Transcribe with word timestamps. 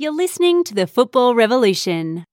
You're 0.00 0.12
listening 0.12 0.64
to 0.64 0.74
the 0.74 0.86
Football 0.86 1.34
Revolution. 1.34 2.24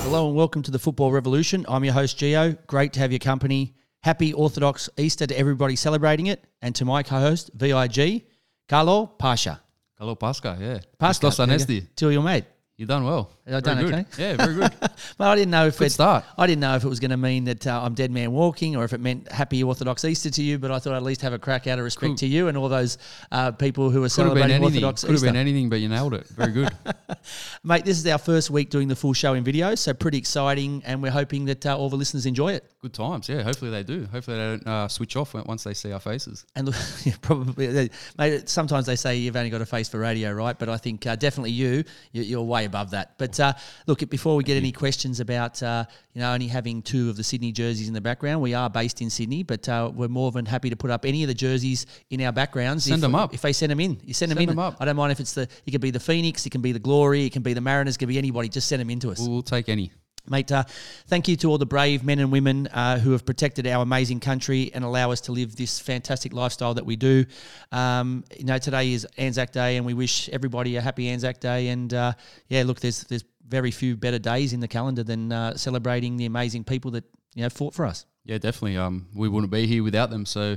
Hello 0.00 0.28
and 0.28 0.34
welcome 0.34 0.62
to 0.62 0.70
the 0.70 0.78
Football 0.78 1.12
Revolution. 1.12 1.66
I'm 1.68 1.84
your 1.84 1.92
host, 1.92 2.16
Geo. 2.16 2.52
Great 2.66 2.94
to 2.94 3.00
have 3.00 3.12
your 3.12 3.18
company. 3.18 3.74
Happy 4.06 4.32
Orthodox 4.32 4.88
Easter 4.98 5.26
to 5.26 5.36
everybody 5.36 5.74
celebrating 5.74 6.26
it. 6.28 6.46
And 6.62 6.72
to 6.76 6.84
my 6.84 7.02
co 7.02 7.18
host, 7.18 7.50
VIG, 7.54 8.26
Carlo 8.68 9.06
Pasha. 9.06 9.60
Carlo 9.98 10.14
Pasca. 10.14 10.56
Yeah. 10.60 10.78
Pasca. 11.00 11.26
Anesti. 11.26 11.92
To 11.96 12.12
your 12.12 12.22
mate. 12.22 12.44
You 12.78 12.84
done 12.84 13.04
well. 13.04 13.30
I 13.46 13.60
done 13.60 13.78
Very 13.78 13.88
good. 13.90 13.94
okay? 13.94 14.22
Yeah, 14.22 14.36
very 14.36 14.54
good. 14.54 14.72
Well, 15.18 15.30
I 15.30 15.34
didn't 15.36 15.50
know 15.52 15.66
if 15.66 15.78
Good 15.78 15.86
it, 15.86 15.90
start. 15.90 16.24
I 16.36 16.46
didn't 16.46 16.60
know 16.60 16.74
if 16.76 16.84
it 16.84 16.88
was 16.88 17.00
going 17.00 17.10
to 17.12 17.16
mean 17.16 17.44
that 17.44 17.66
uh, 17.66 17.80
I'm 17.82 17.94
dead 17.94 18.10
man 18.10 18.32
walking 18.32 18.76
or 18.76 18.84
if 18.84 18.92
it 18.92 19.00
meant 19.00 19.30
happy 19.32 19.62
Orthodox 19.62 20.04
Easter 20.04 20.28
to 20.30 20.42
you. 20.42 20.58
But 20.58 20.70
I 20.72 20.78
thought 20.78 20.92
I'd 20.92 20.96
at 20.98 21.02
least 21.02 21.22
have 21.22 21.32
a 21.32 21.38
crack 21.38 21.66
out 21.66 21.78
of 21.78 21.84
respect 21.84 22.10
Could- 22.12 22.18
to 22.18 22.26
you 22.26 22.48
and 22.48 22.58
all 22.58 22.68
those 22.68 22.98
uh, 23.32 23.52
people 23.52 23.88
who 23.88 24.00
are 24.02 24.06
Could 24.06 24.12
celebrating 24.12 24.50
anything. 24.50 24.64
Orthodox 24.84 25.04
Could 25.04 25.12
have 25.12 25.22
been 25.22 25.36
anything, 25.36 25.70
but 25.70 25.76
you 25.80 25.88
nailed 25.88 26.12
it. 26.12 26.26
Very 26.28 26.52
good. 26.52 26.70
Mate, 27.64 27.84
this 27.86 27.96
is 27.98 28.06
our 28.08 28.18
first 28.18 28.50
week 28.50 28.68
doing 28.68 28.88
the 28.88 28.96
full 28.96 29.14
show 29.14 29.32
in 29.34 29.42
video, 29.44 29.74
so 29.74 29.94
pretty 29.94 30.18
exciting, 30.18 30.82
and 30.84 31.02
we're 31.02 31.10
hoping 31.10 31.46
that 31.46 31.64
uh, 31.64 31.76
all 31.78 31.88
the 31.88 31.96
listeners 31.96 32.26
enjoy 32.26 32.52
it. 32.52 32.70
good 32.82 32.92
times. 32.92 33.26
Yeah. 33.28 33.42
Hopefully 33.42 33.70
they 33.70 33.84
do. 33.84 34.06
Hopefully 34.12 34.36
they 34.36 34.42
don't 34.42 34.66
uh, 34.66 34.88
switch 34.88 35.16
off 35.16 35.32
once 35.34 35.64
they 35.64 35.72
see 35.74 35.92
our 35.92 36.00
faces. 36.00 36.44
And 36.56 36.66
look, 36.66 36.76
yeah, 37.04 37.14
probably, 37.22 37.68
they- 37.68 37.90
mate. 38.18 38.48
Sometimes 38.50 38.84
they 38.86 38.96
say 38.96 39.16
you've 39.16 39.36
only 39.36 39.50
got 39.50 39.62
a 39.62 39.66
face 39.66 39.88
for 39.88 39.98
radio, 39.98 40.32
right? 40.32 40.58
But 40.58 40.68
I 40.68 40.76
think 40.76 41.06
uh, 41.06 41.16
definitely 41.16 41.52
you, 41.52 41.84
you- 42.12 42.22
you're 42.22 42.42
way 42.42 42.65
above 42.66 42.90
that. 42.90 43.14
But 43.18 43.38
uh, 43.40 43.54
look, 43.86 44.08
before 44.10 44.36
we 44.36 44.44
get 44.44 44.56
any 44.56 44.72
questions 44.72 45.20
about 45.20 45.62
uh, 45.62 45.84
you 46.12 46.20
know 46.20 46.32
only 46.32 46.48
having 46.48 46.82
two 46.82 47.08
of 47.10 47.16
the 47.16 47.24
Sydney 47.24 47.52
jerseys 47.52 47.88
in 47.88 47.94
the 47.94 48.00
background, 48.00 48.42
we 48.42 48.54
are 48.54 48.68
based 48.68 49.00
in 49.00 49.08
Sydney, 49.10 49.42
but 49.42 49.68
uh, 49.68 49.90
we're 49.94 50.08
more 50.08 50.30
than 50.30 50.46
happy 50.46 50.70
to 50.70 50.76
put 50.76 50.90
up 50.90 51.04
any 51.04 51.22
of 51.24 51.28
the 51.28 51.34
jerseys 51.34 51.86
in 52.10 52.20
our 52.22 52.32
backgrounds. 52.32 52.84
Send 52.84 52.96
if, 52.96 53.00
them 53.00 53.14
up. 53.14 53.32
if 53.32 53.42
they 53.42 53.52
send 53.52 53.72
them 53.72 53.80
in. 53.80 53.98
You 54.04 54.14
send 54.14 54.30
them 54.30 54.36
Send 54.36 54.50
in. 54.50 54.56
them 54.56 54.58
up. 54.58 54.76
I 54.80 54.84
don't 54.84 54.96
mind 54.96 55.12
if 55.12 55.20
it's 55.20 55.32
the. 55.32 55.48
It 55.66 55.70
can 55.70 55.80
be 55.80 55.90
the 55.90 56.00
Phoenix, 56.00 56.44
it 56.46 56.50
can 56.50 56.60
be 56.60 56.72
the 56.72 56.78
Glory, 56.78 57.24
it 57.24 57.32
can 57.32 57.42
be 57.42 57.54
the 57.54 57.60
Mariners, 57.60 57.96
it 57.96 57.98
can 57.98 58.08
be 58.08 58.18
anybody. 58.18 58.48
Just 58.48 58.68
send 58.68 58.80
them 58.80 58.90
in 58.90 59.00
to 59.00 59.10
us. 59.10 59.18
We'll, 59.18 59.30
we'll 59.30 59.42
take 59.42 59.68
any. 59.68 59.92
Mate, 60.28 60.50
uh, 60.52 60.64
thank 61.06 61.28
you 61.28 61.36
to 61.36 61.50
all 61.50 61.58
the 61.58 61.66
brave 61.66 62.04
men 62.04 62.18
and 62.18 62.32
women 62.32 62.66
uh, 62.68 62.98
who 62.98 63.12
have 63.12 63.24
protected 63.24 63.66
our 63.66 63.82
amazing 63.82 64.20
country 64.20 64.70
and 64.74 64.84
allow 64.84 65.10
us 65.10 65.20
to 65.22 65.32
live 65.32 65.56
this 65.56 65.78
fantastic 65.78 66.32
lifestyle 66.32 66.74
that 66.74 66.86
we 66.86 66.96
do. 66.96 67.24
Um, 67.72 68.24
you 68.36 68.44
know, 68.44 68.58
today 68.58 68.92
is 68.92 69.06
Anzac 69.18 69.52
Day, 69.52 69.76
and 69.76 69.86
we 69.86 69.94
wish 69.94 70.28
everybody 70.30 70.76
a 70.76 70.80
happy 70.80 71.08
Anzac 71.08 71.40
Day. 71.40 71.68
And 71.68 71.92
uh, 71.94 72.12
yeah, 72.48 72.64
look, 72.64 72.80
there's 72.80 73.04
there's 73.04 73.24
very 73.48 73.70
few 73.70 73.96
better 73.96 74.18
days 74.18 74.52
in 74.52 74.60
the 74.60 74.68
calendar 74.68 75.04
than 75.04 75.32
uh, 75.32 75.56
celebrating 75.56 76.16
the 76.16 76.26
amazing 76.26 76.64
people 76.64 76.90
that 76.92 77.04
you 77.34 77.42
know 77.42 77.48
fought 77.48 77.74
for 77.74 77.86
us. 77.86 78.06
Yeah, 78.24 78.38
definitely. 78.38 78.76
Um, 78.76 79.06
we 79.14 79.28
wouldn't 79.28 79.52
be 79.52 79.66
here 79.66 79.84
without 79.84 80.10
them. 80.10 80.26
So 80.26 80.56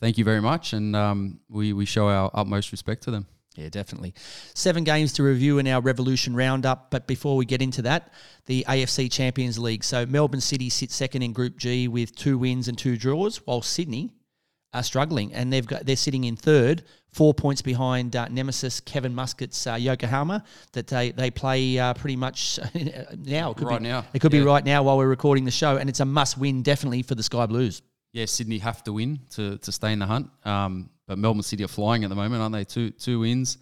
thank 0.00 0.16
you 0.16 0.24
very 0.24 0.40
much. 0.40 0.72
And 0.72 0.94
um, 0.94 1.40
we, 1.48 1.72
we 1.72 1.84
show 1.84 2.08
our 2.08 2.30
utmost 2.32 2.70
respect 2.72 3.02
to 3.04 3.10
them. 3.10 3.26
Yeah, 3.56 3.68
definitely. 3.68 4.14
Seven 4.54 4.84
games 4.84 5.12
to 5.14 5.22
review 5.24 5.58
in 5.58 5.66
our 5.66 5.80
Revolution 5.80 6.36
roundup. 6.36 6.90
But 6.90 7.06
before 7.06 7.36
we 7.36 7.44
get 7.44 7.60
into 7.60 7.82
that, 7.82 8.12
the 8.46 8.64
AFC 8.68 9.10
Champions 9.10 9.58
League. 9.58 9.82
So 9.82 10.06
Melbourne 10.06 10.40
City 10.40 10.70
sits 10.70 10.94
second 10.94 11.22
in 11.22 11.32
Group 11.32 11.56
G 11.58 11.88
with 11.88 12.14
two 12.14 12.38
wins 12.38 12.68
and 12.68 12.78
two 12.78 12.96
draws, 12.96 13.38
while 13.38 13.60
Sydney 13.62 14.14
are 14.72 14.84
struggling 14.84 15.32
and 15.34 15.52
they've 15.52 15.66
got 15.66 15.84
they're 15.84 15.96
sitting 15.96 16.22
in 16.22 16.36
third, 16.36 16.84
four 17.12 17.34
points 17.34 17.60
behind 17.60 18.14
uh, 18.14 18.28
nemesis 18.28 18.78
Kevin 18.78 19.12
Muscat's 19.12 19.66
uh, 19.66 19.74
Yokohama. 19.74 20.44
That 20.72 20.86
they 20.86 21.10
they 21.10 21.32
play 21.32 21.76
uh, 21.76 21.94
pretty 21.94 22.16
much 22.16 22.60
now. 22.74 23.50
It 23.50 23.56
could 23.56 23.66
Right 23.66 23.80
be, 23.82 23.88
now, 23.88 24.04
It 24.14 24.20
could 24.20 24.30
be 24.30 24.42
right 24.42 24.64
now 24.64 24.84
while 24.84 24.96
we're 24.96 25.08
recording 25.08 25.44
the 25.44 25.50
show, 25.50 25.76
and 25.76 25.90
it's 25.90 26.00
a 26.00 26.04
must 26.04 26.38
win 26.38 26.62
definitely 26.62 27.02
for 27.02 27.16
the 27.16 27.24
Sky 27.24 27.46
Blues. 27.46 27.82
Yeah, 28.12 28.26
Sydney 28.26 28.58
have 28.58 28.82
to 28.84 28.92
win 28.92 29.20
to, 29.30 29.58
to 29.58 29.72
stay 29.72 29.92
in 29.92 29.98
the 30.00 30.06
hunt. 30.06 30.30
Um, 30.44 30.90
but 31.10 31.18
Melbourne 31.18 31.42
City 31.42 31.64
are 31.64 31.68
flying 31.68 32.04
at 32.04 32.08
the 32.08 32.14
moment, 32.14 32.40
aren't 32.40 32.52
they? 32.52 32.64
Two 32.64 32.90
two 32.90 33.18
wins. 33.18 33.58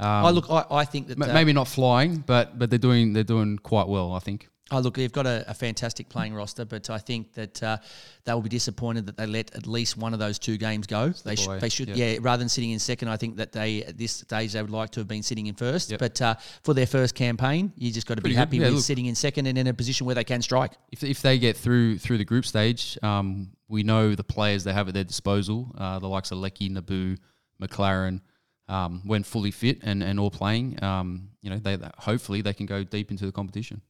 Um, 0.00 0.06
I 0.08 0.30
look, 0.30 0.50
I, 0.50 0.64
I 0.68 0.84
think 0.84 1.06
that 1.06 1.16
ma- 1.16 1.26
uh, 1.26 1.32
maybe 1.32 1.52
not 1.52 1.68
flying, 1.68 2.24
but 2.26 2.58
but 2.58 2.70
they're 2.70 2.78
doing 2.80 3.12
they're 3.12 3.22
doing 3.22 3.56
quite 3.56 3.86
well. 3.86 4.12
I 4.12 4.18
think. 4.18 4.48
Oh, 4.70 4.80
look, 4.80 4.96
they've 4.96 5.10
got 5.10 5.26
a, 5.26 5.44
a 5.48 5.54
fantastic 5.54 6.10
playing 6.10 6.34
roster, 6.34 6.66
but 6.66 6.90
I 6.90 6.98
think 6.98 7.32
that 7.32 7.62
uh, 7.62 7.78
they 8.24 8.34
will 8.34 8.42
be 8.42 8.50
disappointed 8.50 9.06
that 9.06 9.16
they 9.16 9.26
let 9.26 9.54
at 9.54 9.66
least 9.66 9.96
one 9.96 10.12
of 10.12 10.18
those 10.18 10.38
two 10.38 10.58
games 10.58 10.86
go. 10.86 11.08
They, 11.08 11.36
sh- 11.36 11.48
they 11.58 11.70
should, 11.70 11.88
yeah. 11.88 12.12
yeah. 12.12 12.18
Rather 12.20 12.40
than 12.40 12.50
sitting 12.50 12.72
in 12.72 12.78
second, 12.78 13.08
I 13.08 13.16
think 13.16 13.36
that 13.36 13.52
they 13.52 13.84
at 13.84 13.96
this 13.96 14.12
stage 14.12 14.52
they 14.52 14.60
would 14.60 14.70
like 14.70 14.90
to 14.90 15.00
have 15.00 15.08
been 15.08 15.22
sitting 15.22 15.46
in 15.46 15.54
first. 15.54 15.90
Yep. 15.90 16.00
But 16.00 16.20
uh, 16.20 16.34
for 16.64 16.74
their 16.74 16.86
first 16.86 17.14
campaign, 17.14 17.72
you 17.76 17.90
just 17.90 18.06
got 18.06 18.16
to 18.16 18.22
be 18.22 18.34
happy 18.34 18.58
Yeah, 18.58 18.66
with 18.66 18.74
look. 18.74 18.84
sitting 18.84 19.06
in 19.06 19.14
second 19.14 19.46
and 19.46 19.56
in 19.56 19.66
a 19.68 19.72
position 19.74 20.04
where 20.04 20.14
they 20.14 20.24
can 20.24 20.42
strike. 20.42 20.72
if, 20.92 21.02
if 21.02 21.22
they 21.22 21.38
get 21.38 21.56
through 21.56 21.98
through 21.98 22.18
the 22.18 22.24
group 22.26 22.44
stage, 22.44 22.98
um, 23.02 23.50
we 23.68 23.82
know 23.82 24.14
the 24.14 24.24
players 24.24 24.64
they 24.64 24.74
have 24.74 24.88
at 24.88 24.94
their 24.94 25.04
disposal, 25.04 25.74
uh, 25.78 25.98
the 25.98 26.08
likes 26.08 26.30
of 26.30 26.38
Leckie, 26.38 26.68
Nabbout, 26.68 27.18
Maclaren, 27.62 28.20
um, 28.68 29.02
when 29.04 29.22
fully 29.22 29.50
fit 29.50 29.78
and, 29.82 30.02
and 30.02 30.20
all 30.20 30.30
playing, 30.30 30.82
um, 30.82 31.28
you 31.42 31.50
know, 31.50 31.58
they 31.58 31.78
hopefully 31.98 32.42
they 32.42 32.52
can 32.52 32.66
go 32.66 32.84
deep 32.84 33.10
into 33.10 33.26
the 33.26 33.32
competition. 33.32 33.80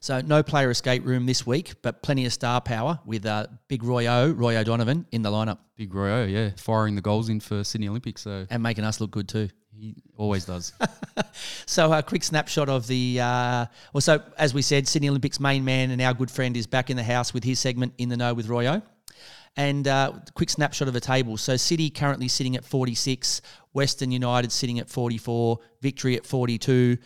So 0.00 0.20
no 0.20 0.42
player 0.42 0.70
escape 0.70 1.04
room 1.04 1.26
this 1.26 1.46
week, 1.46 1.74
but 1.82 2.02
plenty 2.02 2.26
of 2.26 2.32
star 2.32 2.60
power 2.60 2.98
with 3.04 3.26
uh, 3.26 3.46
Big 3.68 3.82
Roy 3.82 4.06
O, 4.06 4.30
Roy 4.30 4.56
O'Donovan 4.56 5.06
in 5.12 5.22
the 5.22 5.30
lineup 5.30 5.58
Big 5.76 5.92
Royo, 5.92 6.28
yeah, 6.28 6.50
firing 6.56 6.96
the 6.96 7.00
goals 7.00 7.28
in 7.28 7.38
for 7.38 7.62
Sydney 7.62 7.88
Olympics, 7.88 8.22
so 8.22 8.46
and 8.50 8.62
making 8.62 8.82
us 8.82 9.00
look 9.00 9.12
good 9.12 9.28
too. 9.28 9.48
he 9.72 9.94
always 10.16 10.44
does. 10.44 10.72
So 11.66 11.92
a 11.92 12.02
quick 12.02 12.24
snapshot 12.24 12.68
of 12.68 12.86
the. 12.86 13.20
Uh, 13.20 13.66
well, 13.92 14.00
so 14.00 14.20
as 14.36 14.52
we 14.54 14.62
said, 14.62 14.88
Sydney 14.88 15.08
Olympics 15.08 15.38
main 15.38 15.64
man 15.64 15.90
and 15.90 16.02
our 16.02 16.14
good 16.14 16.30
friend 16.30 16.56
is 16.56 16.66
back 16.66 16.90
in 16.90 16.96
the 16.96 17.04
house 17.04 17.32
with 17.32 17.44
his 17.44 17.60
segment 17.60 17.92
in 17.98 18.08
the 18.08 18.16
know 18.16 18.34
with 18.34 18.48
Royo. 18.48 18.82
And 19.56 19.88
uh, 19.88 20.12
quick 20.34 20.50
snapshot 20.50 20.88
of 20.88 20.94
the 20.94 21.00
table. 21.00 21.36
So 21.36 21.56
City 21.56 21.90
currently 21.90 22.28
sitting 22.28 22.56
at 22.56 22.64
46, 22.64 23.42
Western 23.72 24.10
United 24.12 24.52
sitting 24.52 24.78
at 24.78 24.88
44, 24.88 25.58
Victory 25.80 26.16
at 26.16 26.24
42, 26.24 26.96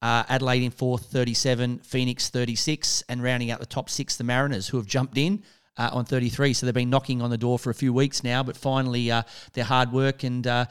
uh, 0.00 0.22
Adelaide 0.28 0.62
in 0.62 0.70
fourth, 0.70 1.06
37, 1.06 1.80
Phoenix 1.80 2.30
36, 2.30 3.02
and 3.08 3.22
rounding 3.22 3.50
out 3.50 3.60
the 3.60 3.66
top 3.66 3.90
six, 3.90 4.16
the 4.16 4.24
Mariners, 4.24 4.68
who 4.68 4.76
have 4.76 4.86
jumped 4.86 5.18
in 5.18 5.42
uh, 5.76 5.90
on 5.92 6.04
33. 6.04 6.52
So 6.52 6.66
they've 6.66 6.74
been 6.74 6.90
knocking 6.90 7.22
on 7.22 7.30
the 7.30 7.38
door 7.38 7.58
for 7.58 7.70
a 7.70 7.74
few 7.74 7.92
weeks 7.92 8.24
now, 8.24 8.42
but 8.42 8.56
finally 8.56 9.10
uh, 9.10 9.22
their 9.54 9.64
hard 9.64 9.92
work 9.92 10.24
and 10.24 10.46
uh, 10.46 10.66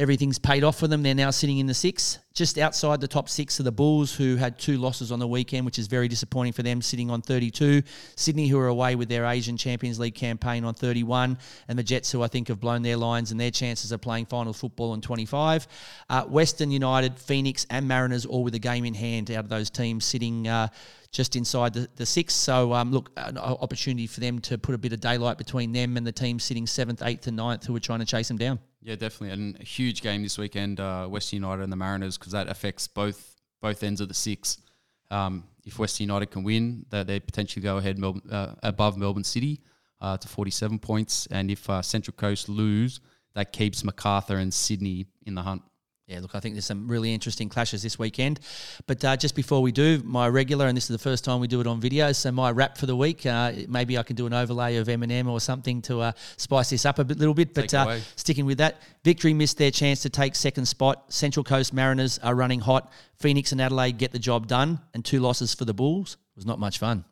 everything's 0.00 0.38
paid 0.38 0.64
off 0.64 0.78
for 0.78 0.88
them. 0.88 1.02
They're 1.02 1.14
now 1.14 1.30
sitting 1.30 1.58
in 1.58 1.66
the 1.66 1.74
six. 1.74 2.18
Just 2.32 2.56
outside 2.56 3.02
the 3.02 3.08
top 3.08 3.28
six 3.28 3.60
are 3.60 3.64
the 3.64 3.70
Bulls, 3.70 4.14
who 4.14 4.36
had 4.36 4.58
two 4.58 4.78
losses 4.78 5.12
on 5.12 5.18
the 5.18 5.28
weekend, 5.28 5.66
which 5.66 5.78
is 5.78 5.88
very 5.88 6.08
disappointing 6.08 6.54
for 6.54 6.62
them, 6.62 6.80
sitting 6.80 7.10
on 7.10 7.20
32. 7.20 7.82
Sydney, 8.16 8.48
who 8.48 8.58
are 8.58 8.68
away 8.68 8.94
with 8.94 9.10
their 9.10 9.26
Asian 9.26 9.58
Champions 9.58 9.98
League 9.98 10.14
campaign 10.14 10.64
on 10.64 10.72
31. 10.72 11.36
And 11.68 11.78
the 11.78 11.82
Jets, 11.82 12.10
who 12.10 12.22
I 12.22 12.28
think 12.28 12.48
have 12.48 12.58
blown 12.58 12.80
their 12.80 12.96
lines 12.96 13.30
and 13.30 13.38
their 13.38 13.50
chances 13.50 13.92
of 13.92 14.00
playing 14.00 14.24
final 14.24 14.54
football 14.54 14.92
on 14.92 15.02
25. 15.02 15.68
Uh, 16.08 16.22
Western 16.22 16.70
United, 16.70 17.18
Phoenix, 17.18 17.66
and 17.68 17.86
Mariners, 17.86 18.24
all 18.24 18.42
with 18.42 18.54
a 18.54 18.58
game 18.58 18.86
in 18.86 18.94
hand 18.94 19.30
out 19.30 19.44
of 19.44 19.50
those 19.50 19.68
teams, 19.68 20.06
sitting. 20.06 20.48
Uh, 20.48 20.68
just 21.12 21.36
inside 21.36 21.74
the, 21.74 21.88
the 21.96 22.06
six. 22.06 22.34
So, 22.34 22.72
um, 22.72 22.92
look, 22.92 23.10
an 23.16 23.36
opportunity 23.38 24.06
for 24.06 24.20
them 24.20 24.38
to 24.40 24.58
put 24.58 24.74
a 24.74 24.78
bit 24.78 24.92
of 24.92 25.00
daylight 25.00 25.38
between 25.38 25.72
them 25.72 25.96
and 25.96 26.06
the 26.06 26.12
team 26.12 26.38
sitting 26.38 26.66
seventh, 26.66 27.02
eighth, 27.02 27.26
and 27.26 27.36
ninth 27.36 27.66
who 27.66 27.74
are 27.74 27.80
trying 27.80 28.00
to 28.00 28.06
chase 28.06 28.28
them 28.28 28.38
down. 28.38 28.58
yeah, 28.82 28.94
definitely, 28.94 29.30
and 29.30 29.60
a 29.60 29.64
huge 29.64 30.02
game 30.02 30.22
this 30.22 30.38
weekend, 30.38 30.80
uh, 30.80 31.06
Western 31.06 31.38
United 31.38 31.62
and 31.62 31.72
the 31.72 31.76
Mariners, 31.76 32.16
because 32.16 32.32
that 32.32 32.48
affects 32.48 32.86
both 32.86 33.36
both 33.60 33.82
ends 33.82 34.00
of 34.00 34.08
the 34.08 34.14
six. 34.14 34.58
Um, 35.10 35.44
if 35.66 35.78
West 35.78 36.00
United 36.00 36.30
can 36.30 36.42
win, 36.44 36.86
that 36.90 37.06
they 37.06 37.20
potentially 37.20 37.62
go 37.62 37.76
ahead 37.76 37.98
Melbourne, 37.98 38.22
uh, 38.30 38.54
above 38.62 38.96
Melbourne 38.96 39.24
City 39.24 39.60
uh, 40.00 40.16
to 40.16 40.28
47 40.28 40.78
points, 40.78 41.26
and 41.30 41.50
if 41.50 41.68
uh, 41.68 41.82
Central 41.82 42.14
Coast 42.16 42.48
lose, 42.48 43.00
that 43.34 43.52
keeps 43.52 43.84
Macarthur 43.84 44.36
and 44.36 44.52
Sydney 44.52 45.06
in 45.26 45.34
the 45.34 45.42
hunt. 45.42 45.62
Yeah, 46.10 46.18
look, 46.18 46.34
I 46.34 46.40
think 46.40 46.56
there's 46.56 46.66
some 46.66 46.88
really 46.88 47.14
interesting 47.14 47.48
clashes 47.48 47.84
this 47.84 47.96
weekend. 47.96 48.40
But 48.88 49.04
uh, 49.04 49.16
just 49.16 49.36
before 49.36 49.62
we 49.62 49.70
do, 49.70 50.02
my 50.04 50.26
regular, 50.26 50.66
and 50.66 50.76
this 50.76 50.84
is 50.84 50.88
the 50.88 50.98
first 50.98 51.24
time 51.24 51.38
we 51.38 51.46
do 51.46 51.60
it 51.60 51.68
on 51.68 51.80
video, 51.80 52.10
so 52.10 52.32
my 52.32 52.50
wrap 52.50 52.76
for 52.76 52.86
the 52.86 52.96
week, 52.96 53.24
uh, 53.26 53.52
maybe 53.68 53.96
I 53.96 54.02
can 54.02 54.16
do 54.16 54.26
an 54.26 54.34
overlay 54.34 54.74
of 54.74 54.88
Eminem 54.88 55.28
or 55.28 55.38
something 55.38 55.80
to 55.82 56.00
uh, 56.00 56.12
spice 56.36 56.70
this 56.70 56.84
up 56.84 56.98
a 56.98 57.04
bit, 57.04 57.18
little 57.18 57.32
bit. 57.32 57.54
But 57.54 57.72
uh, 57.72 58.00
sticking 58.16 58.44
with 58.44 58.58
that, 58.58 58.82
Victory 59.04 59.32
missed 59.32 59.56
their 59.56 59.70
chance 59.70 60.02
to 60.02 60.10
take 60.10 60.34
second 60.34 60.66
spot. 60.66 61.12
Central 61.12 61.44
Coast 61.44 61.72
Mariners 61.72 62.18
are 62.18 62.34
running 62.34 62.58
hot. 62.58 62.92
Phoenix 63.14 63.52
and 63.52 63.60
Adelaide 63.60 63.96
get 63.96 64.10
the 64.10 64.18
job 64.18 64.48
done, 64.48 64.80
and 64.92 65.04
two 65.04 65.20
losses 65.20 65.54
for 65.54 65.64
the 65.64 65.74
Bulls. 65.74 66.14
It 66.14 66.38
was 66.38 66.46
not 66.46 66.58
much 66.58 66.80
fun. 66.80 67.04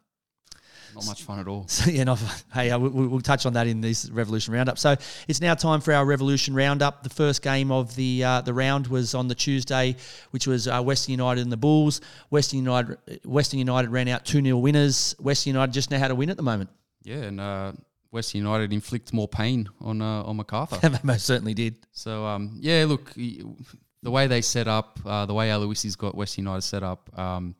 Not 0.99 1.07
much 1.07 1.23
fun 1.23 1.39
at 1.39 1.49
all. 1.49 1.67
So, 1.79 1.91
yeah, 1.91 2.05
no, 2.05 2.17
hey, 2.53 2.71
uh, 2.71 2.79
we, 2.79 3.07
we'll 3.07 3.21
touch 3.21 3.47
on 3.47 3.53
that 3.53 3.67
in 3.67 3.81
this 3.81 4.11
Revolution 4.11 4.53
Roundup. 4.55 4.79
So 4.79 4.97
it's 5.29 5.41
now 5.41 5.55
time 5.55 5.81
for 5.81 5.93
our 5.93 6.05
Revolution 6.05 6.55
Roundup. 6.55 7.03
The 7.03 7.11
first 7.11 7.43
game 7.43 7.71
of 7.71 7.95
the 7.95 8.25
uh, 8.25 8.41
the 8.41 8.53
round 8.53 8.89
was 8.89 9.15
on 9.15 9.29
the 9.29 9.35
Tuesday, 9.35 9.97
which 10.31 10.47
was 10.47 10.67
uh, 10.67 10.83
Western 10.83 11.13
United 11.13 11.43
and 11.43 11.53
the 11.53 11.57
Bulls. 11.57 12.01
Western 12.31 12.59
United 12.61 12.99
Western 13.25 13.59
United 13.59 13.91
ran 13.91 14.09
out 14.09 14.25
2 14.25 14.43
0 14.43 14.59
winners. 14.59 15.15
Western 15.21 15.53
United 15.53 15.73
just 15.73 15.91
know 15.91 15.99
how 15.99 16.09
to 16.09 16.15
win 16.15 16.31
at 16.31 16.37
the 16.37 16.43
moment. 16.43 16.71
Yeah, 17.05 17.17
and 17.17 17.41
uh, 17.41 17.73
Western 18.11 18.41
United 18.41 18.73
inflict 18.73 19.13
more 19.13 19.29
pain 19.29 19.69
on 19.81 20.03
uh, 20.03 20.23
on 20.23 20.37
Macarthur. 20.37 20.77
they 20.89 20.99
most 21.03 21.25
certainly 21.25 21.55
did. 21.55 21.77
So 21.93 22.25
um, 22.27 22.57
yeah, 22.59 22.85
look, 22.87 23.13
the 23.15 24.11
way 24.11 24.27
they 24.27 24.43
set 24.43 24.69
up, 24.69 24.99
uh, 25.05 25.27
the 25.27 25.35
way 25.35 25.51
Aloisi's 25.51 25.97
got 25.97 26.15
West 26.15 26.39
United 26.39 26.63
set 26.63 26.83
up, 26.83 27.17
um, 27.19 27.55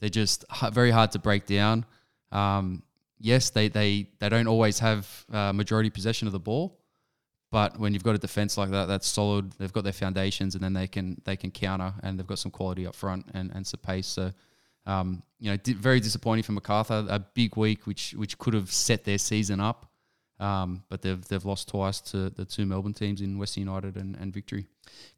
they're 0.00 0.10
just 0.10 0.44
very 0.72 0.90
hard 0.90 1.12
to 1.12 1.18
break 1.18 1.46
down. 1.46 1.84
Um, 2.32 2.82
yes, 3.18 3.50
they 3.50 3.68
they 3.68 4.08
they 4.18 4.28
don't 4.28 4.46
always 4.46 4.78
have 4.78 5.26
uh, 5.32 5.52
majority 5.52 5.90
possession 5.90 6.26
of 6.26 6.32
the 6.32 6.40
ball, 6.40 6.78
but 7.50 7.78
when 7.78 7.92
you've 7.94 8.04
got 8.04 8.14
a 8.14 8.18
defense 8.18 8.58
like 8.58 8.70
that, 8.70 8.86
that's 8.86 9.06
solid. 9.06 9.52
They've 9.52 9.72
got 9.72 9.84
their 9.84 9.92
foundations, 9.92 10.54
and 10.54 10.62
then 10.62 10.72
they 10.72 10.86
can 10.86 11.20
they 11.24 11.36
can 11.36 11.50
counter, 11.50 11.92
and 12.02 12.18
they've 12.18 12.26
got 12.26 12.38
some 12.38 12.50
quality 12.50 12.86
up 12.86 12.94
front 12.94 13.26
and 13.34 13.50
and 13.54 13.66
some 13.66 13.80
pace. 13.80 14.06
So. 14.06 14.32
Um, 14.86 15.22
you 15.38 15.50
know, 15.50 15.58
di- 15.58 15.74
very 15.74 16.00
disappointing 16.00 16.44
for 16.44 16.52
Macarthur. 16.52 17.04
A 17.10 17.18
big 17.18 17.58
week, 17.58 17.86
which 17.86 18.12
which 18.12 18.38
could 18.38 18.54
have 18.54 18.72
set 18.72 19.04
their 19.04 19.18
season 19.18 19.60
up. 19.60 19.84
Um, 20.40 20.84
but 20.88 21.02
they've 21.02 21.22
they've 21.26 21.44
lost 21.44 21.68
twice 21.68 22.00
to 22.12 22.30
the 22.30 22.44
two 22.44 22.64
Melbourne 22.64 22.94
teams 22.94 23.20
in 23.20 23.38
Western 23.38 23.64
United 23.64 23.96
and, 23.96 24.16
and 24.16 24.32
Victory. 24.32 24.66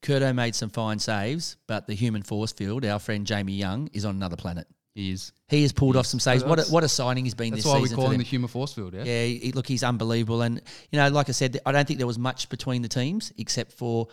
Kurto 0.02 0.34
made 0.34 0.54
some 0.54 0.70
fine 0.70 0.98
saves, 0.98 1.56
but 1.66 1.86
the 1.86 1.94
human 1.94 2.22
force 2.22 2.52
field, 2.52 2.84
our 2.84 2.98
friend 2.98 3.26
Jamie 3.26 3.52
Young, 3.52 3.88
is 3.92 4.04
on 4.04 4.16
another 4.16 4.36
planet. 4.36 4.66
He 4.94 5.12
is. 5.12 5.32
He 5.48 5.62
has 5.62 5.72
pulled 5.72 5.96
off 5.96 6.06
some 6.06 6.20
saves. 6.20 6.44
What 6.44 6.58
a, 6.58 6.62
what 6.70 6.84
a 6.84 6.88
signing 6.88 7.24
he's 7.24 7.34
been 7.34 7.54
this 7.54 7.62
season. 7.62 7.80
That's 7.80 7.90
why 7.90 7.96
we 7.96 8.02
call 8.02 8.10
him 8.12 8.18
the 8.18 8.24
human 8.24 8.48
force 8.48 8.72
field. 8.72 8.94
Yeah. 8.94 9.04
Yeah, 9.04 9.24
he, 9.24 9.52
look, 9.52 9.66
he's 9.66 9.84
unbelievable. 9.84 10.42
And, 10.42 10.60
you 10.90 10.98
know, 10.98 11.08
like 11.08 11.28
I 11.28 11.32
said, 11.32 11.60
I 11.64 11.72
don't 11.72 11.86
think 11.86 11.98
there 11.98 12.06
was 12.06 12.18
much 12.18 12.48
between 12.48 12.82
the 12.82 12.88
teams 12.88 13.32
except 13.38 13.72
for 13.72 14.08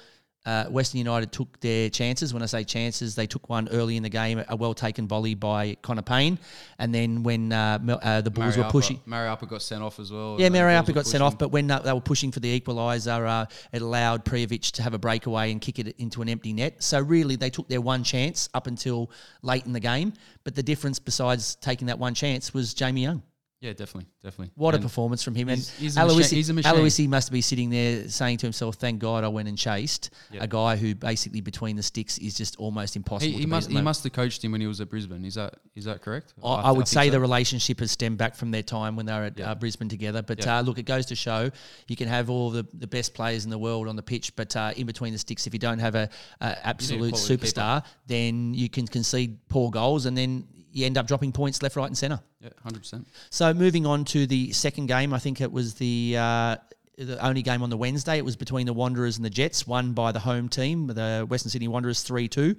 uh, 0.47 0.65
Western 0.69 0.99
United 0.99 1.31
took 1.33 1.59
their 1.59 1.89
chances. 1.89 2.33
When 2.33 2.41
I 2.41 2.45
say 2.45 2.63
chances, 2.63 3.15
they 3.15 3.27
took 3.27 3.49
one 3.49 3.67
early 3.69 3.97
in 3.97 4.03
the 4.03 4.09
game, 4.09 4.41
a 4.47 4.55
well 4.55 4.73
taken 4.73 5.05
volley 5.05 5.35
by 5.35 5.75
Connor 5.81 6.01
Pain. 6.01 6.39
And 6.79 6.95
then 6.95 7.21
when 7.21 7.51
uh, 7.51 7.79
uh, 8.01 8.21
the 8.21 8.31
Bulls 8.31 8.57
were 8.57 8.63
pushing. 8.63 9.01
Mariappa 9.05 9.47
got 9.47 9.61
sent 9.61 9.83
off 9.83 9.99
as 9.99 10.09
well. 10.09 10.37
Yeah, 10.39 10.47
Mariappa 10.47 10.93
got 10.93 11.05
sent 11.05 11.21
off, 11.21 11.37
but 11.37 11.49
when 11.49 11.69
uh, 11.69 11.79
they 11.79 11.91
were 11.91 11.99
pushing 11.99 12.31
for 12.31 12.39
the 12.39 12.59
equaliser, 12.59 13.27
uh, 13.27 13.45
it 13.73 13.81
allowed 13.81 14.23
Prijovic 14.23 14.71
to 14.71 14.83
have 14.83 14.93
a 14.93 14.99
breakaway 14.99 15.51
and 15.51 15.59
kick 15.59 15.79
it 15.79 15.95
into 15.97 16.21
an 16.21 16.29
empty 16.29 16.53
net. 16.53 16.81
So 16.81 17.01
really, 17.01 17.35
they 17.35 17.49
took 17.49 17.67
their 17.67 17.81
one 17.81 18.05
chance 18.05 18.47
up 18.53 18.67
until 18.67 19.11
late 19.41 19.65
in 19.65 19.73
the 19.73 19.81
game. 19.81 20.13
But 20.45 20.55
the 20.55 20.63
difference, 20.63 20.97
besides 20.97 21.55
taking 21.55 21.87
that 21.87 21.99
one 21.99 22.13
chance, 22.13 22.53
was 22.53 22.73
Jamie 22.73 23.01
Young. 23.01 23.21
Yeah, 23.59 23.71
definitely, 23.73 24.07
definitely. 24.23 24.51
What 24.55 24.75
And 24.75 24.83
a 24.83 24.87
performance 24.87 25.23
from 25.23 25.33
him! 25.35 25.49
And 25.49 25.57
he's- 25.57 25.77
he's 25.79 25.95
Aloisi, 25.97 26.31
he's 26.33 26.49
a 26.49 26.53
machine. 26.53 26.71
Aloisi 26.73 27.07
must 27.07 27.31
be 27.31 27.41
sitting 27.41 27.69
there 27.71 28.07
saying 28.07 28.37
to 28.37 28.45
himself, 28.45 28.75
"Thank 28.75 28.99
God 28.99 29.23
I 29.23 29.27
went 29.29 29.47
and 29.47 29.57
chased 29.57 30.11
Yeah. 30.31 30.43
a 30.43 30.47
guy 30.47 30.75
who 30.75 30.93
basically 30.93 31.41
between 31.41 31.75
the 31.75 31.81
sticks 31.83 32.17
is 32.19 32.35
just 32.35 32.55
almost 32.57 32.95
impossible." 32.95 33.31
He, 33.33 33.39
he 33.39 33.45
must 33.47 33.69
he 33.71 33.81
must 33.81 34.03
have 34.03 34.13
coached 34.13 34.43
him 34.43 34.51
when 34.51 34.61
he 34.61 34.67
was 34.67 34.79
at 34.79 34.89
Brisbane. 34.89 35.25
Is 35.25 35.35
that 35.35 35.55
is 35.75 35.85
that 35.85 36.01
correct? 36.01 36.33
I, 36.43 36.47
I 36.47 36.55
th- 36.63 36.65
would 36.77 36.87
think 36.87 37.01
say 37.03 37.07
so. 37.07 37.11
the 37.11 37.19
relationship 37.19 37.79
has 37.79 37.91
stemmed 37.91 38.17
back 38.19 38.35
from 38.35 38.51
their 38.51 38.63
time 38.63 38.95
when 38.95 39.05
they 39.07 39.13
were 39.13 39.23
at 39.25 39.37
Yeah. 39.39 39.51
uh, 39.51 39.55
Brisbane 39.55 39.89
together. 39.89 40.21
But 40.21 40.39
Yeah. 40.45 40.59
uh, 40.59 40.61
look, 40.61 40.77
it 40.77 40.85
goes 40.85 41.07
to 41.07 41.15
show 41.15 41.49
you 41.87 41.95
can 41.95 42.07
have 42.07 42.29
all 42.29 42.51
the, 42.51 42.65
the 42.73 42.87
best 42.87 43.13
players 43.15 43.43
in 43.43 43.49
the 43.49 43.57
world 43.57 43.87
on 43.87 43.95
the 43.95 44.03
pitch, 44.03 44.35
but 44.35 44.55
uh, 44.55 44.73
in 44.77 44.85
between 44.85 45.13
the 45.13 45.19
sticks, 45.19 45.47
if 45.47 45.53
you 45.53 45.59
don't 45.59 45.79
have 45.79 45.95
a, 45.95 46.09
a 46.41 46.67
absolute 46.67 47.15
superstar, 47.15 47.83
then 48.05 48.53
you 48.53 48.69
can 48.69 48.85
concede 48.87 49.37
poor 49.49 49.71
goals, 49.71 50.05
and 50.05 50.15
then 50.17 50.47
you 50.77 50.85
end 50.85 50.97
up 50.97 51.07
dropping 51.07 51.31
points 51.31 51.63
left, 51.63 51.75
right, 51.75 51.87
and 51.87 51.97
centre. 51.97 52.19
Yeah, 52.39 52.49
hundred 52.61 52.79
percent. 52.79 53.07
So 53.31 53.51
moving 53.53 53.87
on 53.87 54.05
to 54.05 54.27
the 54.27 54.51
second 54.51 54.85
game, 54.85 55.11
I 55.11 55.17
think 55.17 55.41
it 55.41 55.51
was 55.51 55.73
the 55.73 56.15
uh, 56.17 56.55
the 56.97 57.23
only 57.25 57.41
game 57.41 57.63
on 57.63 57.71
the 57.71 57.77
Wednesday. 57.77 58.19
It 58.19 58.25
was 58.25 58.35
between 58.35 58.67
the 58.67 58.73
Wanderers 58.73 59.17
and 59.17 59.25
the 59.25 59.29
Jets, 59.31 59.65
won 59.65 59.93
by 59.93 60.11
the 60.11 60.19
home 60.19 60.49
team, 60.49 60.85
the 60.85 61.25
Western 61.27 61.49
Sydney 61.49 61.67
Wanderers 61.67 62.03
three 62.03 62.27
two. 62.27 62.55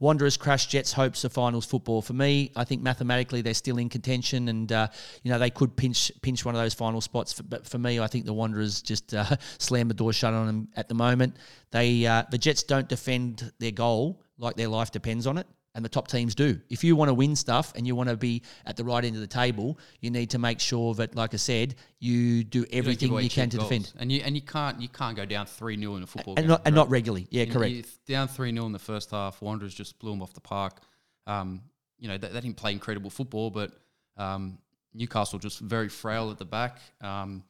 Wanderers 0.00 0.36
crushed 0.36 0.68
Jets' 0.68 0.92
hopes 0.92 1.24
of 1.24 1.32
finals 1.32 1.64
football. 1.64 2.02
For 2.02 2.12
me, 2.12 2.52
I 2.54 2.64
think 2.64 2.82
mathematically 2.82 3.40
they're 3.40 3.54
still 3.54 3.78
in 3.78 3.88
contention, 3.88 4.48
and 4.48 4.70
uh, 4.70 4.88
you 5.22 5.32
know 5.32 5.38
they 5.38 5.50
could 5.50 5.74
pinch 5.74 6.12
pinch 6.20 6.44
one 6.44 6.54
of 6.54 6.60
those 6.60 6.74
final 6.74 7.00
spots. 7.00 7.32
For, 7.32 7.42
but 7.42 7.66
for 7.66 7.78
me, 7.78 8.00
I 8.00 8.06
think 8.06 8.26
the 8.26 8.34
Wanderers 8.34 8.82
just 8.82 9.14
uh, 9.14 9.24
slammed 9.58 9.88
the 9.88 9.94
door 9.94 10.12
shut 10.12 10.34
on 10.34 10.46
them 10.46 10.68
at 10.76 10.88
the 10.90 10.94
moment. 10.94 11.38
They 11.70 12.04
uh, 12.04 12.24
the 12.30 12.38
Jets 12.38 12.64
don't 12.64 12.88
defend 12.88 13.50
their 13.60 13.72
goal 13.72 14.22
like 14.36 14.56
their 14.56 14.68
life 14.68 14.90
depends 14.90 15.26
on 15.26 15.38
it 15.38 15.46
and 15.74 15.84
the 15.84 15.88
top 15.88 16.08
teams 16.08 16.34
do. 16.34 16.60
If 16.68 16.84
you 16.84 16.96
want 16.96 17.08
to 17.08 17.14
win 17.14 17.34
stuff 17.34 17.72
and 17.76 17.86
you 17.86 17.94
want 17.96 18.10
to 18.10 18.16
be 18.16 18.42
at 18.66 18.76
the 18.76 18.84
right 18.84 19.02
end 19.04 19.14
of 19.14 19.22
the 19.22 19.26
table, 19.26 19.78
you 20.00 20.10
need 20.10 20.30
to 20.30 20.38
make 20.38 20.60
sure 20.60 20.94
that, 20.94 21.14
like 21.14 21.32
I 21.32 21.38
said, 21.38 21.74
you 21.98 22.44
do 22.44 22.60
You 22.60 22.66
everything 22.72 23.10
away 23.10 23.22
you 23.22 23.30
can 23.30 23.48
to 23.50 23.56
defend, 23.58 23.92
and 23.98 24.12
you 24.12 24.20
and 24.24 24.34
you 24.34 24.42
can't 24.42 24.80
you 24.80 24.88
can't 24.88 25.16
go 25.16 25.24
down 25.24 25.46
three 25.46 25.78
0 25.78 25.96
in 25.96 26.02
a 26.02 26.06
football 26.06 26.34
and 26.36 26.44
game. 26.44 26.48
not 26.48 26.62
and 26.66 26.74
not 26.74 26.90
regularly. 26.90 27.26
Yeah, 27.30 27.44
You- 27.44 27.52
correct. 27.52 27.72
you- 27.72 27.84
down 28.06 28.28
three 28.28 28.52
0 28.52 28.66
in 28.66 28.72
the 28.72 28.78
first 28.78 29.10
half. 29.12 29.40
Wanderers 29.40 29.74
just 29.74 29.98
blew 29.98 30.10
them 30.10 30.22
off 30.22 30.34
the 30.34 30.40
park. 30.40 30.80
Um, 31.26 31.62
you 31.98 32.08
know 32.08 32.18
they, 32.18 32.28
they 32.28 32.40
didn't 32.40 32.56
play 32.56 32.72
incredible 32.72 33.08
football, 33.10 33.50
but 33.50 33.72
um, 34.18 34.58
Newcastle 34.92 35.38
just 35.38 35.60
very 35.60 35.88
frail 35.88 36.30
at 36.30 36.36
the 36.38 36.44
back. 36.44 36.78
Um, 37.00 37.44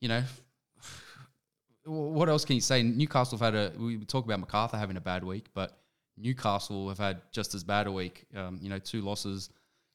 you 0.00 0.08
know, 0.08 0.22
what 1.84 2.28
else 2.28 2.44
can 2.44 2.54
you 2.54 2.60
say? 2.60 2.82
Newcastle 2.82 3.38
have 3.38 3.54
had 3.54 3.74
a. 3.74 3.78
We 3.78 3.98
talk 3.98 4.24
about 4.24 4.40
Macarthur 4.40 4.76
having 4.78 4.96
a 4.96 5.00
bad 5.00 5.24
week, 5.24 5.46
but 5.54 5.78
Newcastle 6.20 6.88
have 6.88 6.98
had 6.98 7.22
just 7.32 7.54
as 7.54 7.64
bad 7.64 7.86
a 7.86 7.92
week. 7.92 8.24
Um, 8.36 8.58
you 8.60 8.68
know, 8.68 8.78
two 8.78 9.02
losses 9.02 9.50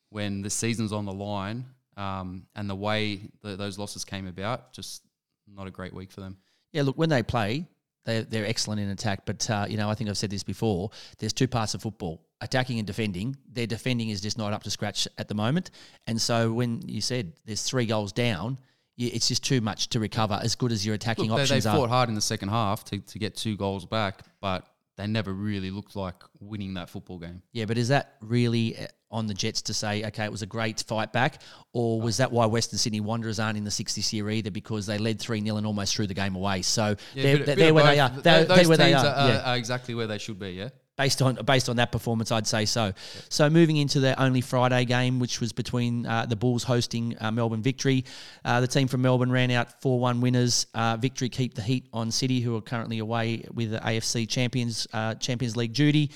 when 0.09 0.41
the 0.41 0.49
season's 0.49 0.93
on 0.93 1.05
the 1.05 1.13
line, 1.13 1.65
um, 1.97 2.45
and 2.55 2.69
the 2.69 2.75
way 2.75 3.21
those 3.41 3.77
losses 3.77 4.05
came 4.05 4.27
about, 4.27 4.73
just 4.73 5.03
not 5.47 5.67
a 5.67 5.71
great 5.71 5.93
week 5.93 6.11
for 6.11 6.21
them. 6.21 6.37
Yeah, 6.71 6.83
look, 6.83 6.97
when 6.97 7.09
they 7.09 7.23
play, 7.23 7.67
they're, 8.05 8.23
they're 8.23 8.45
excellent 8.45 8.81
in 8.81 8.89
attack. 8.89 9.25
But, 9.25 9.49
uh, 9.49 9.65
you 9.69 9.77
know, 9.77 9.89
I 9.89 9.95
think 9.95 10.09
I've 10.09 10.17
said 10.17 10.29
this 10.29 10.43
before. 10.43 10.89
There's 11.17 11.33
two 11.33 11.47
parts 11.47 11.73
of 11.73 11.81
football 11.81 12.21
attacking 12.41 12.77
and 12.77 12.85
defending. 12.87 13.37
Their 13.51 13.67
defending 13.67 14.09
is 14.09 14.21
just 14.21 14.37
not 14.37 14.53
up 14.53 14.63
to 14.63 14.71
scratch 14.71 15.07
at 15.17 15.27
the 15.27 15.35
moment. 15.35 15.71
And 16.07 16.19
so 16.19 16.51
when 16.51 16.81
you 16.87 17.01
said 17.01 17.33
there's 17.45 17.63
three 17.63 17.85
goals 17.85 18.11
down, 18.11 18.59
it's 18.97 19.27
just 19.27 19.43
too 19.43 19.61
much 19.61 19.87
to 19.89 19.99
recover 19.99 20.39
as 20.43 20.55
good 20.55 20.71
as 20.71 20.85
your 20.85 20.95
attacking 20.95 21.29
Look, 21.29 21.37
they, 21.37 21.45
they 21.45 21.57
options 21.57 21.65
fought 21.65 21.85
are. 21.85 21.87
hard 21.87 22.09
in 22.09 22.15
the 22.15 22.21
second 22.21 22.49
half 22.49 22.83
to, 22.85 22.99
to 22.99 23.19
get 23.19 23.35
two 23.35 23.55
goals 23.55 23.85
back, 23.85 24.21
but 24.41 24.67
they 24.97 25.07
never 25.07 25.33
really 25.33 25.71
looked 25.71 25.95
like 25.95 26.15
winning 26.39 26.75
that 26.75 26.89
football 26.89 27.17
game. 27.17 27.41
Yeah, 27.51 27.65
but 27.65 27.77
is 27.77 27.87
that 27.87 28.15
really 28.21 28.77
uh, 28.77 28.87
on 29.09 29.27
the 29.27 29.33
Jets 29.33 29.61
to 29.63 29.73
say, 29.73 30.03
okay, 30.05 30.25
it 30.25 30.31
was 30.31 30.41
a 30.41 30.47
great 30.47 30.83
fight 30.87 31.11
back? 31.11 31.41
Or 31.71 31.99
was 32.01 32.17
that 32.17 32.31
why 32.31 32.45
Western 32.45 32.77
Sydney 32.77 32.99
Wanderers 32.99 33.39
aren't 33.39 33.57
in 33.57 33.63
the 33.63 33.71
60 33.71 34.01
this 34.01 34.13
year 34.13 34.29
either 34.29 34.51
because 34.51 34.85
they 34.85 34.97
led 34.97 35.19
3 35.19 35.43
0 35.43 35.57
and 35.57 35.65
almost 35.65 35.95
threw 35.95 36.07
the 36.07 36.13
game 36.13 36.35
away? 36.35 36.61
So 36.61 36.95
they're, 37.15 37.37
bit- 37.37 37.45
they're, 37.45 37.55
bit 37.55 37.57
they're 37.57 37.69
of 37.69 37.75
where 37.75 37.83
they 37.85 37.99
are. 37.99 38.09
They're, 38.09 38.45
those 38.45 38.57
they're 38.57 38.67
where 38.67 38.77
they 38.77 38.93
are. 38.93 39.05
are, 39.05 39.29
yeah. 39.29 39.51
are 39.51 39.57
exactly 39.57 39.95
where 39.95 40.07
they 40.07 40.17
should 40.17 40.39
be. 40.39 40.51
Yeah. 40.51 40.69
Based 40.97 41.21
on 41.21 41.35
based 41.45 41.69
on 41.69 41.75
that 41.77 41.91
performance, 41.91 42.31
I'd 42.31 42.47
say 42.47 42.65
so. 42.65 42.93
So 43.29 43.49
moving 43.49 43.77
into 43.77 43.99
the 43.99 44.19
only 44.21 44.41
Friday 44.41 44.85
game, 44.85 45.19
which 45.19 45.39
was 45.39 45.51
between 45.53 46.05
uh, 46.05 46.25
the 46.25 46.35
Bulls 46.35 46.63
hosting 46.63 47.15
uh, 47.19 47.31
Melbourne 47.31 47.61
Victory, 47.61 48.05
uh, 48.45 48.61
the 48.61 48.67
team 48.67 48.87
from 48.87 49.01
Melbourne 49.01 49.31
ran 49.31 49.51
out 49.51 49.81
four 49.81 49.99
one 49.99 50.21
winners. 50.21 50.67
Uh, 50.73 50.97
Victory 50.97 51.29
keep 51.29 51.55
the 51.55 51.61
heat 51.61 51.87
on 51.93 52.11
City, 52.11 52.39
who 52.41 52.55
are 52.55 52.61
currently 52.61 52.99
away 52.99 53.45
with 53.53 53.71
the 53.71 53.79
AFC 53.79 54.27
champions 54.27 54.87
uh, 54.93 55.15
Champions 55.15 55.55
League 55.55 55.73
duty. 55.73 56.11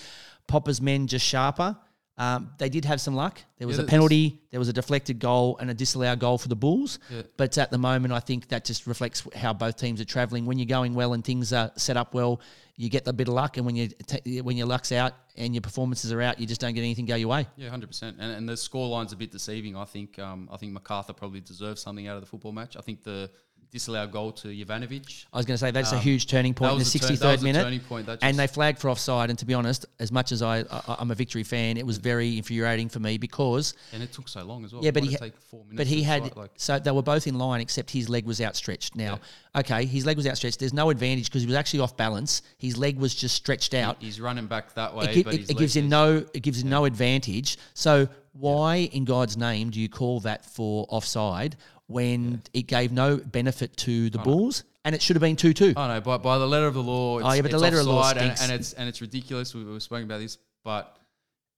Popper's 0.48 0.82
men 0.82 1.08
just 1.08 1.26
sharper. 1.26 1.76
Um, 2.20 2.50
they 2.58 2.70
did 2.70 2.84
have 2.86 3.00
some 3.00 3.14
luck. 3.16 3.40
There 3.60 3.68
was 3.68 3.78
Yeah, 3.78 3.84
a 3.84 3.88
penalty, 3.88 4.42
there 4.50 4.60
was 4.60 4.70
a 4.70 4.74
deflected 4.74 5.20
goal, 5.20 5.56
and 5.60 5.70
a 5.70 5.74
disallowed 5.74 6.20
goal 6.20 6.40
for 6.40 6.48
the 6.48 6.56
Bulls. 6.56 6.98
Yeah. 7.12 7.22
But 7.38 7.56
at 7.60 7.70
the 7.70 7.78
moment, 7.78 8.12
I 8.12 8.20
think 8.20 8.48
that 8.48 8.66
just 8.66 8.88
reflects 8.88 9.22
how 9.36 9.54
both 9.54 9.78
teams 9.78 10.02
are 10.02 10.06
travelling. 10.06 10.48
When 10.48 10.58
you're 10.58 10.66
going 10.66 10.96
well 10.96 11.14
and 11.14 11.24
things 11.24 11.54
are 11.54 11.72
set 11.76 11.96
up 11.96 12.16
well, 12.16 12.42
you 12.78 12.90
get 12.90 13.08
a 13.08 13.14
bit 13.14 13.28
of 13.28 13.34
luck, 13.34 13.58
and 13.58 13.66
when 13.66 13.76
you 13.76 13.90
ta 13.90 14.18
when 14.44 14.56
your 14.56 14.68
luck's 14.68 14.92
out 14.92 15.14
and 15.36 15.54
your 15.54 15.62
performances 15.62 16.12
are 16.12 16.22
out, 16.22 16.40
you 16.40 16.46
just 16.46 16.62
don't 16.62 16.74
get 16.74 16.82
anything 16.82 17.06
go 17.06 17.16
your 17.16 17.30
way. 17.30 17.48
Yeah, 17.58 17.70
hundred 17.70 17.88
percent. 17.88 18.18
And 18.20 18.32
and 18.32 18.48
the 18.48 18.54
scoreline's 18.54 19.14
a 19.14 19.16
bit 19.16 19.32
deceiving. 19.32 19.76
I 19.76 19.86
think 19.86 20.20
um, 20.20 20.48
I 20.52 20.58
think 20.58 20.74
Macarthur 20.74 21.14
probably 21.14 21.42
deserves 21.42 21.82
something 21.82 22.08
out 22.08 22.16
of 22.16 22.22
the 22.22 22.28
football 22.28 22.52
match. 22.52 22.78
I 22.78 22.82
think 22.82 23.04
the 23.04 23.32
disallowed 23.72 24.12
goal 24.12 24.32
to 24.32 24.48
Jovanovic. 24.48 25.26
I 25.34 25.38
was 25.38 25.46
going 25.46 25.56
to 25.56 25.58
say 25.58 25.72
that's 25.72 25.92
a 25.92 25.96
Um, 25.96 26.02
huge 26.02 26.28
turning 26.28 26.54
point 26.54 26.72
in 26.72 26.78
the 26.78 26.84
was 26.84 26.96
a 26.96 27.00
turn- 27.00 27.10
63rd 27.12 27.20
that 27.20 27.32
was 27.34 27.42
a 27.42 27.44
minute. 27.44 27.88
point. 27.88 28.10
And 28.22 28.38
they 28.40 28.48
flagged 28.48 28.80
for 28.80 28.90
offside. 28.90 29.30
And 29.30 29.38
to 29.40 29.46
be 29.46 29.54
honest, 29.54 29.86
as 30.00 30.12
much 30.12 30.32
as 30.32 30.42
I, 30.42 30.60
I 30.60 30.96
I'm 31.00 31.12
a 31.12 31.16
victory 31.16 31.44
fan, 31.44 31.78
it 31.78 31.86
was 31.86 31.98
very 31.98 32.38
infuriating 32.38 32.90
for 32.90 33.00
me 33.00 33.18
because 33.18 33.74
And 33.94 34.02
it 34.02 34.12
took 34.14 34.28
so 34.30 34.44
long 34.44 34.64
as 34.66 34.74
well. 34.74 34.84
Yeah, 34.84 34.92
but 34.92 35.04
Why'd 35.04 35.10
he 35.10 35.16
it 35.16 35.20
ha- 35.20 35.26
take 35.26 35.38
four 35.42 35.64
minutes. 35.66 35.78
But 35.78 35.88
he 35.88 36.04
had 36.04 36.36
like 36.36 36.52
so 36.56 36.80
they 36.80 36.92
were 36.92 37.02
both 37.04 37.28
in 37.28 37.38
line, 37.38 37.62
except 37.62 37.92
his 37.92 38.10
leg 38.10 38.26
was 38.26 38.40
outstretched. 38.42 38.96
Now, 38.96 39.20
okay, 39.56 39.86
his 39.86 40.06
leg 40.06 40.18
was 40.18 40.26
outstretched. 40.28 40.60
There's 40.60 40.74
no 40.74 40.90
advantage 40.90 41.26
because 41.26 41.42
he 41.42 41.48
was 41.48 41.56
actually 41.56 41.82
off 41.82 41.96
balance. 41.98 42.42
His 42.58 42.78
leg 42.78 42.98
was 42.98 43.14
just 43.14 43.36
stretched 43.36 43.74
out. 43.74 43.98
he's 44.00 44.20
running 44.22 44.48
back 44.48 44.74
that 44.76 44.96
way. 44.96 45.06
It, 45.18 45.26
but 45.26 45.34
it, 45.34 45.50
it 45.52 45.58
gives 45.58 45.76
him 45.76 45.90
no 45.90 46.26
it 46.34 46.42
gives 46.42 46.62
him 46.64 46.70
no 46.70 46.86
advantage. 46.86 47.58
So 47.74 48.08
why, 48.34 48.76
in 48.94 49.04
God's 49.04 49.36
name, 49.36 49.72
do 49.72 49.80
you 49.82 49.90
call 49.90 50.20
that 50.20 50.46
for 50.46 50.86
offside 50.90 51.56
when 51.88 52.42
it 52.54 52.64
gave 52.68 52.92
no 52.92 53.18
benefit 53.18 53.76
to 53.78 54.10
the 54.10 54.20
Bulls 54.20 54.64
and 54.86 54.94
it 54.94 55.02
should 55.02 55.16
have 55.16 55.22
been 55.22 55.36
two 55.36 55.54
two? 55.54 55.74
Oh 55.76 55.88
no, 55.88 56.02
by, 56.02 56.18
by 56.18 56.38
the 56.38 56.48
letter 56.48 56.68
of 56.68 56.74
the 56.74 56.84
law. 56.84 57.20
It's, 57.20 57.28
Oh, 57.28 57.32
yeah, 57.32 57.42
but 57.42 57.52
the 57.52 57.58
letter 57.58 57.80
of 57.80 57.86
the 57.86 57.92
law 57.92 58.10
and, 58.12 58.20
and 58.20 58.52
it's 58.52 58.74
and 58.74 58.88
it's 58.88 59.02
ridiculous. 59.02 59.54
We, 59.56 59.64
we've 59.64 59.82
spoken 59.82 60.06
about 60.06 60.20
this, 60.20 60.38
but 60.64 60.98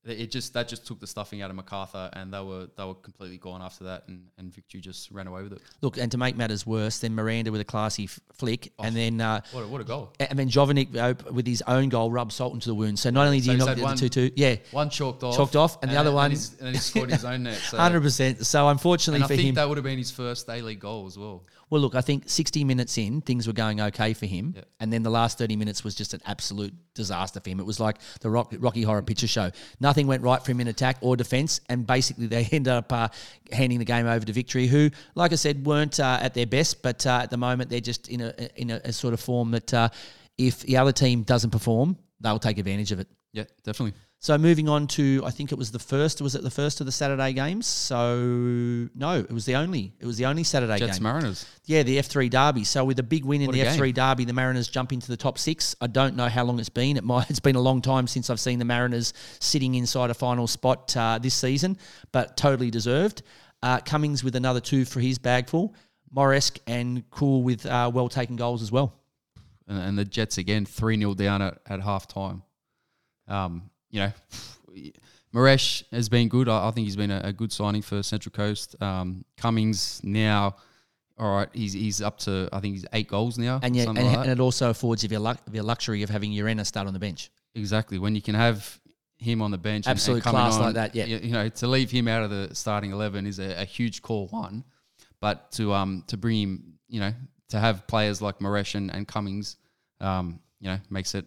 it 0.05 0.31
just 0.31 0.53
that 0.53 0.67
just 0.67 0.87
took 0.87 0.99
the 0.99 1.07
stuffing 1.07 1.41
out 1.41 1.49
of 1.49 1.55
Macarthur, 1.57 2.09
and 2.13 2.33
they 2.33 2.39
were 2.41 2.67
they 2.77 2.85
were 2.85 2.93
completely 2.95 3.37
gone 3.37 3.61
after 3.61 3.83
that, 3.83 4.03
and, 4.07 4.27
and 4.37 4.53
Victory 4.53 4.79
just 4.79 5.11
ran 5.11 5.27
away 5.27 5.43
with 5.43 5.53
it. 5.53 5.61
Look, 5.81 5.97
and 5.97 6.09
to 6.11 6.17
make 6.17 6.37
matters 6.37 6.65
worse, 6.65 6.99
then 6.99 7.13
Miranda 7.15 7.51
with 7.51 7.61
a 7.61 7.65
classy 7.65 8.05
f- 8.05 8.19
flick, 8.33 8.71
and 8.79 8.95
then 8.95 9.19
uh, 9.19 9.41
What 9.51 9.63
a, 9.63 9.67
what 9.67 9.81
a 9.81 9.83
goal! 9.83 10.13
and 10.19 10.39
then 10.39 10.49
Jovinic 10.49 10.95
uh, 10.95 11.13
with 11.31 11.45
his 11.45 11.61
own 11.67 11.89
goal 11.89 12.11
rubbed 12.11 12.31
salt 12.31 12.53
into 12.53 12.69
the 12.69 12.75
wound. 12.75 12.97
So 12.97 13.09
not 13.09 13.25
only 13.25 13.39
do 13.39 13.45
So 13.47 13.51
you 13.51 13.57
he's 13.57 13.65
knock 13.67 13.75
the 13.75 13.83
one- 13.83 13.97
two 13.97 14.09
two, 14.09 14.31
yeah, 14.35 14.55
One 14.71 14.89
chalked 14.89 15.23
off, 15.23 15.35
Chalked 15.35 15.55
off, 15.57 15.81
and 15.83 15.91
the 15.91 15.97
other 15.97 16.11
one- 16.13 16.31
he's, 16.31 16.57
and 16.59 16.69
he 16.69 16.77
scored 16.81 17.11
his 17.11 17.25
own 17.25 17.43
net. 17.43 17.57
So, 17.57 17.77
hundred 17.77 18.01
percent. 18.01 18.45
So 18.45 18.69
unfortunately 18.69 19.17
and 19.17 19.23
I 19.25 19.27
for 19.27 19.35
think 19.35 19.49
him, 19.49 19.55
that 19.55 19.67
would 19.67 19.77
have 19.77 19.83
been 19.83 19.97
his 19.97 20.11
first 20.11 20.49
A 20.49 20.61
League 20.61 20.79
goal 20.79 21.05
as 21.07 21.17
well. 21.17 21.43
well, 21.69 21.81
look, 21.81 21.93
I 21.95 22.01
think 22.01 22.29
sixty 22.29 22.63
minutes 22.63 22.97
in, 22.97 23.19
things 23.21 23.47
were 23.47 23.53
going 23.53 23.81
okay 23.81 24.13
for 24.13 24.25
him, 24.25 24.53
Yeah. 24.55 24.63
and 24.79 24.91
then 24.93 25.03
the 25.03 25.09
last 25.11 25.37
thirty 25.37 25.57
minutes 25.57 25.83
was 25.83 25.93
just 25.93 26.13
an 26.13 26.21
absolute 26.25 26.73
disaster 26.95 27.39
for 27.39 27.49
him. 27.49 27.59
It 27.59 27.65
was 27.65 27.79
like 27.79 27.97
the 28.21 28.29
Rock, 28.29 28.53
Rocky 28.59 28.81
Horror 28.83 29.01
Picture 29.01 29.27
Show. 29.27 29.51
Nothing 29.89 30.05
went 30.05 30.21
right 30.21 30.39
for 30.39 30.51
him 30.51 30.59
in 30.59 30.67
attack 30.67 30.97
or 31.01 31.17
defence, 31.17 31.61
and 31.67 31.87
basically 31.87 32.27
they 32.27 32.47
ended 32.51 32.71
up 32.71 32.93
uh, 32.93 33.07
handing 33.51 33.79
the 33.79 33.85
game 33.85 34.05
over 34.05 34.23
to 34.23 34.31
Victory, 34.31 34.67
who, 34.67 34.91
like 35.15 35.31
I 35.31 35.35
said, 35.35 35.65
weren't 35.65 35.99
uh, 35.99 36.19
at 36.21 36.35
their 36.35 36.45
best, 36.45 36.83
but 36.83 37.07
uh, 37.07 37.21
at 37.23 37.31
the 37.31 37.37
moment 37.37 37.71
they're 37.71 37.79
just 37.79 38.07
in 38.07 38.21
a 38.21 38.31
in 38.55 38.69
a, 38.69 38.79
a 38.83 38.93
sort 38.93 39.15
of 39.15 39.19
form 39.19 39.49
that 39.49 39.73
uh, 39.73 39.89
if 40.37 40.59
the 40.59 40.77
other 40.77 40.91
team 40.91 41.23
doesn't 41.23 41.49
perform, 41.49 41.97
they'll 42.21 42.37
take 42.37 42.59
advantage 42.59 42.91
of 42.91 42.99
it. 42.99 43.07
Yeah, 43.33 43.45
definitely. 43.63 43.99
So 44.21 44.37
moving 44.37 44.67
on 44.67 44.85
to, 44.87 45.23
I 45.25 45.31
think 45.31 45.53
it 45.53 45.57
was 45.57 45.71
the 45.71 45.79
first. 45.79 46.21
Was 46.21 46.35
it 46.35 46.43
the 46.43 46.51
first 46.51 46.81
of 46.81 46.85
the 46.85 46.91
Saturday 46.91 47.31
games? 47.31 47.65
So 47.65 48.17
no, 48.93 49.13
it 49.17 49.31
was 49.31 49.45
the 49.45 49.55
only. 49.55 49.93
It 49.97 50.05
was 50.05 50.17
the 50.17 50.25
only 50.25 50.43
Saturday 50.43 50.77
Jets 50.77 50.97
game. 50.97 51.03
Mariners. 51.03 51.45
Yeah, 51.65 51.83
the 51.83 51.97
F 51.99 52.07
three 52.07 52.27
derby. 52.27 52.65
So 52.65 52.83
with 52.83 52.99
a 52.99 53.03
big 53.03 53.23
win 53.23 53.41
in 53.41 53.47
What 53.47 53.53
the 53.53 53.61
F 53.61 53.77
three 53.77 53.93
derby, 53.93 54.25
the 54.25 54.33
Mariners 54.33 54.67
jump 54.67 54.91
into 54.91 55.07
the 55.07 55.15
top 55.15 55.37
six. 55.37 55.73
I 55.79 55.87
don't 55.87 56.17
know 56.17 56.27
how 56.27 56.43
long 56.43 56.59
it's 56.59 56.67
been. 56.67 56.97
It 56.97 57.03
might. 57.03 57.29
It's 57.29 57.39
been 57.39 57.55
a 57.55 57.61
long 57.61 57.81
time 57.81 58.07
since 58.07 58.29
I've 58.29 58.39
seen 58.41 58.59
the 58.59 58.65
Mariners 58.65 59.13
sitting 59.39 59.75
inside 59.75 60.09
a 60.09 60.13
final 60.13 60.47
spot 60.47 60.95
uh, 60.97 61.17
this 61.21 61.33
season, 61.33 61.77
but 62.11 62.35
totally 62.35 62.69
deserved. 62.71 63.21
Uh, 63.63 63.79
Cummings 63.79 64.21
with 64.23 64.35
another 64.35 64.59
two 64.59 64.83
for 64.83 64.99
his 64.99 65.17
bagful. 65.17 65.73
Moresche 66.13 66.59
and 66.67 67.09
Kuol 67.11 67.43
with 67.43 67.65
uh, 67.65 67.89
well 67.93 68.09
taken 68.09 68.35
goals 68.35 68.61
as 68.61 68.71
well. 68.71 68.93
and, 69.67 69.79
and 69.79 69.97
the 69.97 70.03
Jets 70.03 70.37
again 70.37 70.65
three 70.65 70.97
0 70.97 71.13
down 71.13 71.41
at, 71.41 71.59
at 71.65 71.81
half 71.81 72.05
time. 72.07 72.43
Um, 73.29 73.69
you 73.89 73.99
know, 74.01 74.11
Moresche 75.33 75.83
has 75.91 76.09
been 76.09 76.27
good. 76.27 76.49
I, 76.49 76.67
I 76.67 76.71
think 76.71 76.85
he's 76.85 76.95
been 76.95 77.11
a, 77.11 77.21
a 77.25 77.33
good 77.33 77.51
signing 77.51 77.81
for 77.81 78.01
Central 78.03 78.31
Coast. 78.31 78.75
Um, 78.81 79.25
Cummings 79.37 80.01
now, 80.03 80.55
all 81.17 81.37
right, 81.37 81.49
he's 81.53 81.73
he's 81.73 82.01
up 82.01 82.17
to 82.19 82.49
I 82.51 82.59
think 82.59 82.75
he's 82.75 82.85
eight 82.93 83.07
goals 83.07 83.37
now. 83.37 83.59
And 83.61 83.75
yeah, 83.75 83.83
and, 83.83 83.95
like 83.95 84.17
and 84.19 84.29
it 84.29 84.39
also 84.39 84.69
affords 84.69 85.03
you 85.03 85.09
the, 85.09 85.61
luxury 85.63 86.03
of 86.03 86.09
having 86.09 86.31
Urena 86.31 86.65
start 86.65 86.87
on 86.87 86.93
the 86.93 86.99
bench. 86.99 87.29
exactly 87.55 87.99
when 87.99 88.15
you 88.15 88.21
can 88.21 88.35
have 88.35 88.79
him 89.17 89.41
on 89.41 89.51
the 89.51 89.57
bench, 89.57 89.85
Absolute 89.85 90.15
and 90.15 90.23
coming 90.23 90.41
class 90.41 90.55
on, 90.55 90.61
like 90.61 90.75
that, 90.75 90.95
yeah. 90.95 91.05
You, 91.05 91.17
you 91.17 91.31
know, 91.31 91.49
to 91.49 91.67
leave 91.67 91.91
him 91.91 92.07
out 92.07 92.23
of 92.23 92.29
the 92.29 92.55
starting 92.55 92.91
eleven 92.91 93.27
is 93.27 93.39
a, 93.39 93.61
a 93.61 93.65
huge 93.65 94.01
call. 94.01 94.27
One, 94.27 94.63
but 95.19 95.51
to 95.53 95.73
um 95.73 96.03
to 96.07 96.17
bring 96.17 96.41
him, 96.41 96.73
you 96.87 97.01
know, 97.01 97.13
to 97.49 97.59
have 97.59 97.85
players 97.85 98.21
like 98.21 98.39
Moresche 98.39 98.75
and, 98.75 98.89
and 98.93 99.07
Cummings, 99.07 99.57
um, 99.99 100.39
you 100.59 100.69
know, 100.69 100.79
makes 100.89 101.15
it 101.15 101.25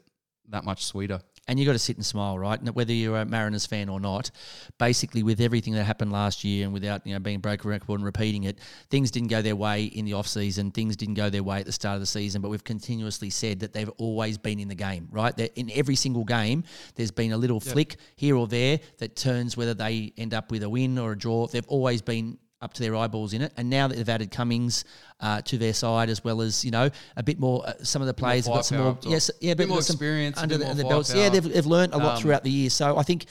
that 0.48 0.64
much 0.64 0.84
sweeter. 0.86 1.20
And 1.52 1.60
you've 1.60 1.66
got 1.66 1.74
to 1.74 1.78
sit 1.78 1.96
and 1.96 2.06
smile, 2.06 2.38
right? 2.38 2.58
Whether 2.74 2.94
you're 2.94 3.18
a 3.18 3.26
Mariners 3.26 3.66
fan 3.66 3.90
or 3.90 4.00
not, 4.00 4.30
basically 4.78 5.22
with 5.22 5.38
everything 5.38 5.74
that 5.74 5.84
happened 5.84 6.10
last 6.10 6.44
year 6.44 6.64
and 6.64 6.72
without 6.72 7.06
you 7.06 7.12
know 7.12 7.20
being 7.20 7.40
broken 7.40 7.68
record 7.68 7.96
and 7.96 8.04
repeating 8.06 8.44
it, 8.44 8.58
things 8.88 9.10
didn't 9.10 9.28
go 9.28 9.42
their 9.42 9.54
way 9.54 9.84
in 9.84 10.06
the 10.06 10.14
off 10.14 10.26
season. 10.26 10.70
Things 10.70 10.96
didn't 10.96 11.12
go 11.12 11.28
their 11.28 11.42
way 11.42 11.60
at 11.60 11.66
the 11.66 11.72
start 11.72 11.96
of 11.96 12.00
the 12.00 12.06
season. 12.06 12.40
But 12.40 12.48
we've 12.48 12.64
continuously 12.64 13.28
said 13.28 13.60
that 13.60 13.74
they've 13.74 13.90
always 13.98 14.38
been 14.38 14.60
in 14.60 14.68
the 14.68 14.74
game, 14.74 15.08
right? 15.10 15.36
That 15.36 15.52
in 15.60 15.70
every 15.74 15.94
single 15.94 16.24
game, 16.24 16.64
there's 16.94 17.10
been 17.10 17.32
a 17.32 17.36
little 17.36 17.60
flick 17.60 17.96
here 18.16 18.34
or 18.34 18.46
there 18.46 18.80
that 18.96 19.14
turns 19.14 19.54
whether 19.54 19.74
they 19.74 20.14
end 20.16 20.32
up 20.32 20.50
with 20.50 20.62
a 20.62 20.70
win 20.70 20.96
or 20.96 21.12
a 21.12 21.18
draw. 21.18 21.48
They've 21.48 21.68
always 21.68 22.00
been 22.00 22.38
up 22.62 22.72
to 22.74 22.82
their 22.82 22.94
eyeballs 22.96 23.32
in 23.34 23.42
it. 23.42 23.52
And 23.56 23.68
now 23.68 23.88
that 23.88 23.96
they've 23.96 24.08
added 24.08 24.30
Cummings 24.30 24.84
uh, 25.20 25.42
to 25.42 25.58
their 25.58 25.74
side, 25.74 26.08
as 26.08 26.24
well 26.24 26.40
as 26.40 26.64
you 26.64 26.70
know 26.70 26.88
a 27.16 27.22
bit 27.22 27.38
more, 27.38 27.66
uh, 27.66 27.74
some 27.82 28.00
of 28.00 28.06
the 28.06 28.14
players 28.14 28.46
have 28.46 28.54
got 28.54 28.64
some 28.64 28.78
more, 28.78 28.98
yes, 29.02 29.30
yeah, 29.40 29.54
Bit 29.54 29.64
but 29.64 29.68
more 29.68 29.78
experience, 29.78 30.38
under 30.38 30.58
bit 30.58 30.68
the, 30.68 30.74
the 30.74 30.84
belts. 30.84 31.12
Yeah, 31.14 31.28
they've, 31.28 31.42
they've 31.42 31.66
learned 31.66 31.92
a 31.92 31.98
lot 31.98 32.16
Um, 32.16 32.22
throughout 32.22 32.44
the 32.44 32.50
year. 32.50 32.70
So 32.70 32.96
I 32.96 33.02
think 33.02 33.26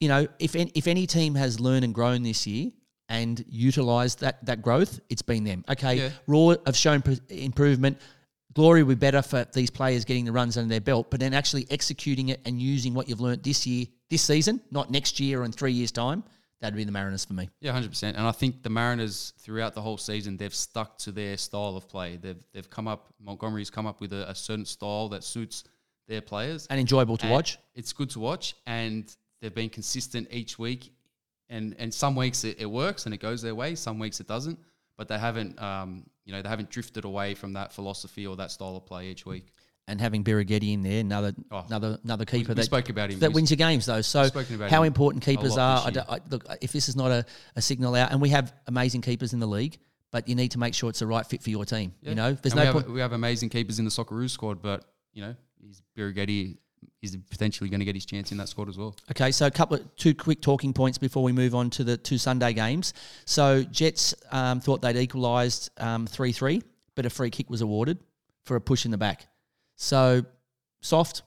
you 0.00 0.08
know 0.08 0.26
if 0.38 0.54
any, 0.56 0.70
if 0.74 0.86
any 0.86 1.06
team 1.06 1.34
has 1.34 1.60
learned 1.60 1.84
and 1.84 1.94
grown 1.94 2.22
this 2.22 2.46
year. 2.46 2.70
And 3.08 3.44
utilised 3.48 4.18
that 4.18 4.44
that 4.46 4.62
growth, 4.62 4.98
it's 5.08 5.22
been 5.22 5.44
them. 5.44 5.64
Okay, 5.68 5.94
Yeah. 5.94 6.08
Roar 6.26 6.58
have 6.66 6.76
shown 6.76 7.02
pr- 7.02 7.12
improvement. 7.28 7.98
Glory 8.52 8.82
would 8.82 8.98
be 8.98 9.06
better 9.06 9.22
for 9.22 9.46
these 9.52 9.70
players 9.70 10.04
getting 10.04 10.24
the 10.24 10.32
runs 10.32 10.56
under 10.56 10.68
their 10.68 10.80
belt, 10.80 11.08
but 11.08 11.20
then 11.20 11.32
actually 11.32 11.68
executing 11.70 12.30
it 12.30 12.40
and 12.44 12.60
using 12.60 12.94
what 12.94 13.08
you've 13.08 13.20
learnt 13.20 13.44
this 13.44 13.64
year, 13.64 13.86
this 14.10 14.22
season, 14.22 14.60
not 14.72 14.90
next 14.90 15.20
year 15.20 15.42
or 15.42 15.44
in 15.44 15.52
three 15.52 15.70
years' 15.70 15.92
time. 15.92 16.24
That'd 16.60 16.76
be 16.76 16.84
the 16.84 16.92
Mariners 16.92 17.24
for 17.24 17.34
me. 17.34 17.50
Yeah, 17.60 17.72
hundred 17.72 17.90
percent. 17.90 18.16
And 18.16 18.26
I 18.26 18.32
think 18.32 18.62
the 18.62 18.70
Mariners 18.70 19.34
throughout 19.38 19.74
the 19.74 19.82
whole 19.82 19.98
season 19.98 20.36
they've 20.36 20.54
stuck 20.54 20.96
to 20.98 21.12
their 21.12 21.36
style 21.36 21.76
of 21.76 21.88
play. 21.88 22.16
They've 22.16 22.42
they've 22.52 22.68
come 22.68 22.88
up 22.88 23.12
Montgomery's 23.20 23.70
come 23.70 23.86
up 23.86 24.00
with 24.00 24.12
a, 24.12 24.30
a 24.30 24.34
certain 24.34 24.64
style 24.64 25.08
that 25.10 25.22
suits 25.22 25.64
their 26.08 26.20
players. 26.20 26.66
And 26.68 26.80
enjoyable 26.80 27.16
to 27.18 27.24
And 27.26 27.32
watch. 27.32 27.58
It's 27.74 27.92
good 27.92 28.10
to 28.10 28.20
watch, 28.20 28.54
and 28.66 29.14
they've 29.40 29.54
been 29.54 29.70
consistent 29.70 30.28
each 30.30 30.58
week. 30.58 30.92
And 31.50 31.76
and 31.78 31.92
some 31.92 32.16
weeks 32.16 32.44
it, 32.44 32.58
it 32.58 32.66
works 32.66 33.04
and 33.04 33.14
it 33.14 33.20
goes 33.20 33.42
their 33.42 33.54
way. 33.54 33.74
Some 33.74 33.98
weeks 33.98 34.20
it 34.20 34.26
doesn't. 34.26 34.58
But 34.96 35.08
they 35.08 35.18
haven't, 35.18 35.60
um, 35.60 36.06
you 36.24 36.32
know, 36.32 36.40
they 36.40 36.48
haven't 36.48 36.70
drifted 36.70 37.04
away 37.04 37.34
from 37.34 37.52
that 37.52 37.70
philosophy 37.70 38.26
or 38.26 38.34
that 38.36 38.50
style 38.50 38.76
of 38.76 38.86
play 38.86 39.08
each 39.08 39.26
week. 39.26 39.52
And 39.88 40.00
having 40.00 40.24
Birighitti 40.24 40.72
in 40.72 40.82
there, 40.82 41.00
another 41.00 41.32
Oh, 41.52 41.62
another 41.68 41.98
another 42.02 42.24
keeper 42.24 42.54
that 42.54 42.64
spoke 42.64 42.88
about 42.88 43.10
him. 43.10 43.20
that 43.20 43.32
wins 43.32 43.50
your 43.52 43.56
games 43.56 43.86
though. 43.86 44.00
So 44.00 44.28
how 44.68 44.82
important 44.82 45.22
keepers 45.24 45.56
are. 45.56 45.86
I 45.86 45.90
don't- 45.90 46.08
I- 46.10 46.20
look, 46.28 46.44
if 46.60 46.72
this 46.72 46.88
is 46.88 46.96
not 46.96 47.12
a, 47.12 47.24
a 47.54 47.62
signal 47.62 47.94
out, 47.94 48.10
and 48.10 48.20
we 48.20 48.30
have 48.30 48.52
amazing 48.66 49.02
keepers 49.02 49.32
in 49.32 49.38
the 49.38 49.46
league, 49.46 49.78
but 50.10 50.28
you 50.28 50.34
need 50.34 50.50
to 50.52 50.58
make 50.58 50.74
sure 50.74 50.90
it's 50.90 50.98
the 50.98 51.06
right 51.06 51.24
fit 51.24 51.40
for 51.40 51.50
your 51.50 51.64
team. 51.64 51.94
Yeah. 52.02 52.08
You 52.10 52.14
know, 52.16 52.32
there's 52.32 52.52
And 52.54 52.62
no 52.64 52.66
we 52.66 52.72
point. 52.72 52.86
Have, 52.86 52.94
we 52.94 53.00
have 53.00 53.12
amazing 53.12 53.48
keepers 53.48 53.78
in 53.78 53.84
the 53.84 53.90
Socceroos 53.92 54.30
squad, 54.30 54.60
but 54.60 54.84
you 55.12 55.22
know, 55.22 55.36
he's 55.60 55.82
is 57.02 57.16
potentially 57.30 57.70
going 57.70 57.78
to 57.80 57.84
get 57.86 57.94
his 57.94 58.06
chance 58.06 58.32
in 58.32 58.38
that 58.38 58.48
squad 58.48 58.68
as 58.68 58.76
well. 58.76 58.96
Okay, 59.12 59.30
so 59.30 59.46
a 59.46 59.50
couple 59.50 59.76
of 59.76 59.96
two 59.96 60.14
quick 60.14 60.40
talking 60.40 60.72
points 60.72 60.98
before 60.98 61.22
we 61.22 61.30
move 61.30 61.54
on 61.54 61.70
to 61.70 61.84
the 61.84 61.96
two 61.96 62.18
Sunday 62.18 62.52
games. 62.52 62.92
So 63.24 63.62
Jets 63.62 64.14
um, 64.32 64.60
thought 64.60 64.82
they'd 64.82 64.96
equalised 64.96 65.70
three 66.08 66.32
three, 66.32 66.62
but 66.96 67.06
a 67.06 67.10
free 67.10 67.30
kick 67.30 67.48
was 67.48 67.60
awarded 67.60 67.98
for 68.42 68.56
a 68.56 68.60
push 68.60 68.84
in 68.84 68.90
the 68.90 68.98
back. 68.98 69.26
So 69.76 70.24
soft. 70.80 71.22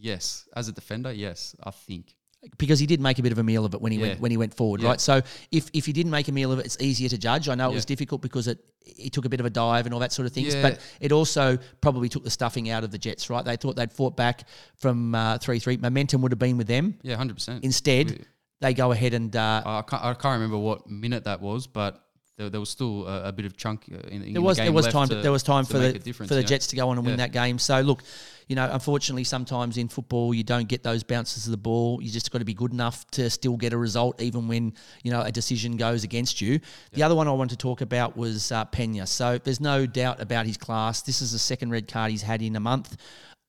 Yes, 0.00 0.46
as 0.54 0.68
a 0.68 0.72
defender, 0.72 1.12
yes, 1.12 1.56
I 1.62 1.70
think. 1.72 2.14
because 2.56 2.78
he 2.78 2.86
did 2.86 3.00
make 3.00 3.18
a 3.18 3.22
bit 3.22 3.32
of 3.32 3.38
a 3.38 3.42
meal 3.42 3.64
of 3.64 3.74
it 3.74 3.80
when 3.80 3.90
he 3.90 3.98
Yeah. 3.98 4.06
went 4.10 4.20
when 4.20 4.30
he 4.30 4.36
went 4.36 4.54
forward, 4.54 4.80
Yeah. 4.80 4.90
right? 4.90 5.00
So 5.00 5.22
if 5.50 5.68
if 5.72 5.86
he 5.86 5.92
didn't 5.92 6.12
make 6.12 6.28
a 6.28 6.32
meal 6.32 6.52
of 6.52 6.60
it, 6.60 6.66
it's 6.66 6.76
easier 6.80 7.08
to 7.08 7.18
judge. 7.18 7.48
I 7.48 7.56
know 7.56 7.68
it 7.68 7.74
was 7.74 7.84
difficult 7.84 8.22
because 8.22 8.46
it 8.46 8.64
he 8.80 9.10
took 9.10 9.24
a 9.24 9.28
bit 9.28 9.40
of 9.40 9.46
a 9.46 9.50
dive 9.50 9.86
and 9.86 9.92
all 9.92 9.98
that 10.00 10.12
sort 10.12 10.26
of 10.26 10.32
things, 10.32 10.54
Yeah. 10.54 10.62
but 10.62 10.80
it 11.00 11.10
also 11.10 11.58
probably 11.80 12.08
took 12.08 12.22
the 12.22 12.30
stuffing 12.30 12.70
out 12.70 12.84
of 12.84 12.92
the 12.92 12.96
Jets, 12.98 13.28
right? 13.28 13.44
They 13.44 13.56
thought 13.56 13.74
they'd 13.74 13.92
fought 13.92 14.16
back 14.16 14.46
from 14.76 15.16
three 15.40 15.58
three. 15.58 15.76
Momentum 15.78 16.22
would 16.22 16.30
have 16.30 16.38
been 16.38 16.56
with 16.56 16.68
them. 16.68 16.96
Yeah, 17.02 17.16
hundred 17.16 17.34
percent. 17.34 17.64
Instead, 17.64 18.24
they 18.60 18.72
go 18.72 18.92
ahead 18.92 19.14
and 19.14 19.34
uh, 19.34 19.62
I 19.66 19.82
can't, 19.82 20.04
I 20.04 20.14
can't 20.14 20.34
remember 20.34 20.58
what 20.58 20.88
minute 20.88 21.24
that 21.24 21.40
was, 21.40 21.66
but 21.66 22.07
there, 22.38 22.48
there 22.48 22.60
was 22.60 22.70
still 22.70 23.06
a, 23.06 23.28
a 23.28 23.32
bit 23.32 23.44
of 23.44 23.56
chunk 23.56 23.84
uh, 23.92 23.98
in, 24.08 24.22
in 24.22 24.32
there 24.32 24.40
was 24.40 24.56
the 24.56 24.62
there 24.62 24.72
was 24.72 24.86
time 24.86 25.08
to, 25.08 25.16
there 25.16 25.32
was 25.32 25.42
time 25.42 25.64
for 25.64 25.78
the 25.78 26.12
for 26.12 26.24
the 26.24 26.36
know? 26.36 26.42
Jets 26.42 26.68
to 26.68 26.76
go 26.76 26.88
on 26.88 26.96
and 26.96 27.04
win 27.04 27.16
that 27.16 27.32
game. 27.32 27.58
So 27.58 27.80
look, 27.80 28.02
you 28.46 28.54
know, 28.54 28.70
unfortunately, 28.72 29.24
sometimes 29.24 29.76
in 29.76 29.88
football 29.88 30.32
you 30.32 30.44
don't 30.44 30.68
get 30.68 30.84
those 30.84 31.02
bounces 31.02 31.46
of 31.46 31.50
the 31.50 31.58
ball. 31.58 32.00
You 32.00 32.10
just 32.10 32.30
got 32.30 32.38
to 32.38 32.44
be 32.44 32.54
good 32.54 32.72
enough 32.72 33.04
to 33.12 33.28
still 33.28 33.56
get 33.56 33.72
a 33.72 33.76
result, 33.76 34.22
even 34.22 34.46
when 34.46 34.72
you 35.02 35.10
know 35.10 35.20
a 35.20 35.32
decision 35.32 35.76
goes 35.76 36.04
against 36.04 36.40
you. 36.40 36.60
The 36.92 37.02
other 37.02 37.16
one 37.16 37.26
I 37.26 37.32
wanted 37.32 37.58
to 37.58 37.62
talk 37.62 37.80
about 37.80 38.16
was 38.16 38.52
uh, 38.52 38.64
Penha. 38.66 39.06
So 39.08 39.38
there's 39.38 39.60
no 39.60 39.84
doubt 39.84 40.20
about 40.20 40.46
his 40.46 40.56
class. 40.56 41.02
This 41.02 41.20
is 41.20 41.32
the 41.32 41.38
second 41.40 41.70
red 41.70 41.88
card 41.88 42.12
he's 42.12 42.22
had 42.22 42.40
in 42.40 42.54
a 42.54 42.60
month. 42.60 42.96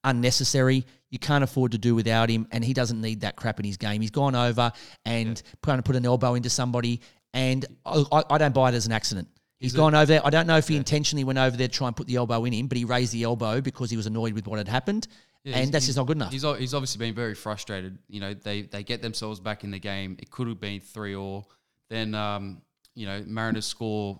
Unnecessary. 0.04 0.86
You 1.12 1.20
can't 1.20 1.44
afford 1.44 1.72
to 1.72 1.78
do 1.78 1.96
without 1.96 2.30
him, 2.30 2.48
and 2.52 2.64
he 2.64 2.74
doesn't 2.74 3.02
need 3.02 3.22
that 3.22 3.36
crap 3.36 3.60
in 3.60 3.66
his 3.66 3.78
game. 3.78 4.02
He's 4.02 4.12
gone 4.12 4.36
over 4.36 4.72
and 5.06 5.42
trying 5.64 5.78
to 5.78 5.84
put 5.84 5.96
an 5.96 6.06
elbow 6.06 6.36
into 6.36 6.52
somebody, 6.52 7.02
and 7.34 7.66
I, 7.86 8.24
I- 8.30 8.38
don't 8.38 8.54
buy 8.54 8.70
it 8.70 8.76
as 8.76 8.86
an 8.86 8.92
accident. 8.92 9.28
He's 9.60 9.74
gone 9.74 9.94
over 9.94 10.06
there. 10.06 10.26
I 10.26 10.30
don't 10.30 10.48
know 10.48 10.56
if 10.56 10.70
he 10.70 10.78
intentionally 10.78 11.26
went 11.26 11.38
over 11.38 11.58
there 11.58 11.68
to 11.68 11.74
try 11.74 11.88
and 11.88 11.96
put 11.96 12.08
the 12.08 12.16
elbow 12.16 12.46
in 12.46 12.54
him, 12.54 12.68
but 12.68 12.78
he 12.78 12.86
raised 12.86 13.12
the 13.12 13.24
elbow 13.24 13.60
because 13.60 13.90
he 13.92 13.98
was 13.98 14.06
annoyed 14.06 14.32
with 14.32 14.48
what 14.48 14.58
had 14.58 14.70
happened, 14.70 15.10
Yeah, 15.44 15.58
and 15.58 15.70
that's 15.70 15.86
just 15.86 15.98
not 15.98 16.08
good 16.08 16.16
enough. 16.16 16.32
He's, 16.32 16.44
he's 16.44 16.74
obviously 16.74 17.06
been 17.06 17.14
very 17.14 17.36
frustrated. 17.36 17.98
You 18.08 18.22
know, 18.22 18.34
they 18.34 18.62
they 18.62 18.84
get 18.84 19.02
themselves 19.02 19.42
back 19.42 19.66
in 19.66 19.72
the 19.72 19.80
game. 19.80 20.16
It 20.20 20.32
could 20.32 20.48
have 20.48 20.62
been 20.62 20.80
three 20.80 21.14
or 21.14 21.46
then 21.90 22.16
um, 22.16 22.62
you 22.96 23.06
know 23.06 23.22
Mariners 23.28 23.66
score 23.66 24.18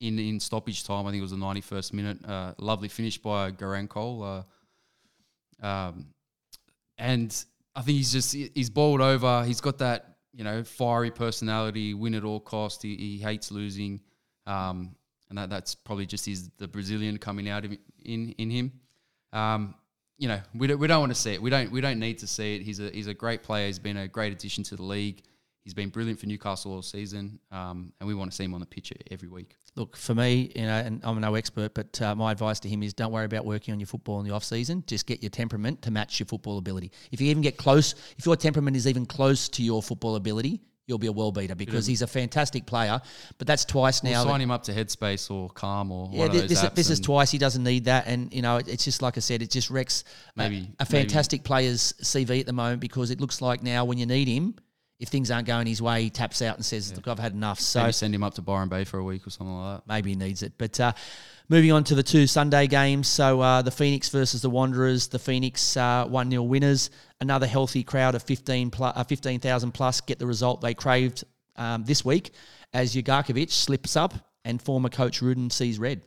in 0.00 0.18
in 0.18 0.40
stoppage 0.40 0.84
time. 0.84 1.06
I 1.06 1.10
think 1.10 1.18
it 1.20 1.22
was 1.22 1.32
the 1.32 1.36
ninety 1.36 1.60
first 1.60 1.92
minute. 1.92 2.24
Uh, 2.24 2.54
lovely 2.58 2.88
finish 2.88 3.18
by 3.18 3.50
Garang 3.50 3.88
Kuol. 3.88 4.44
Uh, 5.62 5.66
um, 5.66 6.06
and 6.96 7.44
I 7.76 7.82
think 7.82 7.96
he's 7.98 8.12
just 8.12 8.32
he's 8.32 8.70
bowled 8.70 9.02
over. 9.02 9.44
He's 9.44 9.60
got 9.60 9.78
that 9.78 10.11
you 10.34 10.44
know 10.44 10.64
fiery 10.64 11.10
personality, 11.10 11.94
win 11.94 12.14
at 12.14 12.24
all 12.24 12.40
cost. 12.40 12.82
He, 12.82 12.96
he 12.96 13.18
hates 13.18 13.50
losing, 13.50 14.00
um, 14.46 14.94
and 15.28 15.38
that 15.38 15.50
that's 15.50 15.74
probably 15.74 16.06
just 16.06 16.26
his 16.26 16.50
the 16.58 16.68
Brazilian 16.68 17.18
coming 17.18 17.48
out 17.48 17.64
of 17.64 17.72
in 18.04 18.30
in 18.38 18.50
him. 18.50 18.72
Um, 19.32 19.74
you 20.18 20.28
know, 20.28 20.40
we 20.54 20.66
don't, 20.66 20.78
we 20.78 20.86
don't 20.86 21.00
want 21.00 21.12
to 21.12 21.20
see 21.20 21.32
it. 21.32 21.42
We 21.42 21.50
don't 21.50 21.70
we 21.72 21.80
don't 21.80 21.98
need 21.98 22.18
to 22.18 22.26
see 22.26 22.56
it. 22.56 22.62
He's 22.62 22.80
a 22.80 22.90
he's 22.90 23.06
a 23.08 23.14
great 23.14 23.42
player. 23.42 23.66
He's 23.66 23.78
been 23.78 23.96
a 23.96 24.08
great 24.08 24.32
addition 24.32 24.64
to 24.64 24.76
the 24.76 24.82
league. 24.82 25.22
He's 25.64 25.74
been 25.74 25.90
brilliant 25.90 26.18
for 26.18 26.26
Newcastle 26.26 26.72
all 26.72 26.82
season, 26.82 27.38
um, 27.52 27.92
and 28.00 28.08
we 28.08 28.14
want 28.14 28.30
to 28.30 28.36
see 28.36 28.42
him 28.44 28.52
on 28.54 28.58
the 28.60 28.66
pitch 28.66 28.92
every 29.12 29.28
week. 29.28 29.56
Look, 29.76 29.96
for 29.96 30.12
me, 30.14 30.50
you 30.56 30.62
know, 30.62 30.74
and 30.76 31.00
I'm 31.04 31.20
no 31.20 31.34
expert, 31.36 31.72
but 31.72 32.02
uh, 32.02 32.14
my 32.16 32.32
advice 32.32 32.58
to 32.60 32.68
him 32.68 32.82
is 32.82 32.92
don't 32.92 33.12
worry 33.12 33.24
about 33.26 33.44
working 33.46 33.72
on 33.72 33.78
your 33.78 33.86
football 33.86 34.18
in 34.20 34.26
the 34.26 34.34
off 34.34 34.42
season. 34.44 34.82
Just 34.88 35.06
get 35.06 35.22
your 35.22 35.30
temperament 35.30 35.80
to 35.82 35.90
match 35.92 36.18
your 36.18 36.26
football 36.26 36.58
ability. 36.58 36.90
If 37.12 37.20
you 37.20 37.28
even 37.30 37.42
get 37.42 37.56
close, 37.58 37.94
if 38.18 38.26
your 38.26 38.34
temperament 38.36 38.76
is 38.76 38.88
even 38.88 39.06
close 39.06 39.48
to 39.50 39.62
your 39.62 39.82
football 39.84 40.16
ability, 40.16 40.60
you'll 40.88 40.98
be 40.98 41.06
a 41.06 41.12
world 41.12 41.36
beater 41.36 41.54
because 41.54 41.86
he's 41.86 42.02
a 42.02 42.08
fantastic 42.08 42.66
player. 42.66 43.00
But 43.38 43.46
that's 43.46 43.64
twice 43.64 44.02
We'll 44.02 44.12
now. 44.12 44.24
sign 44.24 44.40
him 44.40 44.50
up 44.50 44.64
to 44.64 44.72
Headspace 44.72 45.30
or 45.30 45.48
Calm 45.50 45.92
or 45.92 46.10
yeah, 46.12 46.18
one 46.18 46.26
of 46.26 46.32
those 46.34 46.48
this, 46.50 46.62
this 46.74 46.90
is 46.90 46.98
twice. 46.98 47.30
He 47.30 47.38
doesn't 47.38 47.62
need 47.62 47.84
that, 47.84 48.08
and 48.08 48.34
you 48.34 48.42
know, 48.42 48.56
it- 48.56 48.66
it's 48.68 48.84
just 48.84 49.00
like 49.00 49.16
I 49.16 49.20
said, 49.20 49.42
it 49.42 49.50
just 49.50 49.70
wrecks 49.70 50.02
a- 50.36 50.38
Maybe- 50.40 50.56
a, 50.80 50.84
maybe- 50.90 51.02
fantastic 51.04 51.44
player's 51.44 51.94
CV 52.02 52.40
at 52.40 52.46
the 52.46 52.52
moment 52.52 52.80
because 52.80 53.10
it 53.12 53.20
looks 53.20 53.40
like 53.40 53.62
now 53.62 53.84
when 53.84 53.96
you 53.96 54.06
need 54.06 54.26
him, 54.26 54.56
if 55.02 55.08
things 55.08 55.32
aren't 55.32 55.48
going 55.48 55.66
his 55.66 55.82
way, 55.82 56.04
he 56.04 56.10
taps 56.10 56.40
out 56.42 56.54
and 56.54 56.64
says, 56.64 56.94
"Look, 56.94 57.08
I've 57.08 57.18
had 57.18 57.32
enough." 57.32 57.58
So 57.58 57.80
Maybe 57.80 57.92
send 57.92 58.14
him 58.14 58.22
up 58.22 58.34
to 58.34 58.42
Byron 58.42 58.68
Bay 58.68 58.84
for 58.84 58.98
a 58.98 59.04
week 59.04 59.26
or 59.26 59.30
something 59.30 59.52
like 59.52 59.78
that. 59.78 59.92
maybe 59.92 60.10
he 60.10 60.16
needs 60.16 60.44
it. 60.44 60.52
But 60.56 60.78
uh, 60.78 60.92
moving 61.48 61.72
on 61.72 61.82
to 61.84 61.96
the 61.96 62.04
two 62.04 62.28
Sunday 62.28 62.68
games. 62.68 63.08
So 63.08 63.40
uh, 63.40 63.62
the 63.62 63.72
Phoenix 63.72 64.08
versus 64.10 64.42
the 64.42 64.48
Wanderers. 64.48 65.08
The 65.08 65.18
Phoenix 65.18 65.76
uh, 65.76 66.06
1 66.06 66.30
0 66.30 66.44
winners. 66.44 66.90
Another 67.20 67.48
healthy 67.48 67.82
crowd 67.82 68.14
of 68.14 68.22
15 68.22 68.70
pl- 68.70 68.92
uh, 68.94 69.02
15,000 69.02 69.72
plus 69.72 70.00
get 70.00 70.20
the 70.20 70.26
result 70.26 70.60
they 70.60 70.72
craved 70.72 71.24
um, 71.56 71.82
this 71.84 72.04
week 72.04 72.30
as 72.72 72.94
Ugarkovic 72.94 73.50
slips 73.50 73.96
up 73.96 74.14
and 74.44 74.62
former 74.62 74.88
coach 74.88 75.20
Rudan 75.20 75.50
sees 75.50 75.80
red. 75.80 76.02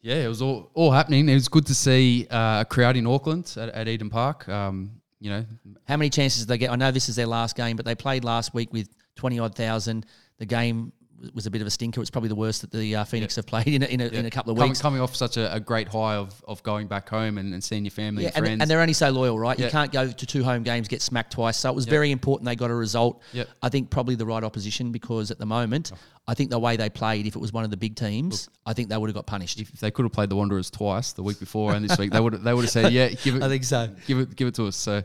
Yeah, 0.00 0.16
it 0.16 0.28
was 0.28 0.42
all, 0.42 0.70
all 0.74 0.90
happening. 0.90 1.28
It 1.28 1.34
was 1.34 1.48
good 1.48 1.66
to 1.66 1.74
see 1.74 2.26
uh, 2.30 2.62
a 2.62 2.64
crowd 2.64 2.96
in 2.96 3.06
Auckland 3.06 3.54
at, 3.58 3.68
at 3.68 3.86
Eden 3.88 4.10
Park. 4.10 4.48
Um, 4.48 5.00
you 5.20 5.30
know, 5.30 5.44
How 5.86 5.96
many 5.96 6.10
chances 6.10 6.40
did 6.40 6.48
they 6.48 6.58
get? 6.58 6.70
I 6.70 6.76
know 6.76 6.90
this 6.90 7.08
is 7.08 7.16
their 7.16 7.26
last 7.26 7.56
game, 7.56 7.76
but 7.76 7.84
they 7.84 7.94
played 7.94 8.24
last 8.24 8.54
week 8.54 8.72
with 8.72 8.88
20 9.16 9.38
odd 9.38 9.54
thousand. 9.54 10.06
The 10.38 10.46
game 10.46 10.92
was 11.32 11.46
a 11.46 11.50
bit 11.50 11.60
of 11.60 11.66
a 11.66 11.70
stinker. 11.70 12.00
It's 12.00 12.10
probably 12.10 12.28
the 12.28 12.34
worst 12.34 12.60
that 12.62 12.70
the 12.72 12.96
uh, 12.96 13.04
Phoenix 13.04 13.36
have 13.36 13.46
played 13.46 13.68
in 13.68 13.82
a, 13.82 13.86
in 13.86 14.00
a, 14.00 14.06
in 14.06 14.26
a 14.26 14.30
couple 14.30 14.52
of 14.52 14.58
coming, 14.58 14.70
weeks. 14.70 14.82
coming 14.82 15.00
off 15.00 15.14
such 15.14 15.36
a, 15.36 15.52
a 15.54 15.60
great 15.60 15.88
high 15.88 16.16
of, 16.16 16.42
of 16.48 16.62
going 16.62 16.86
back 16.86 17.08
home 17.08 17.38
and, 17.38 17.54
and 17.54 17.62
seeing 17.62 17.84
your 17.84 17.90
family 17.92 18.24
Yeah, 18.24 18.32
and 18.34 18.44
friends. 18.44 18.60
and 18.62 18.70
they're 18.70 18.80
only 18.80 18.92
so 18.92 19.10
loyal, 19.10 19.38
right? 19.38 19.58
You 19.58 19.68
can't 19.70 19.92
go 19.92 20.10
to 20.10 20.26
two 20.26 20.42
home 20.44 20.62
games, 20.62 20.88
get 20.88 21.00
smacked 21.02 21.32
twice. 21.32 21.56
So 21.56 21.70
it 21.70 21.74
was 21.74 21.86
very 21.86 22.10
important 22.10 22.46
they 22.46 22.56
got 22.56 22.70
a 22.70 22.74
result. 22.74 23.22
I 23.62 23.68
think 23.68 23.90
probably 23.90 24.16
the 24.16 24.26
right 24.26 24.44
opposition 24.44 24.92
because 24.92 25.30
at 25.30 25.38
the 25.38 25.46
moment, 25.46 25.92
I 26.26 26.34
think 26.34 26.50
the 26.50 26.58
way 26.58 26.76
they 26.76 26.88
played, 26.88 27.26
if 27.26 27.36
it 27.36 27.38
was 27.38 27.52
one 27.52 27.64
of 27.64 27.70
the 27.70 27.76
big 27.76 27.96
teams, 27.96 28.48
I 28.64 28.72
think 28.72 28.88
they 28.88 28.96
would 28.96 29.08
have 29.10 29.14
got 29.14 29.26
punished. 29.26 29.60
if 29.60 29.70
they 29.72 29.90
could 29.90 30.04
have 30.04 30.12
played 30.12 30.30
the 30.30 30.36
Wanderers 30.36 30.70
twice 30.70 31.12
the 31.12 31.22
week 31.22 31.38
before 31.38 31.74
and 31.74 31.84
this 31.88 31.98
week, 31.98 32.12
they 32.12 32.20
would 32.20 32.42
they 32.42 32.54
would 32.54 32.62
have 32.62 32.70
said, 32.70 32.92
"Yeah, 32.92 33.08
give 33.10 33.36
it." 33.36 33.42
I 33.44 33.48
think 33.48 33.64
so. 33.64 33.88
Give 34.06 34.18
it, 34.20 34.34
give 34.34 34.48
it 34.48 34.54
to 34.54 34.66
us. 34.66 34.76
So, 34.76 35.02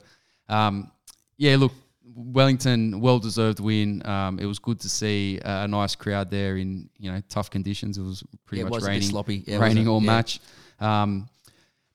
um, 0.48 0.90
yeah, 1.38 1.58
look, 1.58 1.74
Wellington, 2.16 3.00
well 3.00 3.20
deserved 3.20 3.60
win. 3.60 4.06
Um, 4.06 4.39
it 4.39 4.46
was 4.46 4.60
good 4.60 4.80
to 4.82 4.89
see 4.89 5.39
a, 5.44 5.68
nice 5.68 5.96
crowd 5.96 6.30
there 6.30 6.58
in 6.58 6.89
you 6.98 7.12
know 7.12 7.22
tough 7.30 7.50
conditions. 7.50 7.98
It 7.98 8.04
was 8.04 8.24
pretty 8.46 8.60
Yeah, 8.60 8.66
much 8.66 8.74
was 8.74 8.88
raining, 8.88 9.10
sloppy. 9.10 9.44
Yeah, 9.46 9.60
raining 9.60 9.88
all 9.88 10.01
yeah. 10.01 10.08
match. 10.08 10.39
Um, 10.80 11.30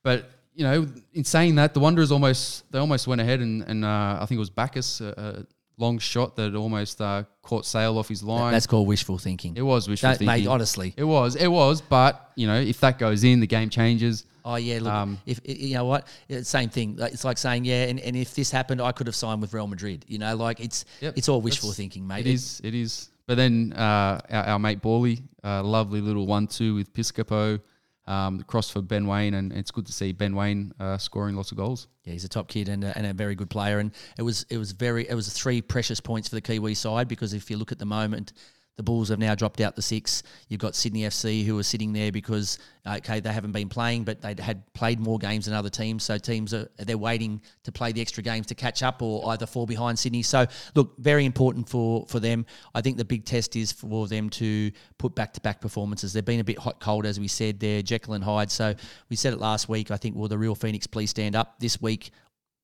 but 0.02 0.30
you 0.54 0.64
know, 0.64 0.86
in 1.12 1.24
saying 1.24 1.56
that, 1.56 1.74
the 1.74 1.80
Wanderers 1.80 2.12
almost 2.12 2.70
they 2.70 2.78
almost 2.78 3.06
went 3.06 3.20
ahead 3.20 3.40
and, 3.40 3.62
and 3.62 3.84
uh, 3.84 4.18
I 4.20 4.26
think 4.26 4.36
it 4.36 4.40
was 4.40 4.50
Baccus, 4.50 5.00
a, 5.00 5.08
a 5.16 5.46
long 5.76 5.98
shot 5.98 6.36
that 6.36 6.54
almost 6.54 7.00
uh, 7.00 7.24
caught 7.42 7.66
Sail 7.66 7.98
off 7.98 8.08
his 8.08 8.22
line. 8.22 8.52
That's 8.52 8.66
called 8.66 8.86
wishful 8.86 9.18
thinking. 9.18 9.56
it 9.56 9.62
was 9.62 9.88
wishful 9.88 10.10
That, 10.10 10.18
thinking. 10.18 10.44
mate, 10.44 10.46
honestly. 10.46 10.94
It 10.96 11.04
was, 11.04 11.36
it 11.36 11.48
was, 11.48 11.80
but 11.80 12.30
you 12.36 12.46
know, 12.46 12.60
if 12.60 12.80
that 12.80 12.98
goes 12.98 13.24
in, 13.24 13.40
the 13.40 13.46
game 13.46 13.70
changes. 13.70 14.24
Oh 14.44 14.56
yeah, 14.56 14.78
look. 14.80 14.92
Um, 14.92 15.18
if 15.24 15.40
you 15.44 15.74
know 15.74 15.86
what, 15.86 16.06
same 16.42 16.68
thing. 16.68 16.96
It's 17.00 17.24
like 17.24 17.38
saying, 17.38 17.64
yeah, 17.64 17.84
and, 17.84 17.98
and 17.98 18.14
if 18.14 18.34
this 18.34 18.50
happened, 18.50 18.80
I 18.82 18.92
could 18.92 19.06
have 19.06 19.16
signed 19.16 19.40
with 19.40 19.54
Real 19.54 19.66
Madrid. 19.66 20.04
You 20.06 20.18
know, 20.18 20.36
like 20.36 20.60
it's 20.60 20.84
Yep. 21.00 21.14
it's 21.16 21.28
all 21.30 21.40
wishful 21.40 21.72
thinking, 21.72 22.06
mate. 22.06 22.26
It 22.26 22.32
is, 22.34 22.60
it 22.62 22.74
is. 22.74 23.10
But 23.26 23.36
then 23.38 23.72
uh, 23.74 24.20
our, 24.30 24.44
our 24.44 24.58
mate 24.58 24.82
Borley, 24.82 25.22
uh, 25.42 25.62
lovely 25.62 26.02
little 26.02 26.26
one-two 26.26 26.74
with 26.74 26.92
Piscopo, 26.92 27.58
um, 28.06 28.42
cross 28.42 28.70
for 28.70 28.82
Ben 28.82 29.06
Waine, 29.06 29.34
and 29.34 29.52
it's 29.52 29.70
good 29.70 29.86
to 29.86 29.92
see 29.92 30.12
Ben 30.12 30.34
Waine 30.34 30.72
uh, 30.78 30.98
scoring 30.98 31.36
lots 31.36 31.52
of 31.52 31.56
goals. 31.56 31.88
Yeah, 32.04 32.12
he's 32.12 32.24
a 32.24 32.28
top 32.28 32.48
kid 32.48 32.68
and 32.68 32.84
a, 32.84 32.96
and 32.96 33.06
a 33.06 33.14
very 33.14 33.34
good 33.34 33.50
player. 33.50 33.78
And 33.78 33.92
it 34.18 34.22
was 34.22 34.44
it 34.50 34.58
was 34.58 34.72
very 34.72 35.08
it 35.08 35.14
was 35.14 35.32
three 35.32 35.62
precious 35.62 36.00
points 36.00 36.28
for 36.28 36.34
the 36.34 36.40
Kiwi 36.40 36.74
side 36.74 37.08
because 37.08 37.32
if 37.32 37.50
you 37.50 37.56
look 37.56 37.72
at 37.72 37.78
the 37.78 37.86
moment, 37.86 38.32
the 38.76 38.82
Bulls 38.82 39.08
have 39.08 39.18
now 39.18 39.34
dropped 39.34 39.60
out 39.60 39.76
the 39.76 39.82
six. 39.82 40.22
You've 40.48 40.60
got 40.60 40.74
Sydney 40.74 41.02
FC 41.02 41.44
who 41.44 41.58
are 41.58 41.62
sitting 41.62 41.92
there 41.92 42.10
because 42.10 42.58
uh, 42.86 42.96
okay 42.98 43.20
they 43.20 43.32
haven't 43.32 43.52
been 43.52 43.68
playing, 43.68 44.04
but 44.04 44.20
they 44.20 44.34
had 44.38 44.62
played 44.74 44.98
more 45.00 45.18
games 45.18 45.44
than 45.46 45.54
other 45.54 45.70
teams. 45.70 46.02
So 46.02 46.18
teams 46.18 46.52
are 46.52 46.68
they're 46.78 46.98
waiting 46.98 47.40
to 47.62 47.72
play 47.72 47.92
the 47.92 48.00
extra 48.00 48.22
games 48.22 48.46
to 48.48 48.54
catch 48.54 48.82
up 48.82 49.02
or 49.02 49.28
either 49.30 49.46
fall 49.46 49.66
behind 49.66 49.98
Sydney. 49.98 50.22
So 50.22 50.46
look, 50.74 50.96
very 50.98 51.24
important 51.24 51.68
for 51.68 52.06
for 52.06 52.20
them. 52.20 52.46
I 52.74 52.80
think 52.80 52.96
the 52.96 53.04
big 53.04 53.24
test 53.24 53.56
is 53.56 53.72
for 53.72 54.08
them 54.08 54.30
to 54.30 54.70
put 54.98 55.14
back 55.14 55.32
to 55.34 55.40
back 55.40 55.60
performances. 55.60 56.12
They've 56.12 56.24
been 56.24 56.40
a 56.40 56.44
bit 56.44 56.58
hot 56.58 56.80
cold 56.80 57.06
as 57.06 57.20
we 57.20 57.28
said. 57.28 57.60
They're 57.60 57.82
Jekyll 57.82 58.14
and 58.14 58.24
Hyde. 58.24 58.50
So 58.50 58.74
we 59.08 59.16
said 59.16 59.32
it 59.32 59.38
last 59.38 59.68
week. 59.68 59.90
I 59.90 59.96
think 59.96 60.16
will 60.16 60.28
the 60.28 60.38
real 60.38 60.54
Phoenix 60.54 60.86
please 60.86 61.10
stand 61.10 61.36
up 61.36 61.60
this 61.60 61.80
week? 61.80 62.10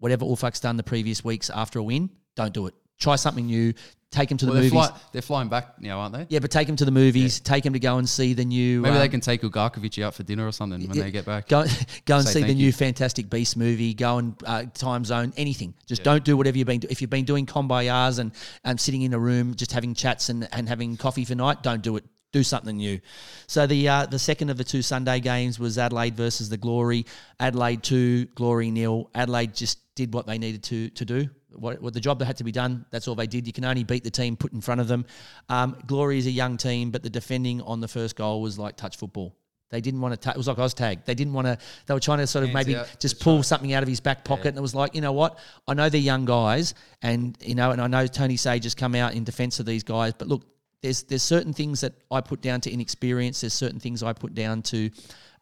whatever 0.01 0.25
Ufuk's 0.25 0.61
done 0.61 0.77
the 0.77 0.83
previous 0.83 1.23
weeks 1.23 1.49
after 1.51 1.79
a 1.79 1.83
win, 1.83 2.11
don't 2.35 2.53
do 2.53 2.67
it. 2.67 2.75
Try 3.01 3.17
something 3.17 3.47
new. 3.47 3.75
Take 4.11 4.29
him 4.29 4.39
to 4.39 4.47
Well, 4.47 4.55
the 4.57 4.61
they're, 4.63 4.71
movies. 4.71 4.89
fly, 4.89 5.01
they're 5.13 5.23
flying 5.23 5.49
back 5.49 5.81
now, 5.81 6.01
aren't 6.01 6.13
they? 6.15 6.27
yeah, 6.31 6.41
but 6.41 6.51
take 6.51 6.69
him 6.69 6.75
to 6.75 6.85
the 6.85 6.91
movies. 6.91 7.39
Take 7.39 7.65
him 7.65 7.75
to 7.75 7.79
go 7.79 7.99
and 7.99 8.09
see 8.09 8.33
the 8.33 8.45
new. 8.45 8.81
Maybe 8.81 8.97
um, 8.97 9.01
they 9.01 9.09
can 9.09 9.21
take 9.21 9.43
Ugarkovic 9.43 10.03
out 10.03 10.15
for 10.15 10.25
dinner 10.25 10.45
or 10.45 10.51
something 10.51 10.81
when 10.89 10.97
yeah, 10.97 11.05
they 11.05 11.11
get 11.13 11.25
back. 11.25 11.47
Go, 11.47 11.65
go 12.07 12.17
and 12.17 12.27
see 12.27 12.41
the 12.41 12.47
thank 12.47 12.59
new. 12.59 12.73
Fantastic 12.73 13.31
Beast 13.31 13.57
movie. 13.57 13.95
Go 13.95 14.19
and 14.19 14.35
uh, 14.45 14.65
Time 14.75 15.05
Zone, 15.05 15.33
anything. 15.37 15.75
Just 15.87 16.03
don't 16.03 16.25
do 16.25 16.37
whatever 16.37 16.59
you've 16.59 16.67
been. 16.67 16.83
If 16.91 17.01
you've 17.01 17.09
been 17.09 17.25
doing 17.25 17.47
combayas 17.47 18.19
and 18.19 18.33
and 18.65 18.81
sitting 18.81 19.03
in 19.03 19.15
a 19.15 19.19
room 19.19 19.55
just 19.55 19.71
having 19.71 19.95
chats 19.95 20.29
and, 20.29 20.49
and 20.53 20.69
having 20.69 20.97
coffee 20.97 21.25
for 21.25 21.37
night, 21.37 21.63
don't 21.63 21.83
do 21.83 21.97
it. 21.97 22.05
Do 22.33 22.43
something 22.43 22.77
new. 22.77 23.01
So 23.47 23.69
the 23.69 23.89
uh, 23.89 24.07
the 24.07 24.19
second 24.19 24.51
of 24.51 24.57
the 24.57 24.65
two 24.65 24.83
Sunday 24.83 25.21
games 25.21 25.61
was 25.61 25.79
Adelaide 25.79 26.17
versus 26.17 26.49
the 26.49 26.57
Glory. 26.57 27.07
Adelaide 27.39 27.85
two, 27.85 28.27
Glory 28.35 28.73
nil. 28.73 29.09
Adelaide 29.15 29.55
just 29.55 29.79
did 29.95 30.13
what 30.13 30.27
they 30.27 30.39
needed 30.39 30.65
to 30.65 30.91
to 30.91 31.05
do. 31.05 31.29
What, 31.61 31.81
what 31.83 31.95
the 31.95 32.01
job 32.01 32.19
that 32.21 32.25
had 32.25 32.39
to 32.39 32.45
be 32.45 32.53
done, 32.53 32.87
that's 32.91 33.07
all 33.07 33.15
they 33.15 33.27
did. 33.27 33.47
You 33.47 33.53
can 33.53 33.65
only 33.65 33.85
beat 33.85 34.03
the 34.03 34.11
team 34.11 34.37
put 34.37 34.53
in 34.53 34.61
front 34.61 34.81
of 34.81 34.89
them. 34.89 35.05
Um, 35.49 35.77
Glory 35.87 36.19
is 36.19 36.27
a 36.27 36.31
young 36.31 36.57
team, 36.57 36.91
but 36.91 37.03
the 37.03 37.11
defending 37.11 37.61
on 37.63 37.81
the 37.81 37.89
first 37.89 38.17
goal 38.17 38.41
was 38.41 38.59
like 38.59 38.77
touch 38.77 38.97
football. 38.97 39.37
They 39.71 39.81
didn't 39.81 40.01
want 40.01 40.15
to. 40.15 40.17
Ta- 40.19 40.33
it 40.33 40.37
was 40.37 40.49
like 40.49 40.57
Oztag. 40.57 41.05
They 41.05 41.15
didn't 41.15 41.33
want 41.33 41.47
to. 41.47 41.57
They 41.87 41.95
were 41.95 42.01
trying 42.01 42.19
to 42.19 42.27
sort 42.27 42.43
of 42.43 42.51
Hands 42.51 42.67
maybe 42.67 42.77
out, 42.77 42.97
just 42.99 43.21
pull 43.21 43.43
something 43.43 43.73
out 43.73 43.85
of 43.85 43.89
his 43.89 44.01
back 44.01 44.25
pocket, 44.25 44.49
and 44.49 44.59
it 44.59 44.61
was 44.61 44.75
like, 44.75 44.95
you 44.97 45.01
know 45.01 45.13
what? 45.13 45.39
I 45.69 45.75
know 45.75 45.89
they're 45.89 46.01
young 46.01 46.25
guys, 46.25 46.75
and 47.03 47.39
you 47.41 47.55
know, 47.55 47.71
and 47.71 47.81
I 47.81 47.87
know 47.87 48.07
Tony 48.09 48.37
Sage 48.37 48.65
has 48.65 48.75
come 48.75 48.97
out 48.97 49.15
in 49.15 49.23
defence 49.23 49.61
of 49.61 49.67
these 49.67 49.85
guys, 49.85 50.13
but 50.13 50.27
look, 50.27 50.43
there's 50.83 51.05
there's 51.05 51.23
certain 51.23 51.53
things 51.53 51.83
that 51.83 51.93
I 52.11 52.21
put 52.21 52.41
down 52.41 52.61
to 52.63 52.71
inexperience. 52.71 53.43
There's 53.43 53.55
certain 53.55 53.79
things 53.79 54.03
I 54.03 54.13
put 54.13 54.35
down 54.35 54.63
to, 54.63 54.91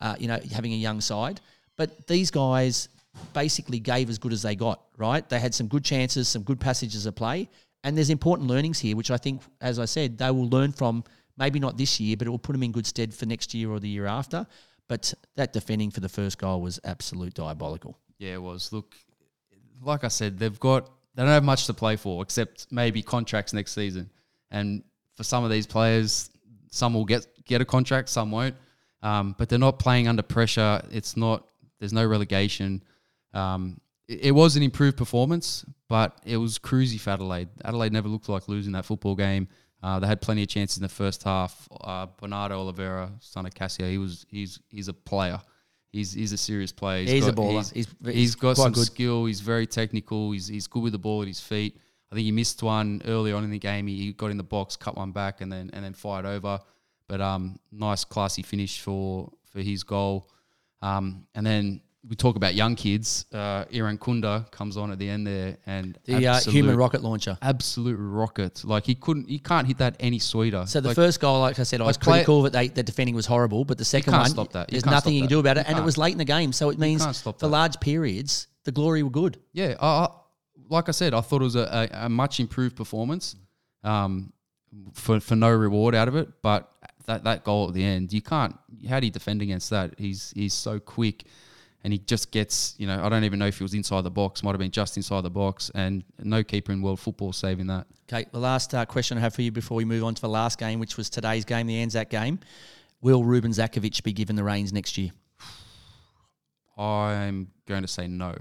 uh, 0.03 0.17
you 0.19 0.29
know, 0.29 0.39
having 0.53 0.75
a 0.75 0.77
young 0.77 1.01
side. 1.01 1.41
But 1.77 2.07
these 2.07 2.31
guys 2.31 2.91
basically 3.33 3.79
gave 3.79 4.09
as 4.11 4.19
good 4.19 4.33
as 4.33 4.43
they 4.43 4.55
got. 4.55 4.83
Right? 4.97 5.29
They 5.29 5.41
had 5.41 5.55
some 5.55 5.69
good 5.69 5.85
chances, 5.85 6.29
some 6.29 6.43
good 6.43 6.61
passages 6.61 7.07
of 7.07 7.15
play, 7.15 7.49
and 7.85 7.97
there's 7.97 8.11
important 8.11 8.49
learnings 8.49 8.79
here, 8.79 8.97
which 8.97 9.11
I 9.11 9.17
think, 9.17 9.43
as 9.61 9.79
I 9.79 9.85
said, 9.85 10.19
they 10.19 10.31
will 10.31 10.49
learn 10.49 10.73
from. 10.73 11.05
Maybe 11.37 11.61
not 11.61 11.79
this 11.79 12.01
year, 12.01 12.17
but 12.17 12.27
it 12.27 12.31
will 12.31 12.39
put 12.41 12.51
them 12.51 12.65
in 12.65 12.73
good 12.73 12.85
stead 12.85 13.15
for 13.15 13.25
next 13.25 13.55
year 13.55 13.71
or 13.71 13.79
the 13.79 13.89
year 13.89 14.07
after. 14.07 14.45
But 14.89 15.15
that 15.37 15.53
defending 15.53 15.93
for 15.93 16.01
the 16.01 16.09
first 16.09 16.37
goal 16.39 16.61
was 16.61 16.81
absolute 16.83 17.35
diabolical. 17.35 17.97
Yeah, 18.19 18.35
it 18.35 18.43
was. 18.43 18.73
Look, 18.73 18.97
like 19.81 20.03
I 20.03 20.09
said, 20.09 20.39
they've 20.39 20.59
got 20.59 20.91
they 21.15 21.23
don't 21.23 21.33
have 21.33 21.45
much 21.45 21.67
to 21.67 21.75
play 21.75 21.97
for 21.97 22.23
except 22.23 22.69
maybe 22.71 23.03
contracts 23.03 23.53
next 23.53 23.73
season. 23.73 24.11
And 24.51 24.83
for 25.17 25.25
some 25.25 25.45
of 25.45 25.51
these 25.51 25.67
players, 25.67 26.31
some 26.71 26.95
will 26.95 27.05
get 27.05 27.27
get 27.45 27.61
a 27.61 27.65
contract, 27.65 28.09
some 28.09 28.31
won't. 28.31 28.55
Um, 29.03 29.35
but 29.39 29.49
they're 29.49 29.59
not 29.59 29.79
playing 29.79 30.09
under 30.09 30.23
pressure. 30.23 30.83
It's 30.91 31.17
not. 31.17 31.47
There's 31.79 31.93
no 31.93 32.07
relegation. 32.07 32.83
Um, 33.35 33.81
it, 34.09 34.27
it 34.27 34.31
was 34.33 34.57
an 34.57 34.63
improved 34.63 34.97
performance, 34.97 35.65
but 35.89 36.19
it 36.25 36.37
was 36.37 36.59
cruisy 36.59 36.99
for 37.01 37.11
Adelaide. 37.11 37.49
Adelaide 37.65 37.93
never 37.93 38.09
looked 38.09 38.29
like 38.29 38.49
losing 38.49 38.73
that 38.73 38.85
football 38.85 39.15
game. 39.15 39.49
Uh, 39.83 39.99
they 40.01 40.07
had 40.07 40.21
plenty 40.21 40.43
of 40.43 40.49
chances 40.49 40.77
in 40.79 40.83
the 40.83 40.89
first 40.89 41.23
half. 41.23 41.69
Uh, 41.81 42.07
Bernardo 42.21 42.59
Oliveira, 42.59 43.13
son 43.21 43.47
of 43.47 43.55
Cassio, 43.55 43.89
he 43.89 43.99
was 43.99 44.27
he's 44.29 44.59
he's 44.71 44.89
a 44.89 44.93
player. 44.93 45.41
He's 45.93 46.13
he's 46.13 46.33
a 46.33 46.37
serious 46.37 46.73
player. 46.73 47.05
He's 47.05 47.27
a 47.27 47.33
got- 47.33 47.37
baller. 47.45 47.73
He's- 47.73 47.89
he's 48.05 48.15
he's 48.15 48.35
got 48.35 48.57
some 48.57 48.73
good. 48.73 48.85
skill. 48.87 49.25
He's 49.27 49.41
very 49.41 49.67
technical. 49.67 50.33
He's 50.33 50.49
he's 50.49 50.67
good 50.67 50.83
with 50.83 50.93
the 50.93 50.99
ball 50.99 51.23
at 51.23 51.29
his 51.29 51.41
feet. 51.41 51.79
I 52.11 52.15
think 52.15 52.25
he 52.25 52.33
missed 52.33 52.63
one 52.63 53.03
early 53.07 53.33
on 53.33 53.45
in 53.45 53.51
the 53.51 53.59
game. 53.59 53.87
He, 53.87 53.97
he 53.99 54.13
got 54.15 54.31
in 54.31 54.37
the 54.39 54.43
box, 54.43 54.77
cut 54.77 54.97
one 54.97 55.13
back, 55.13 55.41
and 55.43 55.53
then 55.53 55.71
and 55.73 55.85
then 55.85 55.93
fired 55.95 56.27
over. 56.27 56.59
But 57.07 57.21
um, 57.21 57.59
nice 57.71 58.05
classy 58.05 58.43
finish 58.43 58.81
for 58.81 59.31
for 59.53 59.61
his 59.61 59.85
goal. 59.85 60.29
Um, 60.83 61.27
and 61.35 61.47
then 61.47 61.81
we 62.09 62.15
talk 62.17 62.37
about 62.37 62.55
young 62.55 62.77
kids. 62.77 63.27
Uh, 63.33 63.65
Irankunda 63.67 64.51
comes 64.51 64.77
on 64.77 64.91
at 64.93 64.99
the 64.99 65.09
end 65.09 65.27
there, 65.27 65.57
and 65.67 65.99
The 66.05 66.27
uh, 66.29 66.41
human 66.41 66.77
rocket 66.77 67.03
launcher. 67.03 67.37
absolute 67.43 67.97
rocket. 67.97 68.65
Like 68.65 68.87
he 68.87 68.95
couldn't, 68.95 69.29
he 69.29 69.39
can't 69.39 69.67
hit 69.67 69.79
that 69.79 69.97
any 70.01 70.19
sweeter. 70.19 70.65
So 70.67 70.81
the 70.81 70.89
Like, 70.89 70.95
first 70.95 71.21
goal, 71.21 71.41
like 71.41 71.59
I 71.59 71.65
said, 71.65 71.81
I 71.81 71.85
was 71.85 71.99
play- 71.99 72.19
critical 72.19 72.43
that 72.43 72.53
they, 72.53 72.69
the 72.69 72.83
defending 72.83 73.15
was 73.15 73.27
horrible, 73.27 73.65
but 73.65 73.79
the 73.79 73.85
second 73.85 74.13
can't 74.13 74.23
one, 74.23 74.31
stop 74.31 74.53
that. 74.53 74.71
You 74.73 74.81
there's 74.81 74.87
nothing 74.87 75.15
you 75.15 75.23
can 75.23 75.29
do 75.29 75.41
about 75.41 75.57
You 75.57 75.63
it, 75.63 75.69
and 75.69 75.79
it 75.79 75.85
was 75.85 75.99
late 75.99 76.13
in 76.13 76.19
the 76.19 76.25
game, 76.25 76.53
so 76.53 76.71
it 76.71 76.79
means 76.79 77.21
for 77.21 77.33
that. 77.33 77.47
large 77.49 77.79
periods 77.81 78.47
the 78.65 78.73
glory 78.73 79.03
were 79.03 79.11
good. 79.11 79.39
Yeah, 79.53 79.75
I, 79.81 79.87
I, 79.87 80.09
like 80.71 80.89
I 80.89 80.93
said, 80.93 81.15
I 81.15 81.21
thought 81.21 81.41
it 81.41 81.45
was 81.45 81.57
a, 81.57 81.89
a, 81.93 82.05
a 82.07 82.09
much 82.09 82.39
improved 82.39 82.77
performance, 82.77 83.35
um, 83.83 84.33
for 84.93 85.19
for 85.21 85.35
no 85.37 85.51
reward 85.51 85.95
out 85.95 86.09
of 86.09 86.15
it. 86.17 86.29
But 86.43 86.71
that 87.07 87.25
that 87.25 87.45
goal 87.45 87.69
at 87.69 87.75
the 87.75 87.83
end, 87.85 88.13
you 88.13 88.21
can't. 88.23 88.55
How 88.89 89.01
do 89.01 89.07
you 89.07 89.13
defend 89.13 89.43
against 89.43 89.71
that? 89.71 89.95
He's 89.99 90.31
he's 90.37 90.53
so 90.55 90.79
quick, 90.79 91.25
and 91.85 91.93
he 91.93 91.99
just 91.99 92.31
gets. 92.31 92.75
You 92.79 92.87
know, 92.87 93.03
I 93.03 93.09
don't 93.09 93.25
even 93.25 93.39
know 93.39 93.47
if 93.47 93.59
he 93.59 93.65
was 93.65 93.75
inside 93.75 94.03
the 94.03 94.11
box. 94.11 94.43
Might 94.43 94.53
have 94.53 94.59
been 94.59 94.71
just 94.71 94.97
inside 94.97 95.23
the 95.23 95.31
box, 95.31 95.71
and 95.75 96.05
no 96.23 96.43
keeper 96.43 96.73
in 96.73 96.83
world 96.83 97.01
football 97.01 97.33
saving 97.33 97.67
that. 97.69 97.87
Okay, 98.13 98.29
the 98.33 98.39
last 98.39 98.75
uh, 98.75 98.85
question 98.87 99.19
I 99.19 99.21
have 99.21 99.35
for 99.35 99.43
you 99.43 99.53
before 99.53 99.77
we 99.77 99.85
move 99.85 100.05
on 100.05 100.15
to 100.15 100.21
the 100.21 100.29
last 100.29 100.59
game, 100.59 100.81
which 100.81 100.97
was 100.97 101.11
today's 101.11 101.45
game, 101.45 101.67
the 101.67 101.81
Anzac 101.81 102.11
game. 102.11 102.41
Will 103.01 103.23
Ruben 103.23 103.53
Zadkovich 103.53 104.03
be 104.03 104.13
given 104.13 104.35
the 104.35 104.43
reins 104.43 104.73
next 104.73 104.99
year? 104.99 105.11
I'm 106.77 107.49
going 107.67 107.83
to 107.83 107.89
say 107.89 108.07
no. 108.07 108.35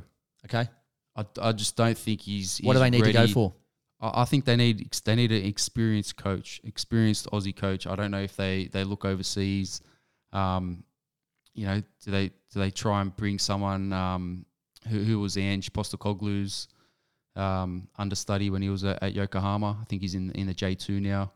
Okay, 0.45 0.67
I, 1.15 1.25
I 1.41 1.51
just 1.51 1.75
don't 1.75 1.97
think 1.97 2.21
he's. 2.21 2.59
what 2.59 2.73
do 2.73 2.79
they 2.79 2.89
need 2.89 3.03
to 3.03 3.13
go 3.13 3.27
for? 3.27 3.53
I 3.99 4.21
I 4.21 4.25
think 4.25 4.45
they 4.45 4.55
need 4.55 4.91
they 5.05 5.15
need 5.15 5.31
an 5.31 5.45
experienced 5.45 6.17
coach, 6.17 6.61
experienced 6.63 7.27
Aussie 7.31 7.55
coach. 7.55 7.87
I 7.87 7.95
don't 7.95 8.11
know 8.11 8.21
if 8.21 8.35
they 8.35 8.67
they 8.67 8.83
look 8.83 9.05
overseas. 9.05 9.81
Um, 10.33 10.83
you 11.53 11.65
know, 11.65 11.81
do 12.03 12.11
they 12.11 12.31
they 12.55 12.71
try 12.71 13.01
and 13.01 13.15
bring 13.15 13.39
someone 13.39 13.93
um, 13.93 14.45
who 14.87 15.03
who 15.03 15.19
was 15.19 15.37
Ange 15.37 15.71
Postecoglou's 15.73 16.67
um, 17.35 17.87
understudy 17.97 18.49
when 18.49 18.61
he 18.61 18.69
was 18.69 18.83
at, 18.83 19.01
at 19.03 19.13
Yokohama? 19.13 19.77
I 19.81 19.85
think 19.85 20.01
he's 20.01 20.15
in 20.15 20.31
in 20.31 20.47
the 20.47 20.53
J 20.53 20.75
two 20.75 20.99
now. 20.99 21.31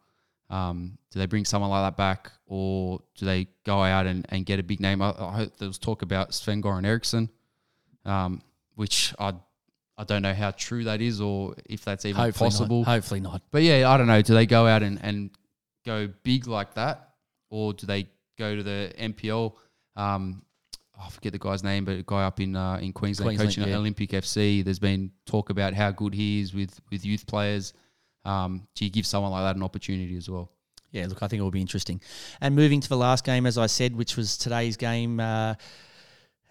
Um, 0.50 0.98
do 1.12 1.20
they 1.20 1.28
bring 1.28 1.46
someone 1.46 1.70
like 1.70 1.84
that 1.86 1.98
back, 1.98 2.32
or 2.46 3.00
do 3.16 3.26
they 3.26 3.48
go 3.66 3.82
out 3.82 4.06
and, 4.06 4.26
and 4.30 4.46
get 4.46 4.60
a 4.60 4.64
big 4.64 4.82
name? 4.82 5.02
I, 5.02 5.14
I 5.18 5.32
hope 5.32 5.58
there 5.58 5.68
was 5.68 5.78
talk 5.78 6.02
about 6.02 6.34
Sven 6.34 6.62
Goran 6.62 6.86
Eriksson, 6.86 7.30
um, 8.04 8.42
which 8.76 9.14
I 9.18 9.34
I 9.98 10.04
don't 10.04 10.24
know 10.24 10.34
how 10.34 10.52
true 10.52 10.84
that 10.86 11.00
is, 11.00 11.22
or 11.22 11.56
if 11.66 11.86
that's 11.86 12.06
even 12.06 12.20
Hopefully 12.20 12.50
possible. 12.50 12.80
not. 12.80 12.88
Hopefully 12.88 13.20
not. 13.20 13.44
But 13.52 13.64
yeah, 13.64 13.90
I 13.90 13.98
don't 13.98 14.08
know. 14.08 14.22
Do 14.22 14.34
they 14.34 14.46
go 14.46 14.66
out 14.66 14.84
and, 14.84 15.00
and 15.04 15.30
go 15.86 16.10
big 16.24 16.48
like 16.48 16.74
that, 16.74 17.12
or 17.50 17.74
do 17.74 17.86
they 17.86 18.08
go 18.38 18.56
to 18.56 18.64
the 18.64 18.92
NPL? 18.98 19.54
Um, 19.96 20.42
I 21.04 21.10
forget 21.10 21.34
the 21.34 21.40
guy's 21.40 21.64
name, 21.64 21.86
but 21.86 21.98
a 21.98 22.04
guy 22.04 22.24
up 22.24 22.40
in 22.40 22.56
uh, 22.56 22.76
in 22.76 22.94
Queensland, 22.94 23.30
Queensland, 23.30 23.50
coaching 23.50 23.64
yeah. 23.64 23.76
at 23.76 23.80
Olympic 23.80 24.12
FC. 24.12 24.64
There's 24.64 24.80
been 24.80 25.12
talk 25.26 25.50
about 25.50 25.74
how 25.74 25.92
good 25.92 26.14
he 26.14 26.42
is 26.42 26.54
with 26.54 26.80
with 26.92 27.06
youth 27.06 27.26
players. 27.26 27.74
Um, 28.24 28.68
do 28.76 28.86
you 28.86 28.92
give 28.92 29.06
someone 29.06 29.32
like 29.32 29.44
that 29.44 29.56
an 29.56 29.64
opportunity 29.64 30.16
as 30.16 30.30
well? 30.30 30.52
Yeah, 30.92 31.08
look, 31.08 31.24
I 31.24 31.28
think 31.28 31.40
it 31.40 31.44
will 31.44 31.52
be 31.52 31.62
interesting. 31.62 32.02
And 32.42 32.56
moving 32.56 32.82
to 32.82 32.90
the 32.90 32.98
last 32.98 33.24
game, 33.24 33.46
as 33.46 33.58
I 33.58 33.68
said, 33.68 33.96
which 33.96 34.18
was 34.18 34.38
today's 34.38 34.76
game, 34.76 35.20
uh, 35.20 35.56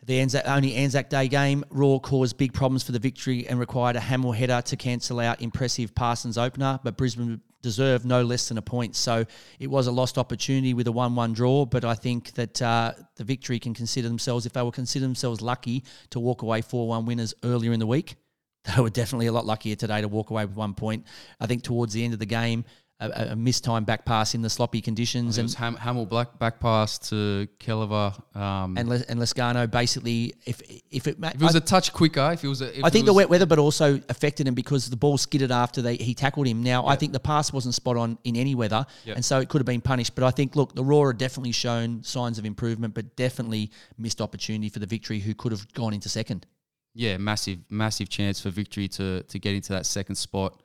the 0.06 0.20
Anzac, 0.20 0.48
only 0.48 0.74
Anzac 0.74 1.10
Day 1.10 1.28
game, 1.28 1.62
Roar 1.70 2.00
caused 2.00 2.38
big 2.38 2.54
problems 2.54 2.82
for 2.82 2.92
the 2.92 2.98
victory 2.98 3.46
and 3.46 3.60
required 3.60 3.96
a 3.96 4.00
Hamill 4.00 4.32
header 4.32 4.62
to 4.62 4.76
cancel 4.76 5.20
out 5.20 5.42
impressive 5.42 5.94
Parsons 5.94 6.38
opener, 6.38 6.80
but 6.82 6.96
Brisbane 6.96 7.42
deserved 7.62 8.05
no 8.05 8.23
less 8.23 8.49
than 8.49 8.59
a 8.59 8.62
point. 8.62 8.96
So 8.96 9.25
it 9.59 9.68
was 9.68 9.87
a 9.87 9.92
lost 9.92 10.18
opportunity 10.18 10.75
with 10.75 10.87
a 10.87 10.92
1 10.92 11.14
1 11.14 11.33
draw, 11.33 11.66
but 11.66 11.85
I 11.85 11.94
think 11.94 12.33
that 12.35 12.61
uh, 12.62 12.92
the 13.16 13.25
victory 13.25 13.59
can 13.59 13.75
consider 13.75 14.09
themselves, 14.09 14.46
if 14.46 14.53
they 14.53 14.62
will 14.62 14.73
consider 14.73 15.05
themselves 15.05 15.40
lucky 15.40 15.85
to 16.11 16.20
walk 16.20 16.42
away 16.42 16.62
4 16.62 16.88
1 16.88 17.07
winners 17.07 17.35
earlier 17.44 17.73
in 17.73 17.81
the 17.81 17.87
week, 17.87 18.16
they 18.64 18.83
were 18.83 18.90
definitely 18.90 19.27
a 19.27 19.33
lot 19.33 19.46
luckier 19.46 19.77
today 19.77 20.01
to 20.01 20.09
walk 20.09 20.31
away 20.31 20.44
with 20.44 20.57
one 20.57 20.75
point. 20.75 21.07
I 21.40 21.46
think 21.46 21.62
towards 21.62 21.92
the 21.92 22.05
end 22.05 22.12
of 22.12 22.18
the 22.18 22.27
game, 22.27 22.64
a, 23.00 23.32
a 23.32 23.36
missed 23.36 23.64
time 23.64 23.84
back 23.84 24.04
pass 24.04 24.34
in 24.34 24.42
the 24.42 24.50
sloppy 24.50 24.80
conditions, 24.80 25.38
It 25.38 25.40
and 25.40 25.46
was 25.46 25.54
Ham, 25.54 25.74
Hamill 25.76 26.06
black 26.06 26.38
back 26.38 26.60
pass 26.60 26.98
to 27.10 27.48
Kellever. 27.58 28.12
Um, 28.34 28.76
and 28.76 28.88
Les, 28.88 29.02
and 29.02 29.18
Lescano 29.18 29.70
basically, 29.70 30.34
if 30.44 30.60
if 30.90 31.06
it, 31.06 31.16
if 31.20 31.34
it 31.34 31.40
was 31.40 31.54
I, 31.54 31.58
a 31.58 31.60
touch 31.62 31.92
quicker, 31.92 32.30
if 32.32 32.44
it 32.44 32.48
was, 32.48 32.60
a, 32.62 32.78
if 32.78 32.84
I 32.84 32.90
think 32.90 33.06
the 33.06 33.12
wet 33.14 33.28
weather, 33.30 33.46
but 33.46 33.58
also 33.58 34.00
affected 34.08 34.46
him 34.46 34.54
because 34.54 34.90
the 34.90 34.96
ball 34.96 35.16
skidded 35.18 35.50
after 35.50 35.80
they 35.82 35.96
he 35.96 36.14
tackled 36.14 36.46
him. 36.46 36.62
Now 36.62 36.86
I 36.86 36.96
think 36.96 37.12
the 37.12 37.20
pass 37.20 37.52
wasn't 37.52 37.74
spot 37.74 37.96
on 37.96 38.18
in 38.24 38.36
any 38.36 38.54
weather, 38.54 38.84
Yep. 39.04 39.16
and 39.16 39.24
so 39.24 39.40
it 39.40 39.48
could 39.48 39.60
have 39.60 39.66
been 39.66 39.80
punished. 39.80 40.14
But 40.14 40.24
I 40.24 40.30
think 40.30 40.54
look, 40.54 40.74
the 40.74 40.84
have 40.84 41.12
definitely 41.12 41.52
shown 41.52 42.02
signs 42.02 42.38
of 42.38 42.44
improvement, 42.44 42.94
but 42.94 43.16
definitely 43.16 43.70
missed 43.98 44.20
opportunity 44.20 44.68
for 44.68 44.78
the 44.78 44.86
victory, 44.86 45.20
who 45.20 45.34
could 45.34 45.52
have 45.52 45.72
gone 45.72 45.94
into 45.94 46.08
second. 46.08 46.46
yeah, 46.94 47.16
massive, 47.16 47.58
massive 47.70 48.08
chance 48.08 48.40
for 48.40 48.50
victory 48.50 48.88
to 48.88 49.22
to 49.22 49.38
get 49.38 49.54
into 49.54 49.72
that 49.72 49.86
second 49.86 50.16
spot. 50.16 50.60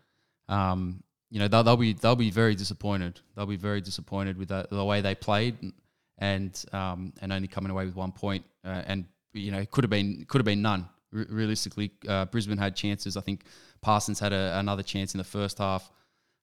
Um, 0.50 1.02
you 1.36 1.39
know, 1.39 1.50
they'll, 1.50 1.63
they'll 1.63 1.76
be 1.76 1.91
they'll 1.91 2.15
be 2.15 2.32
very 2.32 2.56
disappointed. 2.56 3.19
They'll 3.36 3.45
be 3.45 3.58
very 3.58 3.82
disappointed 3.82 4.38
with 4.38 4.48
the, 4.48 4.69
the 4.71 4.86
way 4.86 5.02
they 5.02 5.15
played, 5.15 5.74
and 6.17 6.65
um, 6.71 7.12
and 7.21 7.34
only 7.34 7.50
coming 7.50 7.71
away 7.71 7.84
with 7.84 7.93
one 7.93 8.13
point. 8.13 8.45
Uh, 8.63 8.84
and 8.88 9.04
you 9.34 9.52
know, 9.52 9.58
it 9.58 9.69
could 9.69 9.84
have 9.84 9.91
been 9.91 10.24
could 10.30 10.39
have 10.39 10.45
been 10.45 10.62
none. 10.62 10.88
Re- 11.12 11.26
realistically, 11.28 11.91
uh, 12.08 12.24
Brisbane 12.24 12.58
had 12.58 12.74
chances. 12.74 13.17
I 13.17 13.19
think 13.19 13.43
Parsons 13.82 14.17
had 14.17 14.32
a, 14.32 14.58
another 14.60 14.82
chance 14.82 15.13
in 15.13 15.17
the 15.17 15.26
first 15.26 15.58
half. 15.58 15.91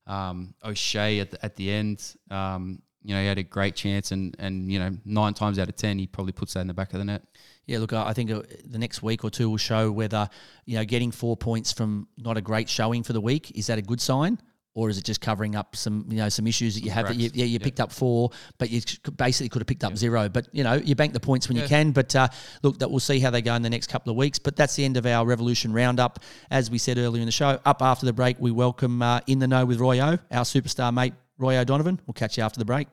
Um, 0.07 0.53
O'Shea 0.63 1.21
at 1.21 1.31
the, 1.31 1.43
at 1.43 1.57
the 1.57 1.71
end, 1.71 2.15
um, 2.31 2.83
you 3.03 3.15
know, 3.15 3.21
he 3.23 3.27
had 3.27 3.39
a 3.39 3.45
great 3.45 3.75
chance, 3.75 4.13
and 4.13 4.37
and 4.39 4.71
you 4.71 4.79
know, 4.79 4.91
nine 5.07 5.33
times 5.33 5.59
out 5.59 5.71
of 5.71 5.77
ten, 5.77 5.99
he 5.99 6.07
probably 6.07 6.33
puts 6.35 6.53
that 6.53 6.61
in 6.61 6.67
the 6.67 6.75
back 6.75 6.93
of 6.93 6.99
the 6.99 7.07
net. 7.07 7.23
Yeah, 7.65 7.79
look, 7.79 7.95
I 7.95 8.09
I 8.09 8.13
think 8.13 8.31
uh, 8.31 8.43
the 8.67 8.79
next 8.79 9.03
week 9.03 9.25
or 9.25 9.31
two 9.31 9.49
will 9.49 9.57
show 9.57 9.91
whether 9.91 10.29
you 10.67 10.77
know 10.77 10.85
getting 10.85 11.13
four 11.13 11.35
points 11.35 11.73
from 11.73 12.09
not 12.19 12.37
a 12.37 12.43
great 12.43 12.69
showing 12.69 13.03
for 13.03 13.15
the 13.15 13.23
week 13.23 13.57
is 13.57 13.69
that 13.69 13.79
a 13.79 13.83
good 13.83 14.03
sign, 14.03 14.39
or 14.75 14.89
is 14.89 14.97
it 14.99 15.05
just 15.05 15.21
covering 15.21 15.55
up 15.55 15.77
some 15.77 16.05
you 16.09 16.17
know 16.17 16.29
some 16.29 16.47
issues 16.47 16.75
that 16.75 16.83
you 16.85 16.91
have 16.91 17.07
that 17.09 17.17
you, 17.17 17.31
yeah 17.35 17.45
you 17.45 17.53
Yeah. 17.59 17.65
picked 17.65 17.81
up 17.81 17.93
four, 17.93 18.31
but 18.59 18.71
you 18.71 18.81
basically 19.17 19.49
could 19.49 19.61
have 19.61 19.67
picked 19.67 19.85
up 19.85 19.97
zero. 19.97 20.29
But 20.29 20.49
you 20.53 20.65
know 20.65 20.75
you 20.75 20.95
bank 20.95 21.13
the 21.13 21.21
points 21.21 21.49
when 21.49 21.57
you 21.57 21.67
can. 21.67 21.93
But 21.93 22.15
uh, 22.17 22.29
look, 22.63 22.79
that 22.79 22.91
we'll 22.91 23.01
see 23.01 23.21
how 23.21 23.31
they 23.31 23.43
go 23.43 23.55
in 23.55 23.63
the 23.63 23.71
next 23.71 23.89
couple 23.89 24.11
of 24.11 24.17
weeks. 24.17 24.39
But 24.39 24.57
that's 24.57 24.75
the 24.75 24.85
end 24.85 24.97
of 24.97 25.05
our 25.07 25.27
Revolution 25.27 25.73
roundup. 25.73 26.21
As 26.51 26.71
we 26.71 26.79
said 26.79 26.99
earlier 26.99 27.21
in 27.21 27.27
the 27.27 27.33
show, 27.33 27.59
up 27.65 27.83
after 27.83 28.07
the 28.07 28.13
break, 28.13 28.37
we 28.41 28.51
welcome 28.51 29.03
uh, 29.03 29.21
in 29.27 29.39
the 29.39 29.47
know 29.49 29.65
with 29.67 29.79
Royo, 29.79 30.19
our 30.31 30.45
superstar 30.45 30.93
mate 30.93 31.15
Roy 31.39 31.57
O'Donovan. 31.59 32.01
We'll 32.07 32.15
catch 32.15 32.37
you 32.39 32.45
after 32.45 32.59
the 32.59 32.65
break. 32.65 32.89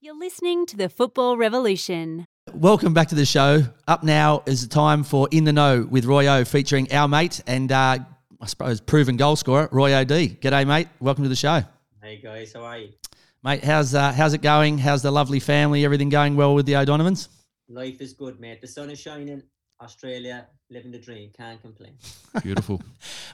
You're 0.00 0.18
listening 0.18 0.64
to 0.66 0.76
the 0.76 0.88
Football 0.88 1.36
Revolution. 1.36 2.24
Welcome 2.54 2.94
back 2.94 3.08
to 3.08 3.14
the 3.14 3.26
show. 3.26 3.64
Up 3.86 4.02
now 4.04 4.42
is 4.46 4.62
the 4.62 4.72
time 4.72 5.02
for 5.04 5.28
In 5.32 5.44
the 5.44 5.52
Know 5.52 5.86
with 5.90 6.04
Roy 6.04 6.26
O, 6.28 6.44
featuring 6.44 6.90
our 6.92 7.08
mate 7.08 7.42
and 7.46 7.70
uh, 7.72 7.98
I 8.40 8.46
suppose 8.46 8.80
proven 8.80 9.16
goal 9.16 9.34
scorer, 9.34 9.68
Roy 9.72 9.92
O.D. 9.94 10.38
G'day, 10.40 10.64
mate. 10.64 10.86
Welcome 11.00 11.24
to 11.24 11.28
the 11.28 11.34
show. 11.34 11.62
Hey 12.00 12.20
guys, 12.22 12.52
how 12.52 12.62
are 12.62 12.78
you? 12.78 12.90
Mate, 13.42 13.64
how's 13.64 13.96
uh, 13.96 14.12
how's 14.12 14.32
it 14.32 14.42
going? 14.42 14.78
How's 14.78 15.02
the 15.02 15.10
lovely 15.10 15.40
family? 15.40 15.84
Everything 15.84 16.08
going 16.08 16.36
well 16.36 16.54
with 16.54 16.64
the 16.64 16.76
O'Donovans? 16.76 17.28
Life 17.68 18.00
is 18.00 18.12
good, 18.12 18.38
mate. 18.38 18.60
The 18.60 18.68
sun 18.68 18.90
is 18.90 19.00
shining. 19.00 19.42
Australia, 19.80 20.46
living 20.70 20.92
the 20.92 20.98
dream. 20.98 21.30
Can't 21.36 21.60
complain. 21.60 21.92
Beautiful. 22.42 22.80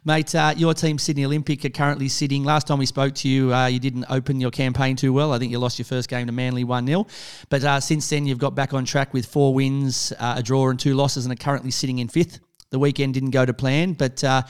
Mate, 0.06 0.34
uh, 0.34 0.54
your 0.56 0.72
team, 0.72 0.98
Sydney 0.98 1.24
Olympic, 1.26 1.64
are 1.66 1.70
currently 1.70 2.08
sitting. 2.08 2.42
Last 2.42 2.66
time 2.66 2.78
we 2.78 2.86
spoke 2.86 3.14
to 3.16 3.28
you, 3.28 3.52
uh, 3.54 3.66
you 3.66 3.78
didn't 3.78 4.06
open 4.08 4.40
your 4.40 4.50
campaign 4.50 4.96
too 4.96 5.12
well. 5.12 5.32
I 5.32 5.38
think 5.38 5.52
you 5.52 5.58
lost 5.58 5.78
your 5.78 5.86
first 5.86 6.08
game 6.08 6.26
to 6.26 6.32
Manly 6.32 6.64
1 6.64 6.86
0. 6.86 7.06
But 7.50 7.64
uh, 7.64 7.80
since 7.80 8.08
then, 8.08 8.26
you've 8.26 8.38
got 8.38 8.54
back 8.54 8.72
on 8.72 8.84
track 8.86 9.12
with 9.12 9.26
four 9.26 9.54
wins, 9.54 10.12
uh, 10.18 10.34
a 10.38 10.42
draw, 10.42 10.68
and 10.68 10.78
two 10.80 10.94
losses, 10.94 11.26
and 11.26 11.32
are 11.32 11.42
currently 11.42 11.70
sitting 11.70 11.98
in 11.98 12.08
fifth. 12.08 12.40
The 12.70 12.78
weekend 12.78 13.14
didn't 13.14 13.30
go 13.30 13.46
to 13.46 13.54
plan, 13.54 13.92
but 13.92 14.22
uh, 14.24 14.42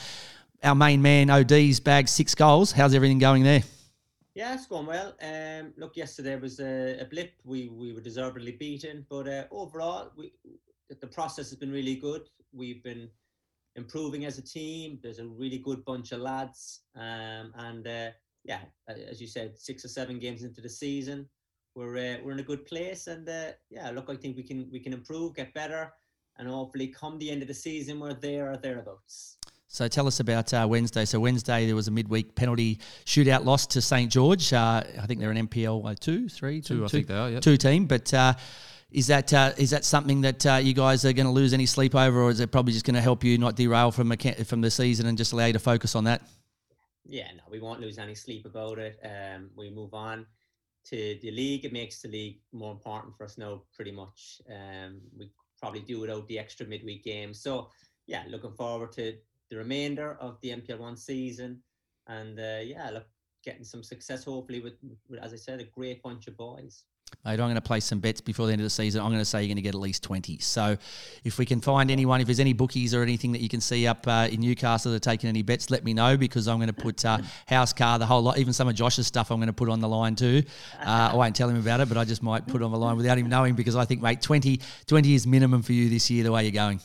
our 0.65 0.75
main 0.75 1.03
man, 1.03 1.31
OD's, 1.31 1.79
bagged 1.79 2.09
six 2.09 2.35
goals. 2.35 2.73
How's 2.73 2.95
everything 2.95 3.19
going 3.19 3.43
there? 3.43 3.63
Yeah, 4.35 4.55
it's 4.55 4.67
going 4.67 4.87
well. 4.87 5.15
Um, 5.23 5.75
look, 5.77 5.97
yesterday 5.97 6.37
was 6.37 6.59
a, 6.59 6.99
a 7.01 7.05
blip. 7.05 7.33
We 7.45 7.69
we 7.69 7.93
were 7.93 8.01
deservedly 8.01 8.53
beaten, 8.53 9.07
but 9.09 9.29
uh, 9.29 9.45
overall, 9.51 10.11
we 10.17 10.33
the 10.89 11.07
process 11.07 11.51
has 11.51 11.59
been 11.59 11.71
really 11.71 11.95
good. 11.97 12.23
We've 12.53 12.83
been 12.83 13.09
improving 13.77 14.25
as 14.25 14.39
a 14.39 14.43
team. 14.43 14.99
There's 15.03 15.19
a 15.21 15.27
really 15.27 15.59
good 15.59 15.85
bunch 15.85 16.13
of 16.13 16.21
lads, 16.21 16.81
um, 16.97 17.53
and 17.57 17.87
uh, 17.87 18.11
yeah, 18.45 18.61
as 18.89 19.21
you 19.21 19.29
said, 19.29 19.57
six 19.57 19.85
or 19.85 19.89
seven 19.89 20.19
games 20.19 20.43
into 20.43 20.61
the 20.61 20.69
season, 20.69 21.29
we're 21.77 21.97
uh, 21.97 22.17
we're 22.25 22.33
in 22.33 22.41
a 22.41 22.51
good 22.51 22.67
place, 22.67 23.07
and 23.07 23.29
uh, 23.29 23.53
yeah, 23.71 23.91
look, 23.91 24.11
I 24.11 24.17
think 24.17 24.37
we 24.37 24.43
can 24.43 24.69
we 24.73 24.81
can 24.81 24.93
improve, 24.93 25.37
get 25.37 25.55
better, 25.55 25.93
and 26.39 26.49
hopefully, 26.49 26.89
come 26.89 27.19
the 27.19 27.31
end 27.31 27.43
of 27.43 27.49
the 27.49 27.55
season, 27.55 28.01
we're 28.01 28.15
there 28.15 28.51
or 28.51 28.57
thereabouts. 28.57 29.39
So 29.69 29.89
tell 29.89 30.07
us 30.07 30.21
about 30.21 30.55
uh, 30.55 30.67
Wednesday. 30.69 31.05
So 31.05 31.19
Wednesday 31.19 31.67
there 31.67 31.75
was 31.75 31.89
a 31.89 31.91
midweek 31.91 32.35
penalty 32.35 32.79
shootout 33.07 33.45
loss 33.45 33.67
to 33.69 33.83
St 33.83 34.11
George. 34.11 34.53
Uh, 34.53 34.83
I 35.01 35.07
think 35.07 35.21
they're 35.21 35.31
an 35.31 35.49
NPL 35.49 35.91
uh, 35.91 35.95
two, 35.99 36.29
three, 36.29 36.61
Two, 36.61 36.85
I 36.85 36.89
think 36.89 37.09
they 37.09 37.17
are. 37.17 37.31
Yep. 37.31 37.43
two 37.43 37.57
team. 37.57 37.87
But 37.87 38.13
uh, 38.15 38.35
is 38.91 39.09
that 39.09 39.33
uh, 39.33 39.53
is 39.57 39.71
that 39.71 39.85
something 39.85 40.21
that 40.21 40.47
uh, 40.47 40.55
you 40.55 40.75
guys 40.75 41.05
are 41.05 41.13
going 41.13 41.27
to 41.27 41.33
lose 41.33 41.53
any 41.53 41.67
sleep 41.67 41.95
over, 41.95 42.23
or 42.23 42.31
is 42.31 42.41
it 42.41 42.53
probably 42.53 42.73
just 42.73 42.85
going 42.85 42.95
to 42.95 43.01
help 43.01 43.25
you 43.25 43.37
not 43.39 43.57
derail 43.57 43.91
from 43.91 44.13
a, 44.13 44.17
from 44.17 44.61
the 44.61 44.71
season 44.71 45.07
and 45.07 45.19
just 45.19 45.33
allow 45.33 45.47
you 45.47 45.53
to 45.55 45.59
focus 45.59 45.95
on 45.97 46.05
that? 46.05 46.23
yeah, 47.07 47.29
no, 47.37 47.43
we 47.51 47.61
won't 47.61 47.81
lose 47.81 47.99
any 47.99 48.15
sleep 48.15 48.47
about 48.47 48.79
it. 48.79 48.99
Um, 49.05 49.51
we 49.57 49.71
move 49.71 49.95
on 49.95 50.27
to 50.87 51.19
the 51.23 51.31
league. 51.31 51.65
It 51.65 51.73
makes 51.73 52.01
the 52.01 52.09
league 52.09 52.41
more 52.53 52.73
important 52.73 53.17
for 53.17 53.25
us 53.25 53.37
now, 53.39 53.63
pretty 53.75 53.93
much. 53.93 54.41
Um, 54.49 55.01
we 55.17 55.31
probably 55.59 55.81
probably 55.81 55.81
do 55.81 56.01
without 56.01 56.27
the 56.29 56.39
extra 56.39 56.67
midweek 56.67 57.05
game. 57.05 57.35
So 57.35 57.71
yeah, 58.07 58.23
looking 58.29 58.53
forward 58.53 58.93
to 58.93 59.15
the 59.51 59.57
remainder 59.57 60.17
of 60.21 60.39
the 60.41 60.51
NPL 60.51 60.79
one 60.79 60.97
season, 60.97 61.61
and 62.07 62.39
uh, 62.39 62.61
yeah, 62.63 62.91
look, 62.91 63.07
getting 63.45 63.65
some 63.65 63.83
success 63.83 64.25
hopefully 64.25 64.61
with, 64.61 64.75
with, 65.09 65.21
as 65.21 65.33
I 65.33 65.37
said, 65.37 65.61
a 65.61 65.65
great 65.65 66.03
bunch 66.03 66.27
of 66.27 66.37
boys. 66.37 66.85
Mate, 67.25 67.33
I'm 67.33 67.39
going 67.39 67.55
to 67.55 67.61
place 67.61 67.85
some 67.85 68.01
bets 68.01 68.21
before 68.21 68.47
the 68.47 68.53
end 68.53 68.61
of 68.61 68.65
the 68.65 68.71
season. 68.71 69.01
I'm 69.01 69.09
going 69.09 69.21
to 69.21 69.25
say 69.25 69.41
you're 69.41 69.49
going 69.49 69.57
to 69.57 69.63
get 69.63 69.75
at 69.75 69.81
least 69.81 70.03
20. 70.03 70.39
So 70.39 70.77
if 71.23 71.39
we 71.39 71.47
can 71.47 71.61
find 71.61 71.91
anyone, 71.91 72.21
if 72.21 72.27
there's 72.27 72.41
any 72.41 72.53
bookies 72.53 72.95
or 72.95 73.03
anything 73.03 73.33
that 73.33 73.41
you 73.41 73.49
can 73.49 73.61
see 73.61 73.87
up 73.87 74.07
uh, 74.07 74.29
in 74.31 74.41
Newcastle 74.41 74.91
that 74.91 74.97
are 74.97 75.11
taking 75.11 75.29
any 75.29 75.43
bets, 75.43 75.71
let 75.71 75.85
me 75.85 75.95
know 75.95 76.17
because 76.17 76.49
I'm 76.49 76.57
going 76.59 76.69
to 76.69 76.73
put 76.73 77.05
uh, 77.05 77.19
house 77.47 77.73
car, 77.73 77.99
the 77.99 78.07
whole 78.07 78.23
lot, 78.23 78.39
even 78.39 78.53
some 78.53 78.69
of 78.69 78.75
Josh's 78.75 79.07
stuff 79.07 79.31
I'm 79.31 79.39
going 79.39 79.47
to 79.47 79.53
put 79.53 79.69
on 79.69 79.81
the 79.81 79.89
line 79.89 80.17
too. 80.17 80.43
Uh, 80.81 81.11
I 81.13 81.15
won't 81.15 81.37
tell 81.37 81.49
him 81.49 81.57
about 81.57 81.81
it, 81.81 81.89
but 81.89 81.97
I 81.97 82.05
just 82.05 82.23
might 82.23 82.47
put 82.47 82.63
on 82.63 82.73
the 82.73 82.79
line 82.79 82.97
without 82.97 83.17
him 83.17 83.29
knowing 83.29 83.55
because 83.55 83.77
I 83.77 83.85
think, 83.85 84.03
mate, 84.03 84.21
20, 84.21 84.61
20 84.87 85.15
is 85.15 85.27
minimum 85.27 85.63
for 85.63 85.73
you 85.73 85.89
this 85.89 86.11
year, 86.11 86.25
the 86.25 86.33
way 86.33 86.43
you're 86.43 86.53
going. 86.53 86.81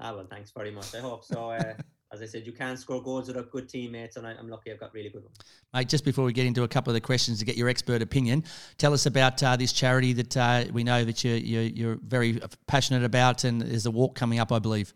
Ah, 0.00 0.14
well, 0.14 0.26
thanks 0.30 0.50
very 0.50 0.70
much. 0.70 0.94
I 0.94 1.00
hope 1.00 1.24
so. 1.24 1.50
Uh, 1.50 1.74
as 2.12 2.22
I 2.22 2.26
said, 2.26 2.46
you 2.46 2.52
can't 2.52 2.78
score 2.78 3.02
goals 3.02 3.28
without 3.28 3.50
good 3.50 3.68
teammates, 3.68 4.16
and 4.16 4.26
I, 4.26 4.32
am 4.32 4.48
lucky 4.48 4.72
I've 4.72 4.80
got 4.80 4.92
really 4.94 5.10
good 5.10 5.22
ones. 5.22 5.36
Mate, 5.74 5.88
just 5.88 6.04
before 6.04 6.24
we 6.24 6.32
get 6.32 6.46
into 6.46 6.64
a 6.64 6.68
couple 6.68 6.90
of 6.90 6.94
the 6.94 7.00
questions 7.00 7.38
to 7.38 7.44
get 7.44 7.56
your 7.56 7.68
expert 7.68 8.02
opinion, 8.02 8.44
tell 8.78 8.92
us 8.94 9.06
about 9.06 9.42
uh, 9.42 9.56
this 9.56 9.72
charity 9.72 10.12
that 10.14 10.36
uh, 10.36 10.64
we 10.72 10.82
know 10.82 11.04
that 11.04 11.22
you're, 11.22 11.36
you're, 11.36 11.62
you're, 11.62 11.98
very 12.02 12.40
passionate 12.66 13.04
about, 13.04 13.44
and 13.44 13.60
there's 13.60 13.86
a 13.86 13.90
walk 13.90 14.14
coming 14.14 14.38
up, 14.38 14.50
I 14.50 14.58
believe. 14.58 14.94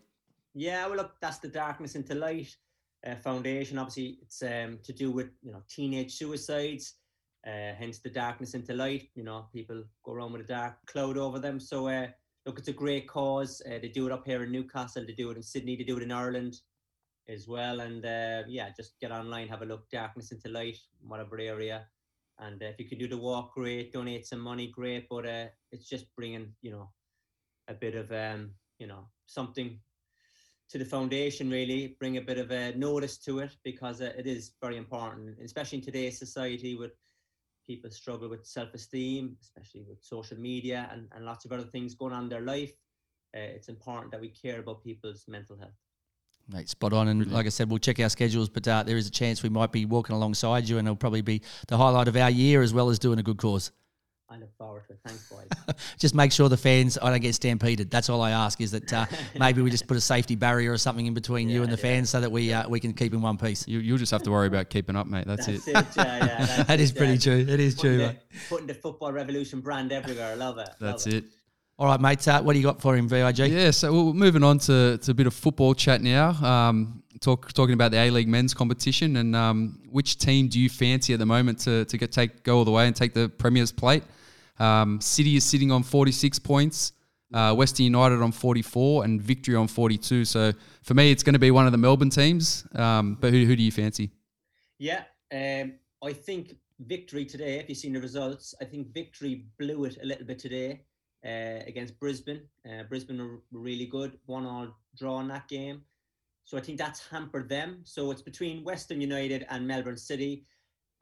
Yeah, 0.55 0.87
well, 0.87 0.97
look, 0.97 1.11
that's 1.21 1.37
the 1.37 1.49
Darkness 1.49 1.95
into 1.95 2.15
Light 2.15 2.55
uh, 3.05 3.15
Foundation. 3.15 3.77
Obviously, 3.77 4.17
it's 4.21 4.41
um, 4.41 4.79
to 4.83 4.91
do 4.91 5.11
with 5.11 5.29
you 5.43 5.51
know 5.51 5.61
teenage 5.69 6.15
suicides, 6.15 6.95
uh, 7.45 7.73
hence 7.77 7.99
the 7.99 8.09
Darkness 8.09 8.55
into 8.55 8.73
Light. 8.73 9.09
You 9.15 9.23
know, 9.23 9.45
people 9.53 9.83
go 10.03 10.13
around 10.13 10.33
with 10.33 10.41
a 10.41 10.47
dark 10.47 10.73
cloud 10.87 11.17
over 11.17 11.39
them. 11.39 11.59
So, 11.59 11.87
uh, 11.87 12.07
look, 12.45 12.59
it's 12.59 12.67
a 12.67 12.73
great 12.73 13.07
cause. 13.07 13.61
Uh, 13.65 13.79
they 13.81 13.89
do 13.89 14.05
it 14.05 14.11
up 14.11 14.25
here 14.25 14.43
in 14.43 14.51
Newcastle, 14.51 15.05
they 15.05 15.13
do 15.13 15.31
it 15.31 15.37
in 15.37 15.43
Sydney, 15.43 15.75
they 15.75 15.83
do 15.83 15.97
it 15.97 16.03
in 16.03 16.11
Ireland 16.11 16.59
as 17.27 17.47
well. 17.47 17.79
And 17.79 18.05
uh, 18.05 18.43
yeah, 18.47 18.69
just 18.75 18.99
get 18.99 19.11
online, 19.11 19.47
have 19.47 19.61
a 19.61 19.65
look, 19.65 19.89
darkness 19.89 20.31
into 20.31 20.49
light, 20.49 20.77
whatever 21.01 21.39
area. 21.39 21.87
And 22.39 22.61
uh, 22.61 22.67
if 22.67 22.79
you 22.79 22.85
can 22.85 22.99
do 22.99 23.07
the 23.07 23.17
walk, 23.17 23.53
great. 23.53 23.93
Donate 23.93 24.27
some 24.27 24.41
money, 24.41 24.67
great. 24.67 25.07
But 25.09 25.25
uh, 25.25 25.45
it's 25.71 25.87
just 25.87 26.13
bringing, 26.15 26.53
you 26.61 26.71
know, 26.71 26.89
a 27.67 27.73
bit 27.73 27.95
of, 27.95 28.11
um, 28.11 28.51
you 28.77 28.87
know, 28.87 29.07
something 29.25 29.79
to 30.69 30.77
the 30.77 30.85
foundation. 30.85 31.49
Really, 31.49 31.95
bring 31.99 32.17
a 32.17 32.21
bit 32.21 32.37
of 32.37 32.51
a 32.51 32.73
notice 32.75 33.17
to 33.19 33.39
it 33.39 33.55
because 33.63 34.01
uh, 34.01 34.11
it 34.17 34.27
is 34.27 34.51
very 34.61 34.77
important, 34.77 35.37
especially 35.43 35.77
in 35.79 35.83
today's 35.85 36.19
society 36.19 36.75
with 36.75 36.91
people 37.65 37.89
struggle 37.89 38.29
with 38.29 38.45
self-esteem, 38.45 39.37
especially 39.41 39.83
with 39.87 40.03
social 40.03 40.37
media 40.37 40.89
and, 40.91 41.07
and 41.15 41.25
lots 41.25 41.45
of 41.45 41.51
other 41.51 41.63
things 41.63 41.95
going 41.95 42.13
on 42.13 42.23
in 42.23 42.29
their 42.29 42.41
life. 42.41 42.73
Uh, 43.35 43.39
it's 43.39 43.69
important 43.69 44.11
that 44.11 44.21
we 44.21 44.29
care 44.29 44.59
about 44.59 44.83
people's 44.83 45.25
mental 45.27 45.57
health. 45.57 45.71
Mate, 46.47 46.69
spot 46.69 46.93
on. 46.93 47.07
And 47.07 47.19
Brilliant. 47.19 47.35
like 47.35 47.45
I 47.47 47.49
said, 47.49 47.69
we'll 47.69 47.79
check 47.79 47.99
our 47.99 48.09
schedules, 48.09 48.49
but 48.49 48.67
uh, 48.67 48.83
there 48.83 48.97
is 48.97 49.07
a 49.07 49.11
chance 49.11 49.41
we 49.41 49.49
might 49.49 49.71
be 49.71 49.85
walking 49.85 50.15
alongside 50.15 50.69
you, 50.69 50.77
and 50.77 50.87
it'll 50.87 50.95
probably 50.95 51.21
be 51.21 51.41
the 51.67 51.77
highlight 51.77 52.07
of 52.07 52.15
our 52.15 52.29
year 52.29 52.61
as 52.61 52.73
well 52.73 52.89
as 52.89 52.99
doing 52.99 53.19
a 53.19 53.23
good 53.23 53.37
cause. 53.37 53.71
I 54.27 54.37
look 54.37 54.55
forward 54.57 54.85
to 54.87 54.93
it. 54.93 54.99
Thanks, 55.05 55.29
boys. 55.29 55.47
just 55.99 56.15
make 56.15 56.31
sure 56.31 56.49
the 56.49 56.57
fans 56.57 56.97
I 56.99 57.11
don't 57.11 57.21
get 57.21 57.35
stampeded. 57.35 57.91
That's 57.91 58.09
all 58.09 58.21
I 58.21 58.31
ask 58.31 58.59
is 58.59 58.71
that 58.71 58.91
uh, 58.91 59.05
maybe 59.39 59.61
we 59.61 59.69
just 59.69 59.87
put 59.87 59.97
a 59.97 60.01
safety 60.01 60.35
barrier 60.35 60.71
or 60.71 60.77
something 60.77 61.05
in 61.05 61.13
between 61.13 61.47
yeah, 61.47 61.55
you 61.55 61.63
and 61.63 61.71
the 61.71 61.77
yeah. 61.77 61.81
fans 61.81 62.09
so 62.09 62.21
that 62.21 62.31
we 62.31 62.51
uh, 62.51 62.67
we 62.67 62.79
can 62.79 62.93
keep 62.93 63.13
in 63.13 63.21
one 63.21 63.37
piece. 63.37 63.67
You, 63.67 63.93
will 63.93 63.99
just 63.99 64.11
have 64.11 64.23
to 64.23 64.31
worry 64.31 64.47
about 64.47 64.69
keeping 64.69 64.95
up, 64.95 65.05
mate. 65.05 65.25
That's, 65.27 65.45
that's 65.45 65.67
it. 65.67 65.75
it. 65.75 65.85
Yeah, 65.95 66.03
yeah, 66.03 66.25
that's 66.45 66.63
that 66.63 66.79
it, 66.79 66.79
is 66.79 66.91
pretty 66.91 67.19
true. 67.19 67.37
It 67.37 67.59
is 67.59 67.75
putting 67.75 67.97
true. 67.97 68.07
The, 68.07 68.15
putting 68.49 68.67
the 68.67 68.73
football 68.73 69.11
revolution 69.11 69.61
brand 69.61 69.91
everywhere. 69.91 70.31
I 70.31 70.35
love 70.35 70.57
it. 70.57 70.69
That's 70.79 71.05
love 71.05 71.13
it. 71.13 71.25
it. 71.25 71.31
All 71.77 71.87
right, 71.87 71.99
mate. 71.99 72.25
Uh, 72.25 72.41
what 72.41 72.53
do 72.53 72.59
you 72.59 72.63
got 72.63 72.79
for 72.79 72.95
him, 72.95 73.09
VIG? 73.09 73.51
Yeah, 73.51 73.69
so 73.71 73.91
we're 73.91 74.13
moving 74.13 74.43
on 74.43 74.59
to, 74.59 74.97
to 74.97 75.11
a 75.11 75.13
bit 75.13 75.27
of 75.27 75.33
football 75.33 75.73
chat 75.73 76.01
now. 76.01 76.29
Um, 76.29 77.03
talk 77.19 77.51
talking 77.51 77.73
about 77.73 77.91
the 77.91 77.97
A 77.97 78.09
League 78.11 78.29
men's 78.29 78.53
competition 78.53 79.17
and 79.17 79.35
um, 79.35 79.81
which 79.89 80.17
team 80.17 80.47
do 80.47 80.57
you 80.57 80.69
fancy 80.69 81.11
at 81.11 81.19
the 81.19 81.25
moment 81.25 81.59
to, 81.59 81.83
to 81.83 81.97
get 81.97 82.13
take 82.13 82.43
go 82.43 82.59
all 82.59 82.63
the 82.63 82.71
way 82.71 82.87
and 82.87 82.95
take 82.95 83.13
the 83.13 83.27
Premier's 83.27 83.73
plate? 83.73 84.03
Um, 84.57 85.01
City 85.01 85.35
is 85.35 85.43
sitting 85.43 85.69
on 85.69 85.83
46 85.83 86.39
points, 86.39 86.93
uh, 87.33 87.53
Western 87.53 87.83
United 87.83 88.21
on 88.21 88.31
44, 88.31 89.03
and 89.03 89.21
Victory 89.21 89.55
on 89.55 89.67
42. 89.67 90.23
So 90.23 90.53
for 90.81 90.93
me, 90.93 91.11
it's 91.11 91.23
going 91.23 91.33
to 91.33 91.39
be 91.39 91.51
one 91.51 91.65
of 91.65 91.73
the 91.73 91.77
Melbourne 91.77 92.09
teams. 92.09 92.65
Um, 92.73 93.17
but 93.19 93.33
who, 93.33 93.43
who 93.43 93.53
do 93.53 93.63
you 93.63 93.71
fancy? 93.73 94.11
Yeah, 94.79 95.03
um, 95.33 95.73
I 96.01 96.13
think 96.13 96.55
Victory 96.79 97.25
today, 97.25 97.59
if 97.59 97.67
you've 97.67 97.77
seen 97.77 97.91
the 97.91 97.99
results, 97.99 98.55
I 98.61 98.63
think 98.63 98.93
Victory 98.93 99.43
blew 99.59 99.83
it 99.83 99.97
a 100.01 100.05
little 100.05 100.25
bit 100.25 100.39
today 100.39 100.79
uh, 101.25 101.59
against 101.67 101.99
Brisbane. 101.99 102.41
Uh, 102.65 102.83
Brisbane 102.83 103.17
were 103.17 103.41
really 103.51 103.85
good, 103.85 104.17
one 104.25 104.45
all 104.45 104.67
draw 104.97 105.19
in 105.19 105.27
that 105.29 105.47
game. 105.47 105.81
So 106.43 106.57
I 106.57 106.61
think 106.61 106.77
that's 106.77 107.07
hampered 107.07 107.49
them. 107.49 107.81
So 107.83 108.11
it's 108.11 108.21
between 108.21 108.63
Western 108.63 109.01
United 109.01 109.45
and 109.49 109.67
Melbourne 109.67 109.97
City. 109.97 110.45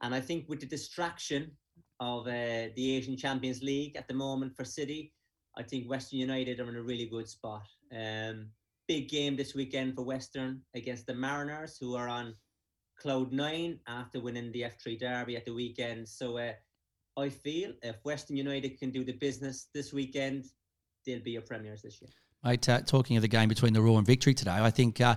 And 0.01 0.15
I 0.15 0.21
think 0.21 0.47
with 0.47 0.62
the 0.62 0.65
distraction 0.65 1.51
of 1.99 2.27
uh, 2.27 2.69
the 2.75 2.95
Asian 2.95 3.17
Champions 3.17 3.62
League 3.62 3.95
at 3.97 4.07
the 4.07 4.13
moment 4.13 4.55
for 4.55 4.63
City, 4.63 5.13
I 5.57 5.63
think 5.63 5.89
Western 5.89 6.19
United 6.19 6.59
are 6.59 6.69
in 6.69 6.75
a 6.75 6.81
really 6.81 7.05
good 7.05 7.27
spot. 7.27 7.67
Um, 7.95 8.47
big 8.88 9.09
game 9.09 9.36
this 9.36 9.53
weekend 9.53 9.95
for 9.95 10.03
Western 10.03 10.62
against 10.75 11.05
the 11.05 11.13
Mariners, 11.13 11.77
who 11.77 11.95
are 11.95 12.07
on 12.07 12.36
cloud 12.97 13.31
nine 13.31 13.79
after 13.88 14.19
winning 14.19 14.51
the 14.51 14.62
F3 14.62 14.99
Derby 14.99 15.36
at 15.36 15.45
the 15.45 15.53
weekend. 15.53 16.07
So 16.07 16.38
uh, 16.38 16.53
I 17.17 17.30
feel 17.30 17.73
if 17.82 17.95
Western 18.04 18.38
United 18.38 18.80
can 18.80 18.91
do 18.91 19.04
the 19.04 19.13
business 19.13 19.67
this 19.73 19.93
weekend, 19.93 20.45
they'll 21.06 21.21
be 21.21 21.32
your 21.32 21.41
premiers 21.41 21.82
this 21.82 22.02
year. 22.02 22.10
Mate, 22.43 22.67
uh, 22.67 22.82
talking 22.82 23.15
of 23.15 23.21
the 23.21 23.28
game 23.28 23.49
between 23.49 23.73
the 23.73 23.82
Roar 23.82 23.97
and 23.97 24.08
Victory 24.08 24.34
today, 24.34 24.52
I 24.52 24.69
think 24.69 24.99
uh, 24.99 25.15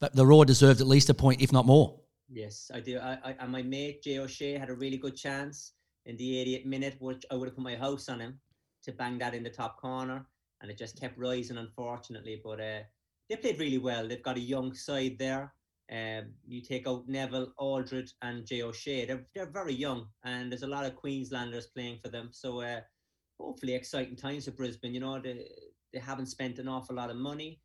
the 0.00 0.26
Roar 0.26 0.44
deserved 0.44 0.80
at 0.80 0.86
least 0.86 1.10
a 1.10 1.14
point, 1.14 1.40
if 1.40 1.52
not 1.52 1.66
more. 1.66 2.00
Yes, 2.28 2.70
I 2.74 2.80
do. 2.80 2.98
I, 2.98 3.18
I, 3.24 3.36
and 3.40 3.52
my 3.52 3.62
mate 3.62 4.02
Jay 4.02 4.18
O'Shea 4.18 4.58
had 4.58 4.68
a 4.70 4.74
really 4.74 4.96
good 4.96 5.16
chance 5.16 5.72
in 6.06 6.16
the 6.16 6.44
88th 6.44 6.66
minute, 6.66 6.96
which 6.98 7.24
I 7.30 7.34
would 7.34 7.48
have 7.48 7.54
put 7.54 7.64
my 7.64 7.76
house 7.76 8.08
on 8.08 8.20
him 8.20 8.40
to 8.84 8.92
bang 8.92 9.18
that 9.18 9.34
in 9.34 9.42
the 9.42 9.50
top 9.50 9.80
corner, 9.80 10.26
and 10.60 10.70
it 10.70 10.78
just 10.78 11.00
kept 11.00 11.18
rising, 11.18 11.58
unfortunately. 11.58 12.40
But 12.42 12.60
uh, 12.60 12.80
they 13.28 13.36
played 13.36 13.58
really 13.58 13.78
well. 13.78 14.08
They've 14.08 14.22
got 14.22 14.36
a 14.36 14.40
young 14.40 14.74
side 14.74 15.16
there. 15.18 15.52
Um, 15.90 16.32
you 16.46 16.60
take 16.60 16.86
out 16.86 17.08
Neville, 17.08 17.52
Aldred, 17.56 18.10
and 18.22 18.46
Jay 18.46 18.62
O'Shea. 18.62 19.06
They're, 19.06 19.26
they're 19.34 19.50
very 19.50 19.72
young, 19.72 20.06
and 20.24 20.52
there's 20.52 20.62
a 20.62 20.66
lot 20.66 20.84
of 20.84 20.96
Queenslanders 20.96 21.68
playing 21.68 21.98
for 22.02 22.10
them. 22.10 22.28
So 22.32 22.60
uh, 22.60 22.80
hopefully, 23.40 23.74
exciting 23.74 24.16
times 24.16 24.44
for 24.44 24.50
Brisbane. 24.50 24.92
You 24.92 25.00
know, 25.00 25.18
they, 25.18 25.48
they 25.92 25.98
haven't 25.98 26.26
spent 26.26 26.58
an 26.58 26.68
awful 26.68 26.96
lot 26.96 27.10
of 27.10 27.16
money, 27.16 27.60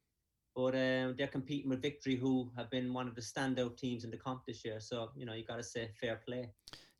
but 0.55 0.75
um, 0.75 1.15
they're 1.17 1.27
competing 1.31 1.69
with 1.69 1.81
Victory, 1.81 2.15
who 2.15 2.49
have 2.55 2.69
been 2.69 2.93
one 2.93 3.07
of 3.07 3.15
the 3.15 3.21
standout 3.21 3.77
teams 3.77 4.03
in 4.03 4.11
the 4.11 4.17
comp 4.17 4.43
this 4.47 4.63
year. 4.63 4.79
So 4.79 5.09
you 5.15 5.25
know 5.25 5.33
you 5.33 5.43
got 5.43 5.57
to 5.57 5.63
say 5.63 5.89
fair 5.99 6.21
play. 6.25 6.49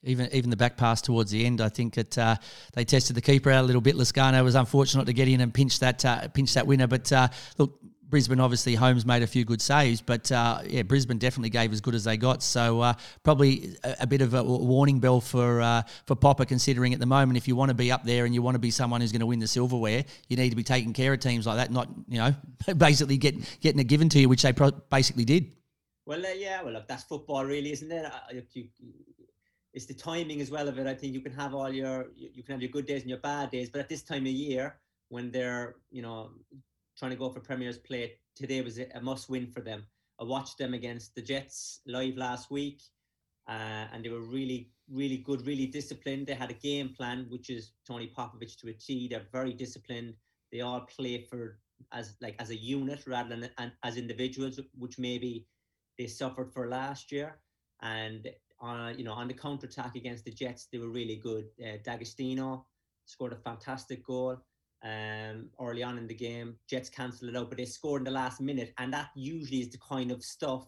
Even 0.04 0.28
even 0.34 0.50
the 0.50 0.58
back 0.58 0.76
pass 0.76 1.02
towards 1.02 1.32
the 1.32 1.46
end, 1.46 1.62
I 1.62 1.70
think 1.70 1.94
that 1.94 2.18
uh, 2.18 2.36
they 2.74 2.84
tested 2.84 3.16
the 3.16 3.22
keeper 3.22 3.52
out 3.52 3.64
a 3.64 3.68
little 3.68 3.82
bit. 3.82 3.96
Lascano 3.96 4.44
was 4.44 4.56
unfortunate 4.56 5.06
to 5.06 5.14
get 5.14 5.30
in 5.30 5.40
and 5.40 5.54
pinch 5.54 5.80
that 5.80 6.04
uh, 6.04 6.28
pinch 6.28 6.54
that 6.56 6.68
winner, 6.68 6.88
but 6.88 7.10
uh, 7.14 7.30
look, 7.58 7.80
Brisbane 8.14 8.40
obviously 8.40 8.76
Holmes 8.76 9.08
made 9.08 9.24
a 9.24 9.28
few 9.28 9.44
good 9.44 9.60
saves, 9.60 10.00
but 10.00 10.32
uh, 10.32 10.60
yeah, 10.68 10.84
Brisbane 10.84 11.18
definitely 11.18 11.50
gave 11.50 11.74
as 11.74 11.82
good 11.82 11.96
as 11.96 12.04
they 12.04 12.16
got. 12.16 12.44
So 12.44 12.80
uh, 12.80 12.94
probably 13.24 13.76
a, 13.84 13.96
a, 14.02 14.08
bit 14.08 14.22
of 14.22 14.36
a 14.36 14.44
warning 14.44 15.00
bell 15.00 15.20
for 15.20 15.62
uh, 15.62 15.82
for 16.06 16.16
Popper, 16.16 16.46
considering 16.46 16.94
at 16.94 17.00
the 17.00 17.08
moment 17.08 17.38
if 17.38 17.48
you 17.48 17.56
want 17.56 17.70
to 17.70 17.74
be 17.74 17.92
up 17.92 18.04
there 18.04 18.26
and 18.26 18.36
you 18.36 18.44
want 18.44 18.54
to 18.54 18.60
be 18.60 18.70
someone 18.70 19.02
who's 19.02 19.12
going 19.12 19.22
to 19.22 19.26
win 19.26 19.40
the 19.40 19.48
silverware, 19.48 20.06
you 20.28 20.38
need 20.38 20.52
to 20.52 20.56
be 20.56 20.62
taking 20.62 20.94
care 20.94 21.12
of 21.14 21.22
teams 21.22 21.48
like 21.48 21.58
that, 21.58 21.72
not 21.72 21.90
you 22.08 22.20
know 22.20 22.36
basically 22.78 23.18
get, 23.18 23.34
getting 23.62 23.80
it 23.80 23.86
given 23.86 24.10
to 24.10 24.20
you, 24.20 24.30
which 24.30 24.44
they 24.44 24.54
pro- 24.54 24.70
basically 24.92 25.26
did. 25.26 25.52
Well, 26.06 26.24
uh, 26.24 26.34
yeah, 26.38 26.62
well 26.62 26.74
look, 26.74 26.88
that's 26.88 27.06
football, 27.06 27.44
really, 27.46 27.72
isn't 27.72 27.92
it? 27.92 28.12
You, 28.54 28.66
it's 29.74 29.88
the 29.88 29.96
timing 29.96 30.40
as 30.40 30.52
well 30.52 30.68
of 30.68 30.78
it. 30.78 30.86
I 30.86 30.94
think 30.94 31.16
you 31.16 31.22
can 31.22 31.34
have 31.34 31.56
all 31.56 31.74
your 31.74 32.10
you 32.16 32.44
can 32.44 32.54
have 32.54 32.62
your 32.62 32.70
good 32.70 32.86
days 32.86 33.02
and 33.02 33.10
your 33.10 33.22
bad 33.22 33.50
days, 33.50 33.72
but 33.72 33.82
at 33.82 33.90
this 33.90 34.04
time 34.04 34.28
of 34.28 34.34
year 34.34 34.76
when 35.10 35.32
they're 35.32 35.78
you 35.90 36.04
know 36.04 36.30
trying 37.04 37.12
to 37.12 37.18
go 37.18 37.30
for 37.30 37.42
Premier's 37.42 37.78
play. 37.78 38.14
Today 38.34 38.62
was 38.62 38.80
a 38.80 39.02
must 39.02 39.30
win 39.30 39.46
for 39.46 39.60
them. 39.60 39.84
I 40.22 40.24
watched 40.24 40.58
them 40.58 40.74
against 40.74 41.14
the 41.16 41.22
Jets 41.22 41.82
live 41.86 42.16
last 42.16 42.50
week, 42.50 42.82
uh, 43.50 43.88
and 43.92 44.06
they 44.06 44.08
were 44.08 44.22
really, 44.22 44.72
really 44.90 45.18
good, 45.18 45.46
really 45.46 45.66
disciplined. 45.66 46.28
They 46.28 46.34
had 46.34 46.50
a 46.50 46.54
game 46.54 46.94
plan, 46.96 47.26
which 47.28 47.50
is 47.50 47.74
Tony 47.86 48.10
Popovic 48.18 48.56
to 48.62 48.70
a 48.70 48.74
T. 48.74 49.10
They're 49.10 49.28
very 49.34 49.52
disciplined. 49.52 50.14
They 50.50 50.62
all 50.62 50.80
play 50.80 51.26
for 51.30 51.60
as 51.92 52.16
like 52.22 52.38
as 52.40 52.52
a 52.52 52.56
unit 52.56 53.04
rather 53.06 53.36
than 53.36 53.74
as 53.84 53.98
individuals, 53.98 54.62
which 54.80 54.98
maybe 54.98 55.46
they 56.00 56.08
suffered 56.08 56.54
for 56.54 56.70
last 56.70 57.12
year. 57.12 57.36
And 57.82 58.30
uh, 58.62 58.94
you 58.96 59.04
know, 59.04 59.12
on 59.12 59.28
the 59.28 59.34
counter 59.34 59.68
attack 59.68 59.98
against 59.98 60.24
the 60.24 60.32
Jets, 60.32 60.70
they 60.72 60.78
were 60.78 60.88
really 60.88 61.18
good. 61.18 61.50
Uh, 61.62 61.80
D'Agostino 61.84 62.66
scored 63.04 63.34
a 63.34 63.36
fantastic 63.36 64.06
goal 64.06 64.38
um, 64.84 65.50
early 65.60 65.84
on 65.84 65.98
in 65.98 66.08
the 66.08 66.14
game. 66.14 66.56
Jets 66.70 66.90
cancelled 66.90 67.30
it 67.30 67.38
out, 67.38 67.50
but 67.50 67.58
they 67.58 67.66
scored 67.66 68.02
in 68.02 68.06
the 68.06 68.12
last 68.12 68.42
minute. 68.42 68.74
And 68.78 68.94
that 68.94 69.10
usually 69.16 69.62
is 69.62 69.70
the 69.70 69.78
kind 69.78 70.12
of 70.12 70.24
stuff 70.24 70.68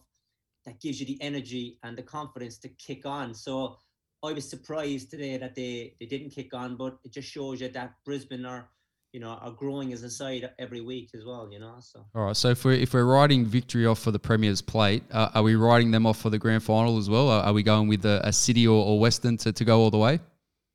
that 0.64 0.80
gives 0.80 1.00
you 1.00 1.06
the 1.06 1.20
energy 1.20 1.78
and 1.82 1.96
the 1.96 2.02
confidence 2.02 2.58
to 2.58 2.68
kick 2.70 3.06
on. 3.06 3.34
So 3.34 3.76
I 4.24 4.32
was 4.32 4.48
surprised 4.48 5.10
today 5.10 5.36
that 5.36 5.54
they, 5.54 5.94
they 6.00 6.06
didn't 6.06 6.30
kick 6.30 6.54
on, 6.54 6.76
but 6.76 6.98
it 7.04 7.12
just 7.12 7.28
shows 7.28 7.60
you 7.60 7.68
that 7.68 7.94
Brisbane 8.04 8.46
are 8.46 8.70
you 9.12 9.20
know, 9.20 9.30
are 9.30 9.52
growing 9.52 9.94
as 9.94 10.02
a 10.02 10.10
side 10.10 10.50
every 10.58 10.82
week 10.82 11.08
as 11.14 11.24
well. 11.24 11.48
You 11.50 11.58
know, 11.58 11.76
so. 11.80 12.04
All 12.14 12.26
right. 12.26 12.36
So 12.36 12.50
if 12.50 12.66
we're 12.66 12.72
if 12.72 12.92
we're 12.92 13.06
riding 13.06 13.46
victory 13.46 13.86
off 13.86 13.98
for 13.98 14.10
the 14.10 14.18
Premier's 14.18 14.60
plate, 14.60 15.04
uh, 15.10 15.30
are 15.34 15.42
we 15.42 15.54
riding 15.54 15.90
them 15.90 16.04
off 16.04 16.18
for 16.18 16.28
the 16.28 16.38
grand 16.38 16.62
final 16.62 16.98
as 16.98 17.08
well? 17.08 17.30
Are, 17.30 17.44
are 17.44 17.52
we 17.54 17.62
going 17.62 17.88
with 17.88 18.04
a, 18.04 18.20
a 18.24 18.32
City 18.32 18.66
or, 18.66 18.84
or 18.84 19.00
Western 19.00 19.38
to, 19.38 19.52
to 19.52 19.64
go 19.64 19.80
all 19.80 19.90
the 19.90 19.96
way? 19.96 20.20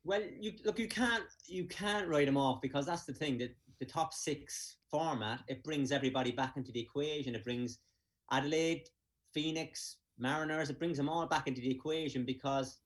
Well, 0.04 0.22
you 0.40 0.52
look, 0.64 0.78
you 0.78 0.88
can't 0.88 1.24
you 1.46 1.64
can't 1.66 2.08
write 2.08 2.26
them 2.26 2.36
off 2.36 2.60
because 2.60 2.86
that's 2.86 3.04
the 3.04 3.12
thing 3.12 3.38
that 3.38 3.54
the 3.78 3.86
top 3.86 4.12
six 4.12 4.76
format 4.90 5.40
it 5.48 5.62
brings 5.64 5.92
everybody 5.92 6.32
back 6.32 6.56
into 6.56 6.72
the 6.72 6.80
equation. 6.80 7.34
It 7.34 7.44
brings 7.44 7.78
Adelaide, 8.30 8.88
Phoenix, 9.32 9.96
Mariners. 10.18 10.70
It 10.70 10.78
brings 10.78 10.96
them 10.96 11.08
all 11.08 11.26
back 11.26 11.46
into 11.46 11.60
the 11.60 11.70
equation 11.70 12.24
because 12.24 12.78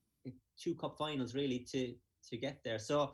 two 0.59 0.75
cup 0.75 0.97
finals 0.99 1.35
really 1.35 1.61
to 1.73 1.95
to 2.31 2.37
get 2.37 2.61
there. 2.65 2.79
So. 2.79 3.13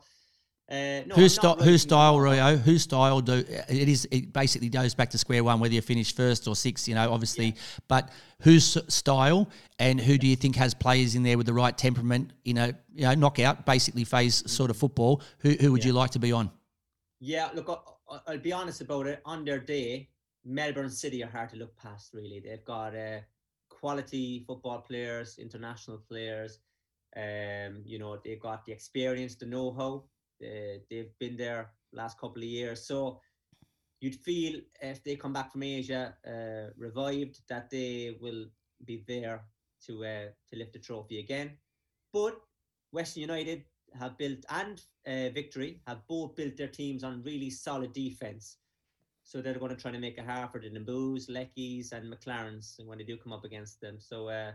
Uh, 0.69 1.01
no, 1.05 1.15
whose, 1.15 1.35
sti- 1.35 1.55
whose 1.55 1.81
style. 1.81 2.19
Rio? 2.19 2.55
Whose 2.55 2.83
style 2.83 3.19
do 3.19 3.43
it 3.47 3.89
is? 3.89 4.07
It 4.11 4.31
basically 4.31 4.69
goes 4.69 4.95
back 4.95 5.09
to 5.11 5.17
square 5.17 5.43
one, 5.43 5.59
whether 5.59 5.73
you 5.73 5.81
finish 5.81 6.15
first 6.15 6.47
or 6.47 6.55
sixth. 6.55 6.87
You 6.87 6.95
know, 6.95 7.11
obviously, 7.11 7.55
but 7.89 8.09
whose 8.39 8.77
style 8.87 9.49
and 9.77 9.99
who 9.99 10.17
do 10.17 10.25
you 10.25 10.37
think 10.37 10.55
has 10.55 10.73
players 10.73 11.15
in 11.15 11.23
there 11.23 11.37
with 11.37 11.47
the 11.47 11.53
right 11.53 11.77
temperament? 11.77 12.31
You 12.45 12.53
know, 12.53 12.71
you 12.95 13.03
know, 13.03 13.13
knockout, 13.13 13.65
basically 13.65 14.05
phase 14.05 14.49
sort 14.49 14.69
of 14.69 14.77
football. 14.77 15.21
Who 15.39 15.51
who 15.51 15.71
would 15.73 15.83
you 15.83 15.91
like 15.93 16.11
to 16.11 16.19
be 16.19 16.31
on? 16.31 16.49
Yeah, 17.19 17.49
look, 17.53 17.69
I- 17.69 18.15
I- 18.15 18.21
I'll 18.31 18.37
be 18.39 18.53
honest 18.53 18.79
about 18.81 19.05
it. 19.07 19.21
On 19.25 19.43
their 19.43 19.59
day, 19.59 20.09
Melbourne 20.45 20.89
City 20.89 21.23
are 21.23 21.29
hard 21.29 21.49
to 21.49 21.57
look 21.57 21.75
past. 21.75 22.13
Really, 22.13 22.39
they've 22.39 22.63
got 22.65 22.95
uh, 22.95 23.19
quality 23.69 24.43
football 24.47 24.79
players, 24.79 25.37
international 25.39 25.97
players. 26.09 26.59
Um, 27.15 27.81
you 27.85 27.99
know, 27.99 28.17
they've 28.23 28.39
got 28.39 28.65
the 28.65 28.71
experience, 28.71 29.35
the 29.35 29.45
know-how. 29.45 30.03
Uh, 30.43 30.79
they've 30.89 31.17
been 31.19 31.37
there 31.37 31.71
last 31.91 32.19
couple 32.19 32.41
of 32.41 32.47
years, 32.47 32.85
so 32.85 33.19
you'd 34.01 34.15
feel 34.15 34.59
if 34.81 35.03
they 35.03 35.15
come 35.15 35.33
back 35.33 35.51
from 35.51 35.63
Asia 35.63 36.15
uh, 36.27 36.73
revived 36.77 37.39
that 37.47 37.69
they 37.69 38.17
will 38.19 38.45
be 38.85 39.03
there 39.07 39.45
to 39.85 40.03
uh, 40.03 40.27
to 40.49 40.55
lift 40.57 40.73
the 40.73 40.79
trophy 40.79 41.19
again. 41.19 41.51
But 42.11 42.39
Western 42.91 43.21
United 43.21 43.63
have 43.99 44.17
built 44.17 44.45
and 44.49 44.81
uh, 45.07 45.29
Victory 45.33 45.81
have 45.87 46.05
both 46.07 46.35
built 46.35 46.57
their 46.57 46.67
teams 46.67 47.03
on 47.03 47.23
really 47.23 47.49
solid 47.49 47.93
defense. 47.93 48.57
So 49.23 49.41
they're 49.41 49.59
going 49.59 49.75
to 49.75 49.81
try 49.81 49.91
to 49.91 49.99
make 49.99 50.19
hard 50.19 50.51
for 50.51 50.59
the 50.59 50.69
Nabbouts, 50.69 51.29
Leckies, 51.29 51.93
and 51.93 52.13
Maclarens 52.13 52.75
when 52.85 52.97
they 52.97 53.03
do 53.03 53.17
come 53.17 53.31
up 53.31 53.45
against 53.45 53.79
them. 53.79 53.95
So, 53.99 54.27
uh, 54.27 54.51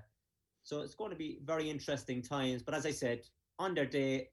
so 0.63 0.83
it's 0.83 0.95
going 0.95 1.11
to 1.11 1.17
be 1.17 1.41
very 1.45 1.71
interesting 1.71 2.21
times. 2.21 2.63
But 2.63 2.75
as 2.75 2.85
I 2.85 2.91
said, 2.91 3.23
on 3.59 3.75
their 3.75 3.87
day, 3.87 4.29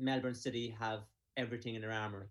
Melbourne 0.00 0.34
City 0.34 0.74
have 0.80 1.00
everything 1.36 1.74
in 1.74 1.82
their 1.82 1.92
armory. 1.92 2.26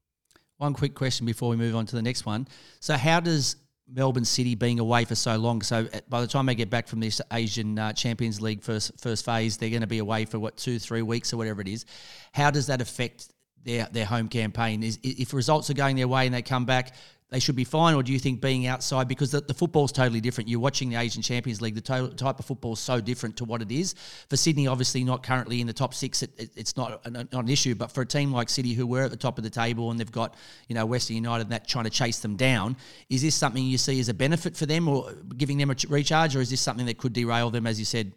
One 0.58 0.74
quick 0.74 0.94
question 0.94 1.26
before 1.26 1.50
we 1.50 1.56
move 1.56 1.76
on 1.76 1.86
to 1.86 1.96
the 1.96 2.02
next 2.02 2.26
one. 2.26 2.48
So, 2.80 2.96
how 2.96 3.20
does 3.22 3.56
Melbourne 3.88 4.26
City 4.26 4.56
being 4.56 4.80
away 4.80 5.06
for 5.06 5.16
so 5.16 5.38
long? 5.38 5.62
So, 5.62 5.88
uh, 5.94 6.00
by 6.10 6.22
the 6.22 6.28
time 6.28 6.46
they 6.48 6.56
get 6.56 6.70
back 6.70 6.88
from 6.88 7.00
this 7.00 7.22
Asian 7.32 7.80
uh, 7.80 7.94
Champions 7.94 8.42
League 8.42 8.62
first 8.62 9.00
first 9.00 9.24
phase, 9.24 9.58
they're 9.58 9.70
going 9.70 9.82
to 9.82 9.88
be 9.88 10.00
away 10.00 10.26
for 10.26 10.38
what 10.38 10.58
two, 10.58 10.78
three 10.78 11.02
weeks 11.02 11.34
or 11.34 11.38
whatever 11.38 11.62
it 11.62 11.68
is. 11.68 11.86
How 12.34 12.52
does 12.52 12.68
that 12.68 12.82
affect 12.82 13.30
their 13.64 13.88
their 13.92 14.06
home 14.06 14.28
campaign? 14.28 14.84
Is 14.84 15.00
if 15.02 15.34
results 15.34 15.70
are 15.70 15.76
going 15.76 15.96
their 15.96 16.10
way 16.10 16.26
and 16.26 16.36
they 16.36 16.42
come 16.42 16.66
back, 16.66 16.94
they 17.32 17.40
should 17.40 17.56
be 17.56 17.64
fine, 17.64 17.94
or 17.94 18.02
do 18.02 18.12
you 18.12 18.18
think 18.18 18.42
being 18.42 18.66
outside 18.66 19.08
because 19.08 19.30
the, 19.30 19.42
the 19.42 19.54
football's 19.54 19.92
totally 19.92 20.20
different? 20.20 20.50
You're 20.50 20.60
watching 20.60 20.90
the 20.90 20.96
Asian 20.96 21.22
Champions 21.22 21.62
League. 21.62 21.76
The 21.76 21.82
to- 21.82 22.16
type 22.16 22.40
of 22.40 22.46
football 22.46 22.74
is 22.74 22.80
so 22.80 23.00
different 23.00 23.38
to 23.38 23.46
what 23.46 23.62
it 23.62 23.72
is 23.72 23.94
for 24.30 24.36
Sydney. 24.36 24.66
Obviously, 24.66 25.04
not 25.04 25.22
currently 25.22 25.62
in 25.62 25.68
the 25.68 25.74
top 25.74 25.94
six. 25.94 26.24
It, 26.24 26.32
it, 26.38 26.50
it's 26.56 26.76
not 26.76 27.06
an, 27.06 27.30
not 27.32 27.44
an 27.44 27.50
issue, 27.50 27.76
but 27.76 27.92
for 27.92 28.02
a 28.02 28.06
team 28.06 28.32
like 28.32 28.50
City, 28.50 28.74
who 28.74 28.88
were 28.88 29.04
at 29.04 29.12
the 29.12 29.18
top 29.18 29.38
of 29.38 29.44
the 29.44 29.50
table 29.50 29.92
and 29.92 30.00
they've 30.00 30.12
got 30.12 30.34
you 30.68 30.76
know 30.76 30.88
Western 30.88 31.18
United 31.18 31.44
and 31.44 31.52
that 31.52 31.68
trying 31.68 31.86
to 31.86 31.92
chase 31.92 32.20
them 32.20 32.36
down, 32.36 32.76
is 33.10 33.22
this 33.22 33.36
something 33.36 33.64
you 33.64 33.78
see 33.78 34.00
as 34.00 34.10
a 34.10 34.14
benefit 34.14 34.58
for 34.58 34.66
them, 34.66 34.88
or 34.88 35.14
giving 35.38 35.60
them 35.60 35.70
a 35.70 35.76
ch- 35.76 35.86
recharge, 35.86 36.36
or 36.36 36.42
is 36.42 36.50
this 36.50 36.62
something 36.62 36.88
that 36.88 36.98
could 36.98 37.14
derail 37.14 37.52
them, 37.52 37.68
as 37.68 37.78
you 37.78 37.86
said? 37.86 38.12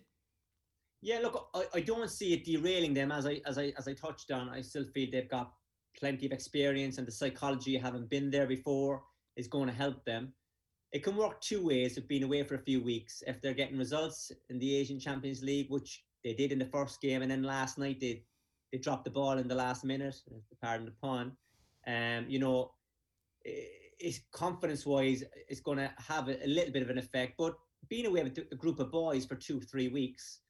Yeah, 1.03 1.19
look, 1.19 1.51
I, 1.53 1.65
I 1.75 1.81
don't 1.81 2.09
see 2.09 2.33
it 2.33 2.47
derailing 2.47 2.95
them 2.95 3.13
as 3.13 3.27
I 3.27 3.43
as 3.45 3.59
I 3.59 3.75
as 3.77 3.87
I 3.89 3.93
touched 3.93 4.31
on. 4.31 4.49
I 4.49 4.63
still 4.63 4.87
feel 4.95 5.11
they've 5.13 5.29
got 5.29 5.53
plenty 5.99 6.27
of 6.27 6.33
experience 6.33 6.99
and 6.99 7.07
the 7.07 7.13
psychology 7.13 7.77
having 7.77 8.07
been 8.07 8.31
there 8.31 8.47
before 8.47 9.03
is 9.37 9.49
going 9.49 9.69
to 9.69 9.75
help 9.75 10.05
them. 10.05 10.33
It 10.93 11.03
can 11.03 11.17
work 11.17 11.41
two 11.41 11.65
ways 11.65 11.97
of 11.97 12.07
being 12.07 12.23
away 12.23 12.43
for 12.43 12.55
a 12.57 12.63
few 12.63 12.83
weeks. 12.83 13.23
If 13.27 13.41
they're 13.41 13.55
getting 13.55 13.79
results 13.79 14.31
in 14.51 14.59
the 14.59 14.77
Asian 14.77 15.01
Champions 15.01 15.43
League, 15.43 15.71
which 15.71 16.05
they 16.23 16.35
did 16.35 16.53
in 16.53 16.59
the 16.59 16.67
first 16.67 17.01
game, 17.01 17.23
and 17.23 17.31
then 17.31 17.43
last 17.43 17.79
night 17.79 17.99
they 18.01 18.25
they 18.73 18.79
dropped 18.79 19.05
the 19.05 19.11
ball 19.11 19.37
in 19.37 19.49
the 19.49 19.55
last 19.55 19.85
minute, 19.85 20.17
pardon 20.63 20.87
the 20.87 20.93
pun. 20.93 21.33
Um, 21.87 22.25
you 22.27 22.39
know, 22.39 22.73
it's 23.45 24.21
confidence 24.33 24.87
wise, 24.87 25.23
it's 25.49 25.61
going 25.61 25.79
to 25.79 25.91
have 25.99 26.29
a, 26.29 26.43
a 26.45 26.49
little 26.49 26.73
bit 26.73 26.83
of 26.83 26.89
an 26.89 26.99
effect. 26.99 27.35
But 27.37 27.55
being 27.89 28.07
away 28.07 28.23
with 28.23 28.39
a 28.39 28.57
group 28.57 28.81
of 28.81 28.91
boys 28.91 29.27
for 29.27 29.35
two, 29.35 29.61
three 29.61 29.89
weeks 29.89 30.41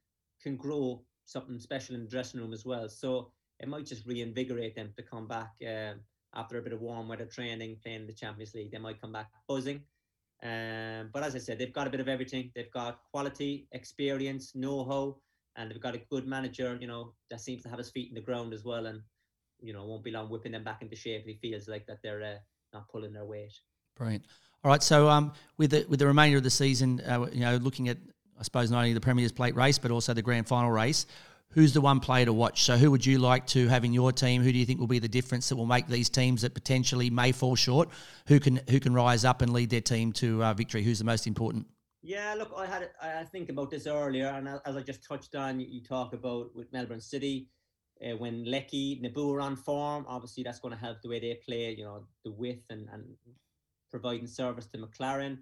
can 0.40 0.56
grow 0.56 1.02
something 1.24 1.58
special 1.58 1.94
in 1.96 2.02
the 2.02 2.08
dressing 2.08 2.40
room 2.40 2.52
as 2.52 2.64
well. 2.64 2.88
So 2.88 3.32
it 3.60 3.68
might 3.68 3.86
just 3.86 4.06
reinvigorate 4.06 4.74
them 4.74 4.92
to 4.96 5.02
come 5.02 5.26
back 5.28 5.52
um, 5.66 6.00
after 6.34 6.58
a 6.58 6.62
bit 6.62 6.72
of 6.72 6.80
warm 6.80 7.08
weather 7.08 7.26
training, 7.26 7.76
playing 7.82 8.06
the 8.06 8.12
Champions 8.12 8.54
League. 8.54 8.72
They 8.72 8.78
might 8.78 9.00
come 9.00 9.12
back 9.12 9.30
buzzing. 9.48 9.82
Um, 10.42 11.10
but 11.12 11.22
as 11.22 11.36
I 11.36 11.38
said, 11.38 11.58
they've 11.58 11.72
got 11.72 11.86
a 11.86 11.90
bit 11.90 12.00
of 12.00 12.08
everything. 12.08 12.50
They've 12.54 12.72
got 12.72 12.98
quality, 13.12 13.68
experience, 13.72 14.54
know-how, 14.56 15.18
and 15.56 15.70
they've 15.70 15.80
got 15.80 15.94
a 15.94 16.02
good 16.10 16.26
manager. 16.26 16.76
You 16.80 16.88
know 16.88 17.14
that 17.30 17.40
seems 17.40 17.62
to 17.62 17.68
have 17.68 17.78
his 17.78 17.90
feet 17.90 18.08
in 18.08 18.14
the 18.14 18.20
ground 18.20 18.52
as 18.52 18.64
well, 18.64 18.86
and 18.86 19.00
you 19.60 19.72
know 19.72 19.84
won't 19.84 20.02
be 20.02 20.10
long 20.10 20.28
whipping 20.28 20.52
them 20.52 20.64
back 20.64 20.82
into 20.82 20.96
shape 20.96 21.22
if 21.22 21.26
he 21.26 21.50
feels 21.50 21.68
like 21.68 21.86
that 21.86 21.98
they're 22.02 22.22
uh, 22.22 22.38
not 22.72 22.88
pulling 22.88 23.12
their 23.12 23.24
weight. 23.24 23.52
Brilliant. 23.96 24.24
All 24.64 24.70
right, 24.70 24.82
so 24.82 25.08
um, 25.08 25.32
with 25.58 25.70
the 25.70 25.86
with 25.88 26.00
the 26.00 26.06
remainder 26.06 26.38
of 26.38 26.44
the 26.44 26.50
season, 26.50 27.00
uh, 27.00 27.26
you 27.32 27.40
know, 27.40 27.56
looking 27.56 27.88
at 27.88 27.98
I 28.38 28.42
suppose 28.42 28.70
not 28.70 28.78
only 28.78 28.94
the 28.94 29.00
Premier's 29.00 29.32
Plate 29.32 29.54
race 29.54 29.78
but 29.78 29.90
also 29.90 30.12
the 30.12 30.22
Grand 30.22 30.48
Final 30.48 30.70
race, 30.70 31.06
who's 31.52 31.72
the 31.72 31.80
one 31.80 32.00
player 32.00 32.24
to 32.24 32.32
watch? 32.32 32.64
So, 32.64 32.76
who 32.76 32.90
would 32.90 33.04
you 33.04 33.18
like 33.18 33.46
to 33.48 33.68
have 33.68 33.84
in 33.84 33.92
your 33.92 34.12
team? 34.12 34.42
Who 34.42 34.52
do 34.52 34.58
you 34.58 34.66
think 34.66 34.80
will 34.80 34.86
be 34.86 34.98
the 34.98 35.08
difference 35.08 35.48
that 35.48 35.56
will 35.56 35.66
make 35.66 35.86
these 35.86 36.08
teams 36.08 36.42
that 36.42 36.54
potentially 36.54 37.10
may 37.10 37.32
fall 37.32 37.56
short? 37.56 37.88
Who 38.26 38.40
can 38.40 38.60
who 38.68 38.80
can 38.80 38.94
rise 38.94 39.24
up 39.24 39.42
and 39.42 39.52
lead 39.52 39.70
their 39.70 39.80
team 39.80 40.12
to 40.14 40.42
uh, 40.44 40.54
victory? 40.54 40.82
Who's 40.82 40.98
the 40.98 41.04
most 41.04 41.26
important? 41.26 41.66
Yeah, 42.02 42.34
look, 42.36 42.52
I 42.56 42.66
had 42.66 42.90
I 43.00 43.24
think 43.24 43.48
about 43.48 43.70
this 43.70 43.86
earlier, 43.86 44.26
and 44.26 44.48
as 44.48 44.76
I 44.76 44.82
just 44.82 45.04
touched 45.04 45.34
on, 45.34 45.60
you, 45.60 45.82
talk 45.82 46.12
about 46.12 46.54
with 46.54 46.72
Melbourne 46.72 47.00
City 47.00 47.48
uh, 48.04 48.16
when 48.16 48.44
Leckie, 48.44 48.98
Nabbout 49.00 49.36
are 49.36 49.40
on 49.40 49.56
form. 49.56 50.04
Obviously, 50.08 50.42
that's 50.42 50.58
going 50.58 50.74
to 50.74 50.80
help 50.80 51.00
the 51.02 51.08
way 51.08 51.20
they 51.20 51.38
play. 51.46 51.74
You 51.78 51.84
know, 51.84 52.04
the 52.24 52.32
width 52.32 52.64
and 52.70 52.88
and 52.92 53.04
providing 53.90 54.26
service 54.26 54.66
to 54.66 54.78
Maclaren. 54.78 55.38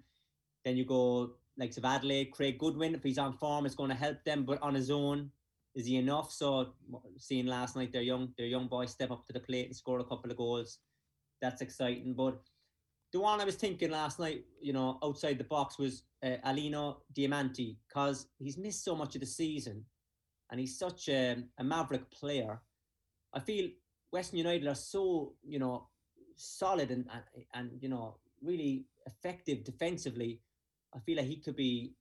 Then 0.63 0.77
you 0.77 0.85
go 0.85 1.31
like 1.57 1.75
of 1.77 1.85
Adelaide, 1.85 2.31
Craig 2.31 2.59
Goodwin. 2.59 2.93
If 2.93 3.03
he's 3.03 3.17
on 3.17 3.33
form, 3.33 3.65
it's 3.65 3.75
going 3.75 3.89
to 3.89 3.95
help 3.95 4.23
them. 4.23 4.43
But 4.43 4.61
on 4.61 4.75
his 4.75 4.91
own, 4.91 5.31
is 5.75 5.85
he 5.85 5.97
enough? 5.97 6.31
So 6.31 6.73
seeing 7.17 7.45
last 7.45 7.75
night 7.75 7.91
their 7.93 8.01
young 8.01 8.33
their 8.37 8.47
young 8.47 8.67
boy 8.67 8.85
step 8.85 9.11
up 9.11 9.25
to 9.27 9.33
the 9.33 9.39
plate 9.39 9.67
and 9.67 9.75
score 9.75 9.99
a 9.99 10.03
couple 10.03 10.31
of 10.31 10.37
goals, 10.37 10.79
that's 11.41 11.61
exciting. 11.61 12.13
But 12.13 12.39
the 13.13 13.19
one 13.19 13.41
I 13.41 13.45
was 13.45 13.55
thinking 13.55 13.91
last 13.91 14.19
night, 14.19 14.45
you 14.61 14.73
know, 14.73 14.99
outside 15.03 15.37
the 15.37 15.43
box 15.43 15.77
was 15.77 16.03
uh, 16.23 16.37
Alino 16.45 16.97
Diamanti 17.17 17.77
because 17.87 18.27
he's 18.37 18.57
missed 18.57 18.83
so 18.83 18.95
much 18.95 19.15
of 19.15 19.21
the 19.21 19.27
season, 19.27 19.85
and 20.49 20.59
he's 20.59 20.77
such 20.77 21.09
a, 21.09 21.37
a 21.57 21.63
maverick 21.63 22.09
player. 22.11 22.61
I 23.33 23.39
feel 23.39 23.69
Western 24.11 24.39
United 24.39 24.67
are 24.67 24.75
so 24.75 25.33
you 25.43 25.59
know 25.59 25.87
solid 26.35 26.91
and 26.91 27.05
and, 27.13 27.45
and 27.53 27.71
you 27.81 27.89
know 27.89 28.17
really 28.41 28.85
effective 29.05 29.63
defensively. 29.63 30.41
I 30.93 30.99
feel 30.99 31.17
like 31.17 31.27
he 31.27 31.37
could 31.37 31.55
be 31.55 31.93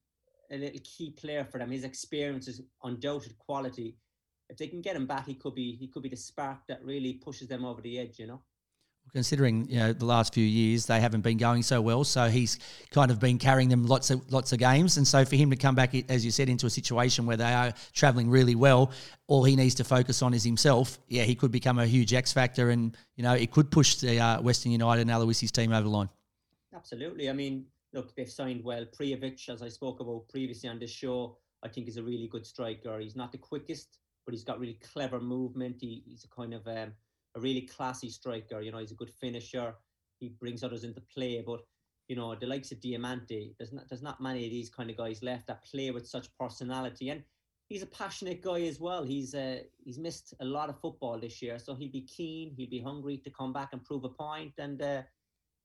a 0.50 0.58
little 0.58 0.80
key 0.82 1.10
player 1.10 1.44
for 1.44 1.58
them. 1.58 1.70
His 1.70 1.84
experience 1.84 2.48
is 2.48 2.62
undoubted 2.82 3.38
quality. 3.38 3.96
If 4.48 4.58
they 4.58 4.66
can 4.66 4.80
get 4.80 4.96
him 4.96 5.06
back, 5.06 5.26
he 5.26 5.34
could 5.34 5.54
be 5.54 5.76
he 5.76 5.88
could 5.88 6.02
be 6.02 6.08
the 6.08 6.16
spark 6.16 6.66
that 6.68 6.84
really 6.84 7.14
pushes 7.14 7.48
them 7.48 7.64
over 7.64 7.80
the 7.80 7.98
edge. 7.98 8.18
You 8.18 8.26
know. 8.26 8.42
Considering 9.12 9.68
you 9.68 9.78
know 9.78 9.92
the 9.92 10.04
last 10.04 10.34
few 10.34 10.44
years 10.44 10.86
they 10.86 11.00
haven't 11.00 11.22
been 11.22 11.38
going 11.38 11.62
so 11.62 11.80
well, 11.80 12.04
so 12.04 12.28
he's 12.28 12.58
kind 12.90 13.10
of 13.10 13.18
been 13.18 13.38
carrying 13.38 13.68
them 13.68 13.84
lots 13.84 14.10
of 14.10 14.30
lots 14.32 14.52
of 14.52 14.58
games, 14.58 14.96
and 14.98 15.06
so 15.06 15.24
for 15.24 15.36
him 15.36 15.50
to 15.50 15.56
come 15.56 15.74
back, 15.74 15.94
as 16.08 16.24
you 16.24 16.30
said, 16.30 16.48
into 16.48 16.66
a 16.66 16.70
situation 16.70 17.26
where 17.26 17.36
they 17.36 17.52
are 17.52 17.72
travelling 17.92 18.28
really 18.28 18.54
well, 18.54 18.92
all 19.26 19.42
he 19.42 19.56
needs 19.56 19.74
to 19.76 19.84
focus 19.84 20.22
on 20.22 20.34
is 20.34 20.44
himself. 20.44 20.98
Yeah, 21.08 21.22
he 21.24 21.34
could 21.34 21.50
become 21.50 21.78
a 21.78 21.86
huge 21.86 22.12
X 22.12 22.32
factor, 22.32 22.70
and 22.70 22.96
you 23.16 23.24
know 23.24 23.34
it 23.34 23.50
could 23.50 23.70
push 23.70 23.96
the 23.96 24.18
uh, 24.20 24.42
Western 24.42 24.72
United 24.72 25.02
and 25.02 25.10
Aloisi's 25.10 25.50
team 25.52 25.72
over 25.72 25.82
the 25.82 25.88
line. 25.88 26.08
Absolutely. 26.74 27.28
I 27.28 27.32
mean, 27.32 27.66
look, 27.92 28.14
they've 28.14 28.30
signed 28.30 28.64
well. 28.64 28.84
Prijovic, 28.86 29.48
as 29.48 29.62
I 29.62 29.68
spoke 29.68 30.00
about 30.00 30.28
previously 30.28 30.68
on 30.68 30.78
this 30.78 30.90
show, 30.90 31.38
I 31.62 31.68
think 31.68 31.88
is 31.88 31.96
a 31.96 32.02
really 32.02 32.28
good 32.28 32.46
striker. 32.46 32.98
He's 32.98 33.16
not 33.16 33.32
the 33.32 33.38
quickest, 33.38 33.98
but 34.24 34.32
he's 34.32 34.44
got 34.44 34.60
really 34.60 34.78
clever 34.92 35.20
movement. 35.20 35.76
He, 35.80 36.02
he's 36.06 36.24
a 36.24 36.28
kind 36.28 36.54
of 36.54 36.66
um, 36.66 36.92
a 37.36 37.40
really 37.40 37.62
classy 37.62 38.10
striker. 38.10 38.60
You 38.60 38.72
know, 38.72 38.78
he's 38.78 38.92
a 38.92 38.96
good 38.96 39.10
finisher. 39.10 39.74
He 40.18 40.28
brings 40.28 40.62
others 40.62 40.84
into 40.84 41.02
play. 41.12 41.42
But 41.46 41.60
you 42.08 42.16
know, 42.16 42.34
the 42.34 42.46
likes 42.46 42.72
of 42.72 42.80
Diamanti, 42.80 43.54
there's 43.58 43.72
not 43.72 43.88
there's 43.88 44.02
not 44.02 44.20
many 44.20 44.44
of 44.44 44.50
these 44.50 44.70
kind 44.70 44.90
of 44.90 44.96
guys 44.96 45.22
left 45.22 45.46
that 45.48 45.64
play 45.64 45.90
with 45.90 46.06
such 46.06 46.28
personality. 46.38 47.10
And 47.10 47.22
he's 47.68 47.82
a 47.82 47.86
passionate 47.86 48.42
guy 48.42 48.62
as 48.62 48.80
well. 48.80 49.04
He's 49.04 49.34
uh, 49.34 49.60
he's 49.84 49.98
missed 49.98 50.34
a 50.40 50.44
lot 50.44 50.68
of 50.68 50.80
football 50.80 51.18
this 51.18 51.42
year, 51.42 51.58
so 51.58 51.74
he'll 51.74 51.90
be 51.90 52.02
keen. 52.02 52.54
He'll 52.56 52.70
be 52.70 52.80
hungry 52.80 53.18
to 53.18 53.30
come 53.30 53.52
back 53.52 53.70
and 53.72 53.84
prove 53.84 54.04
a 54.04 54.08
point. 54.08 54.52
And 54.58 54.80
uh, 54.80 55.02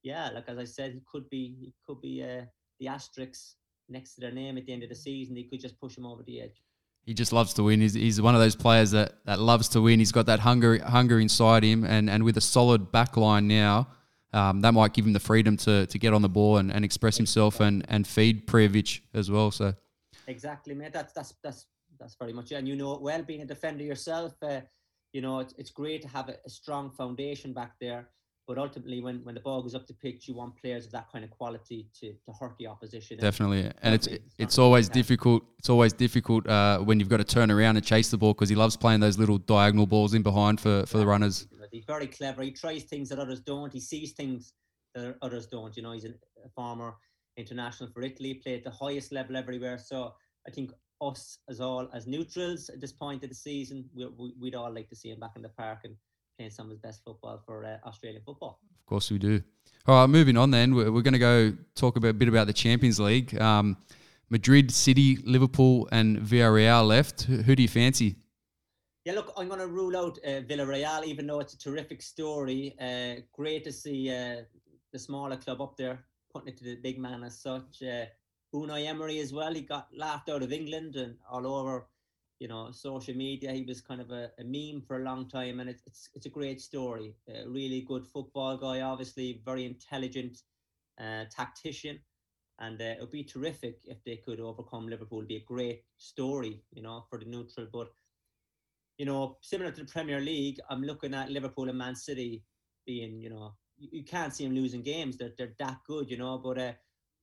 yeah, 0.06 0.30
like 0.34 0.48
as 0.48 0.58
I 0.60 0.64
said, 0.64 0.94
he 0.94 1.02
could 1.12 1.28
be 1.30 1.56
he 1.60 1.74
could 1.86 2.00
be 2.00 2.24
uh, 2.24 2.46
the 2.80 2.88
asterisk 2.88 3.56
next 3.90 4.14
to 4.14 4.22
their 4.22 4.32
name 4.32 4.58
at 4.58 4.66
the 4.66 4.72
end 4.74 4.84
of 4.84 4.90
the 4.90 4.96
season. 4.96 5.36
He 5.36 5.46
could 5.46 5.60
just 5.60 5.80
push 5.80 5.98
him 5.98 6.06
over 6.06 6.24
the 6.24 6.42
edge. 6.42 6.62
He 7.06 7.14
just 7.14 7.34
loves 7.34 7.54
to 7.56 7.64
win. 7.64 7.82
He's, 7.82 7.94
he's 7.94 8.22
one 8.22 8.34
of 8.34 8.42
those 8.42 8.56
players 8.56 8.92
that, 8.92 9.14
that 9.26 9.40
loves 9.40 9.68
to 9.70 9.82
win. 9.82 10.00
He's 10.00 10.12
got 10.12 10.28
that 10.28 10.40
hunger 10.40 10.84
hunger 10.84 11.20
inside 11.20 11.64
him, 11.64 11.84
and, 11.84 12.10
and 12.10 12.24
with 12.24 12.38
a 12.38 12.42
solid 12.42 12.92
back 12.92 13.18
line 13.18 13.48
now, 13.48 13.88
um, 14.32 14.62
that 14.62 14.74
might 14.74 14.94
give 14.94 15.06
him 15.06 15.14
the 15.14 15.20
freedom 15.20 15.58
to, 15.58 15.88
to 15.88 16.00
get 16.00 16.14
on 16.14 16.22
the 16.22 16.30
ball 16.30 16.58
and, 16.58 16.72
and 16.72 16.86
express 16.86 17.18
himself 17.18 17.60
and, 17.60 17.84
and 17.90 18.08
feed 18.08 18.48
Prijovic 18.48 19.02
as 19.14 19.32
well. 19.32 19.50
So 19.50 19.74
exactly, 20.28 20.76
mate. 20.76 20.94
That's 20.94 21.14
that's 21.14 21.34
that's 21.44 21.66
that's 22.00 22.16
very 22.16 22.34
much 22.34 22.52
it. 22.52 22.56
And 22.56 22.68
you 22.68 22.76
know 22.76 22.94
it 22.94 23.02
well, 23.02 23.24
being 23.24 23.42
a 23.42 23.46
defender 23.46 23.84
yourself. 23.84 24.34
Uh, 24.42 24.62
you 25.14 25.22
know 25.22 25.40
it's, 25.40 25.54
it's 25.58 25.72
great 25.72 26.02
to 26.04 26.08
have 26.10 26.30
a, 26.30 26.36
a, 26.46 26.50
strong 26.50 26.92
foundation 26.92 27.54
back 27.54 27.74
there. 27.80 28.10
But 28.48 28.60
ultimately, 28.60 29.02
when, 29.02 29.24
when 29.24 29.34
the 29.34 29.42
ball 29.42 29.64
goes 29.64 29.74
up 29.74 29.88
the 29.88 29.94
pitch, 29.94 30.28
you 30.28 30.36
want 30.36 30.56
players 30.56 30.86
of 30.86 30.92
that 30.92 31.12
kind 31.12 31.26
of 31.26 31.32
quality 31.32 31.88
to, 32.00 32.14
to 32.14 32.32
hurt 32.40 32.56
the 32.60 32.68
opposition. 32.68 33.18
Definitely, 33.18 33.62
and, 33.62 33.74
and 33.82 33.96
it's 33.96 34.08
it's, 34.08 34.36
it's 34.38 34.58
always 34.60 34.88
difficult. 34.88 35.44
It's 35.58 35.70
always 35.70 35.94
difficult 35.94 36.48
uh, 36.48 36.80
when 36.80 37.00
you've 37.00 37.10
got 37.10 37.18
to 37.18 37.24
turn 37.24 37.50
around 37.50 37.78
and 37.78 37.86
chase 37.86 38.12
the 38.12 38.18
ball 38.18 38.34
because 38.34 38.50
he 38.50 38.56
loves 38.56 38.78
playing 38.78 39.00
those 39.00 39.18
little 39.18 39.40
diagonal 39.40 39.88
balls 39.88 40.14
in 40.14 40.22
behind 40.22 40.62
for, 40.62 40.86
for 40.86 41.00
the 41.00 41.08
runners. 41.08 41.48
He's 41.72 41.86
very 41.86 42.08
clever. 42.08 42.44
He 42.44 42.52
tries 42.52 42.84
things 42.84 43.10
that 43.10 43.20
others 43.20 43.40
don't. 43.40 43.74
He 43.74 43.80
sees 43.80 44.14
things 44.14 44.54
that 44.94 45.16
others 45.22 45.48
don't. 45.48 45.76
You 45.76 45.84
know, 45.84 45.92
he's 45.94 46.06
a, 46.06 46.10
a 46.10 46.50
former 46.56 46.96
international 47.38 47.90
for 47.90 48.04
Italy, 48.04 48.36
played 48.36 48.60
at 48.60 48.64
the 48.64 48.86
highest 48.86 49.12
level 49.12 49.36
everywhere. 49.36 49.78
So 49.78 50.14
I 50.48 50.52
think 50.52 50.72
us 51.02 51.40
as 51.50 51.60
all 51.60 51.90
as 51.94 52.08
neutrals 52.08 52.70
at 52.70 52.80
this 52.80 52.94
point 52.94 53.24
of 53.24 53.30
the 53.30 53.36
season, 53.36 53.86
we, 53.94 54.08
we, 54.18 54.34
would 54.40 54.56
all 54.56 54.74
like 54.74 54.90
to 54.90 54.96
see 54.96 55.10
him 55.10 55.20
back 55.20 55.32
in 55.36 55.42
the 55.42 55.50
park 55.50 55.80
and 55.84 55.96
playing 56.38 56.52
some 56.52 56.68
of 56.68 56.72
his 56.72 56.80
best 56.80 57.04
football 57.04 57.42
for 57.46 57.66
uh, 57.66 57.78
Australian 57.88 58.22
football. 58.24 58.60
Of 58.80 58.86
course, 58.86 59.12
we 59.12 59.18
do. 59.18 59.42
All 59.88 60.02
right, 60.02 60.08
moving 60.08 60.38
on 60.38 60.52
then. 60.52 60.76
We're, 60.76 60.92
we're 60.92 61.02
going 61.02 61.14
to 61.14 61.20
go 61.20 61.54
talk 61.76 61.96
about, 61.96 62.10
a 62.10 62.14
bit 62.14 62.28
about 62.28 62.48
the 62.48 62.54
Champions 62.54 63.00
League. 63.00 63.40
Um, 63.40 63.78
Madrid, 64.30 64.72
City, 64.72 65.18
Liverpool, 65.24 65.88
and 65.92 66.18
Villarreal 66.18 66.88
left. 66.88 67.24
Who, 67.24 67.38
who 67.38 67.56
do 67.56 67.62
you 67.62 67.70
fancy? 67.70 68.16
Yeah, 69.06 69.14
look, 69.14 69.32
I'm 69.38 69.48
going 69.48 69.60
to 69.60 69.68
rule 69.68 69.96
out 69.96 70.18
uh, 70.26 70.42
Villarreal, 70.42 71.06
even 71.06 71.28
though 71.28 71.40
it's 71.40 71.54
a 71.54 71.60
terrific 71.60 72.02
story. 72.02 72.76
Uh, 72.82 73.22
great 73.34 73.64
to 73.66 73.72
see 73.72 74.10
uh, 74.10 74.42
the 74.92 75.00
smaller 75.00 75.38
club 75.38 75.62
up 75.62 75.78
there 75.78 76.04
putting 76.34 76.50
it 76.50 76.58
to 76.58 76.64
the 76.66 76.76
big 76.76 77.00
man 77.00 77.24
as 77.24 77.40
such. 77.40 77.82
Uh, 77.82 78.06
Unai 78.54 78.88
Emery 78.88 79.20
as 79.20 79.32
well. 79.32 79.54
He 79.54 79.62
got 79.62 79.88
laughed 79.96 80.30
out 80.30 80.42
of 80.42 80.52
England 80.52 80.96
and 80.96 81.16
all 81.30 81.46
over, 81.46 81.88
you 82.40 82.48
know, 82.48 82.72
social 82.72 83.16
media. 83.16 83.52
He 83.52 83.64
was 83.64 83.82
kind 83.82 84.02
of 84.02 84.12
a, 84.12 84.32
a 84.40 84.44
meme 84.44 84.82
for 84.82 84.98
a 85.00 85.04
long 85.04 85.30
time, 85.30 85.60
and 85.60 85.70
it's 85.70 85.84
it's, 85.86 86.10
it's 86.14 86.26
a 86.26 86.30
great 86.30 86.62
story. 86.62 87.16
A 87.30 87.48
really 87.48 87.82
good 87.82 88.06
football 88.06 88.58
guy, 88.58 88.82
obviously 88.82 89.42
very 89.46 89.66
intelligent 89.66 90.42
uh, 91.00 91.26
tactician, 91.32 92.00
and 92.60 92.82
uh, 92.82 92.86
it 92.86 92.98
would 93.00 93.12
be 93.12 93.24
terrific 93.24 93.80
if 93.86 94.04
they 94.04 94.18
could 94.18 94.40
overcome 94.40 94.88
Liverpool. 94.88 95.20
It'd 95.20 95.30
be 95.30 95.38
a 95.38 95.54
great 95.54 95.84
story, 95.98 96.62
you 96.74 96.82
know, 96.82 97.06
for 97.10 97.20
the 97.20 97.26
neutral. 97.26 97.68
But 97.72 97.88
you 98.98 99.06
know, 99.06 99.38
similar 99.42 99.72
to 99.72 99.82
the 99.82 99.92
Premier 99.92 100.20
League, 100.20 100.60
I'm 100.70 100.82
looking 100.82 101.14
at 101.14 101.32
Liverpool 101.32 101.70
and 101.70 101.78
Man 101.78 101.96
City 101.96 102.44
being, 102.86 103.20
you 103.20 103.30
know, 103.30 103.56
you, 103.78 103.90
you 103.92 104.04
can't 104.04 104.34
see 104.34 104.46
them 104.46 104.56
losing 104.56 104.84
games. 104.84 105.18
They're 105.18 105.34
they're 105.38 105.56
that 105.60 105.78
good, 105.88 106.10
you 106.10 106.18
know, 106.18 106.38
but. 106.38 106.58
Uh, 106.58 106.74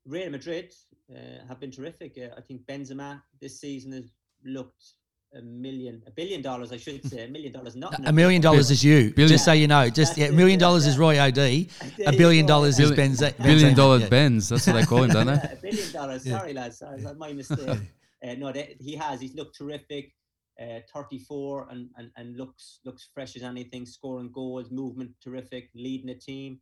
Real 0.05 0.31
Madrid 0.31 0.75
uh, 1.15 1.47
have 1.47 1.61
been 1.61 1.71
terrific. 1.71 2.19
Uh, 2.19 2.35
I 2.37 2.41
think 2.41 2.67
Benzema 2.67 3.23
this 3.41 3.61
season 3.61 3.93
has 3.93 4.11
looked 4.45 4.95
a 5.35 5.43
million, 5.43 6.03
a 6.07 6.11
billion 6.11 6.43
dollars, 6.43 6.72
I 6.72 6.76
should 6.76 7.05
say, 7.07 7.24
a 7.24 7.28
million 7.28 7.53
dollars, 7.53 7.74
not 7.74 7.95
a 8.07 8.12
million 8.12 8.43
dollars 8.43 8.70
is 8.70 8.85
you. 8.85 9.12
Billion. 9.14 9.28
Just 9.28 9.45
so 9.45 9.53
you 9.53 9.66
know, 9.66 9.89
just 9.89 10.18
yeah, 10.18 10.26
a 10.26 10.33
million 10.33 10.59
dollars 10.59 10.87
is 10.87 10.99
Roy 10.99 11.18
Od. 11.18 11.39
A 11.39 11.68
billion 12.16 12.47
dollars 12.47 12.78
is 12.78 12.93
Benz. 12.93 13.22
Billion 13.43 13.74
dollar 13.74 13.99
yeah. 13.99 14.09
Benz. 14.09 14.49
That's 14.49 14.66
what 14.66 14.74
they 14.74 14.85
call 14.85 15.05
him, 15.05 15.11
don't 15.11 15.26
they? 15.26 15.33
a 15.53 15.59
billion 15.61 15.93
dollars. 15.93 16.24
Sorry, 16.28 16.53
lads. 16.53 16.78
Sorry, 16.78 17.01
that's 17.01 17.18
my 17.18 17.33
mistake. 17.33 17.78
Uh, 18.24 18.35
no, 18.35 18.53
they, 18.53 18.76
he 18.78 18.95
has. 18.95 19.20
He's 19.20 19.35
looked 19.35 19.59
terrific. 19.59 20.12
Uh, 20.61 20.78
34 20.95 21.66
and, 21.72 21.89
and 21.97 22.09
and 22.16 22.37
looks 22.37 22.78
looks 22.85 23.09
fresh 23.12 23.35
as 23.35 23.43
anything. 23.43 23.85
Scoring 23.85 24.30
goals, 24.33 24.70
movement 24.70 25.11
terrific, 25.20 25.70
leading 25.74 26.07
the 26.07 26.14
team. 26.14 26.61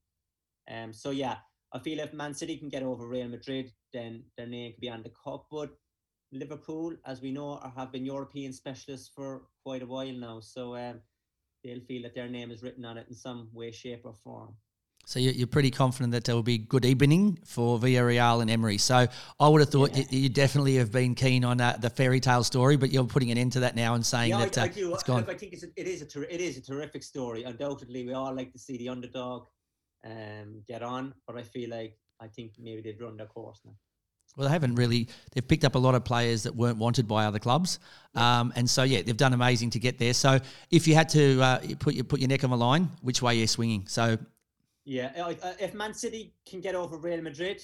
Um. 0.70 0.94
So 0.94 1.10
yeah, 1.10 1.36
I 1.74 1.78
feel 1.80 2.00
if 2.00 2.14
Man 2.14 2.32
City 2.32 2.56
can 2.56 2.70
get 2.70 2.82
over 2.82 3.06
Real 3.06 3.28
Madrid, 3.28 3.70
then 3.92 4.24
their 4.38 4.46
name 4.46 4.72
could 4.72 4.80
be 4.80 4.88
on 4.88 5.02
the 5.02 5.12
cup. 5.22 5.44
But 5.50 5.70
Liverpool, 6.32 6.94
as 7.04 7.20
we 7.20 7.32
know, 7.32 7.58
are, 7.62 7.72
have 7.76 7.92
been 7.92 8.04
European 8.04 8.52
specialists 8.52 9.10
for 9.14 9.42
quite 9.64 9.82
a 9.82 9.86
while 9.86 10.12
now. 10.12 10.40
So 10.40 10.76
um, 10.76 11.00
they'll 11.64 11.80
feel 11.80 12.02
that 12.02 12.14
their 12.14 12.28
name 12.28 12.50
is 12.50 12.62
written 12.62 12.84
on 12.84 12.98
it 12.98 13.06
in 13.08 13.14
some 13.14 13.48
way, 13.52 13.70
shape, 13.70 14.02
or 14.04 14.14
form. 14.14 14.54
So 15.06 15.18
you're 15.18 15.46
pretty 15.46 15.70
confident 15.70 16.12
that 16.12 16.24
there 16.24 16.34
will 16.34 16.42
be 16.42 16.58
good 16.58 16.84
evening 16.84 17.38
for 17.44 17.78
Villarreal 17.78 18.42
and 18.42 18.50
Emery. 18.50 18.78
So 18.78 19.08
I 19.40 19.48
would 19.48 19.60
have 19.60 19.70
thought 19.70 19.96
yeah. 19.96 20.04
you 20.10 20.28
definitely 20.28 20.76
have 20.76 20.92
been 20.92 21.14
keen 21.14 21.42
on 21.42 21.60
uh, 21.60 21.76
the 21.80 21.90
fairy 21.90 22.20
tale 22.20 22.44
story, 22.44 22.76
but 22.76 22.92
you're 22.92 23.04
putting 23.04 23.30
an 23.30 23.38
end 23.38 23.52
to 23.52 23.60
that 23.60 23.74
now 23.74 23.94
and 23.94 24.04
saying 24.06 24.30
yeah, 24.30 24.44
that 24.44 24.58
I, 24.58 24.62
uh, 24.62 24.64
I 24.66 24.68
do. 24.68 24.94
it's 24.94 25.02
gone. 25.02 25.20
Look, 25.20 25.30
I 25.30 25.34
think 25.34 25.52
it's 25.54 25.64
a, 25.64 25.68
it 25.76 25.88
is 25.88 26.02
a 26.02 26.06
ter- 26.06 26.28
it 26.30 26.40
is 26.40 26.58
a 26.58 26.62
terrific 26.62 27.02
story. 27.02 27.42
Undoubtedly, 27.42 28.06
we 28.06 28.12
all 28.12 28.34
like 28.34 28.52
to 28.52 28.58
see 28.58 28.76
the 28.76 28.88
underdog 28.88 29.46
um, 30.04 30.62
get 30.68 30.82
on. 30.82 31.14
But 31.26 31.38
I 31.38 31.42
feel 31.42 31.70
like 31.70 31.98
I 32.20 32.28
think 32.28 32.52
maybe 32.60 32.82
they've 32.82 33.00
run 33.00 33.16
their 33.16 33.26
course 33.26 33.60
now. 33.64 33.72
Well, 34.36 34.46
they 34.46 34.52
haven't 34.52 34.76
really. 34.76 35.08
They've 35.32 35.46
picked 35.46 35.64
up 35.64 35.74
a 35.74 35.78
lot 35.78 35.94
of 35.94 36.04
players 36.04 36.44
that 36.44 36.54
weren't 36.54 36.78
wanted 36.78 37.08
by 37.08 37.24
other 37.24 37.38
clubs, 37.38 37.78
um, 38.14 38.52
and 38.56 38.68
so 38.68 38.84
yeah, 38.84 39.02
they've 39.02 39.16
done 39.16 39.32
amazing 39.32 39.70
to 39.70 39.78
get 39.78 39.98
there. 39.98 40.14
So, 40.14 40.38
if 40.70 40.86
you 40.86 40.94
had 40.94 41.08
to 41.10 41.42
uh, 41.42 41.58
put 41.78 41.94
your 41.94 42.04
put 42.04 42.20
your 42.20 42.28
neck 42.28 42.44
on 42.44 42.50
the 42.50 42.56
line, 42.56 42.88
which 43.02 43.22
way 43.22 43.34
you're 43.34 43.48
swinging? 43.48 43.86
So, 43.88 44.18
yeah, 44.84 45.10
if 45.58 45.74
Man 45.74 45.94
City 45.94 46.32
can 46.48 46.60
get 46.60 46.74
over 46.74 46.96
Real 46.96 47.20
Madrid, 47.22 47.60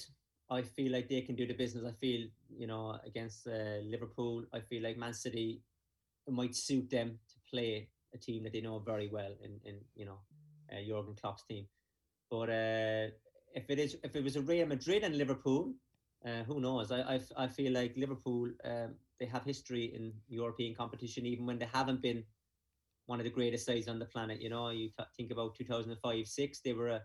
I 0.49 0.61
feel 0.61 0.91
like 0.91 1.07
they 1.07 1.21
can 1.21 1.35
do 1.35 1.47
the 1.47 1.53
business. 1.53 1.85
I 1.87 1.93
feel 1.93 2.27
you 2.49 2.67
know 2.67 2.99
against 3.05 3.47
uh, 3.47 3.79
Liverpool, 3.83 4.43
I 4.53 4.59
feel 4.59 4.83
like 4.83 4.97
Man 4.97 5.13
City 5.13 5.61
might 6.29 6.53
suit 6.53 6.89
them 6.89 7.17
to 7.29 7.35
play 7.49 7.87
a 8.13 8.17
team 8.17 8.43
that 8.43 8.53
they 8.53 8.61
know 8.61 8.79
very 8.79 9.09
well 9.09 9.31
in 9.43 9.59
in 9.63 9.79
you 9.95 10.05
know 10.05 10.19
uh, 10.71 10.81
Jurgen 10.85 11.15
Klopp's 11.19 11.43
team. 11.43 11.65
But 12.29 12.49
uh, 12.49 13.07
if 13.55 13.69
it 13.69 13.79
is, 13.79 13.97
if 14.03 14.15
it 14.15 14.23
was 14.23 14.35
a 14.35 14.41
Real 14.41 14.67
Madrid 14.67 15.03
and 15.03 15.17
Liverpool, 15.17 15.73
uh, 16.25 16.43
who 16.43 16.59
knows? 16.59 16.91
I, 16.91 17.01
I, 17.01 17.19
I 17.37 17.47
feel 17.47 17.73
like 17.73 17.95
Liverpool, 17.95 18.49
um, 18.65 18.95
they 19.19 19.25
have 19.25 19.43
history 19.43 19.85
in 19.95 20.13
European 20.27 20.75
competition, 20.75 21.25
even 21.25 21.45
when 21.45 21.59
they 21.59 21.69
haven't 21.71 22.01
been 22.01 22.23
one 23.05 23.19
of 23.19 23.23
the 23.23 23.31
greatest 23.31 23.65
sides 23.65 23.87
on 23.87 23.99
the 23.99 24.05
planet. 24.05 24.41
You 24.41 24.49
know, 24.49 24.69
you 24.69 24.89
t- 24.89 25.03
think 25.15 25.31
about 25.31 25.55
2005 25.55 26.27
6, 26.27 26.59
they 26.61 26.73
were 26.73 26.89
a, 26.89 27.01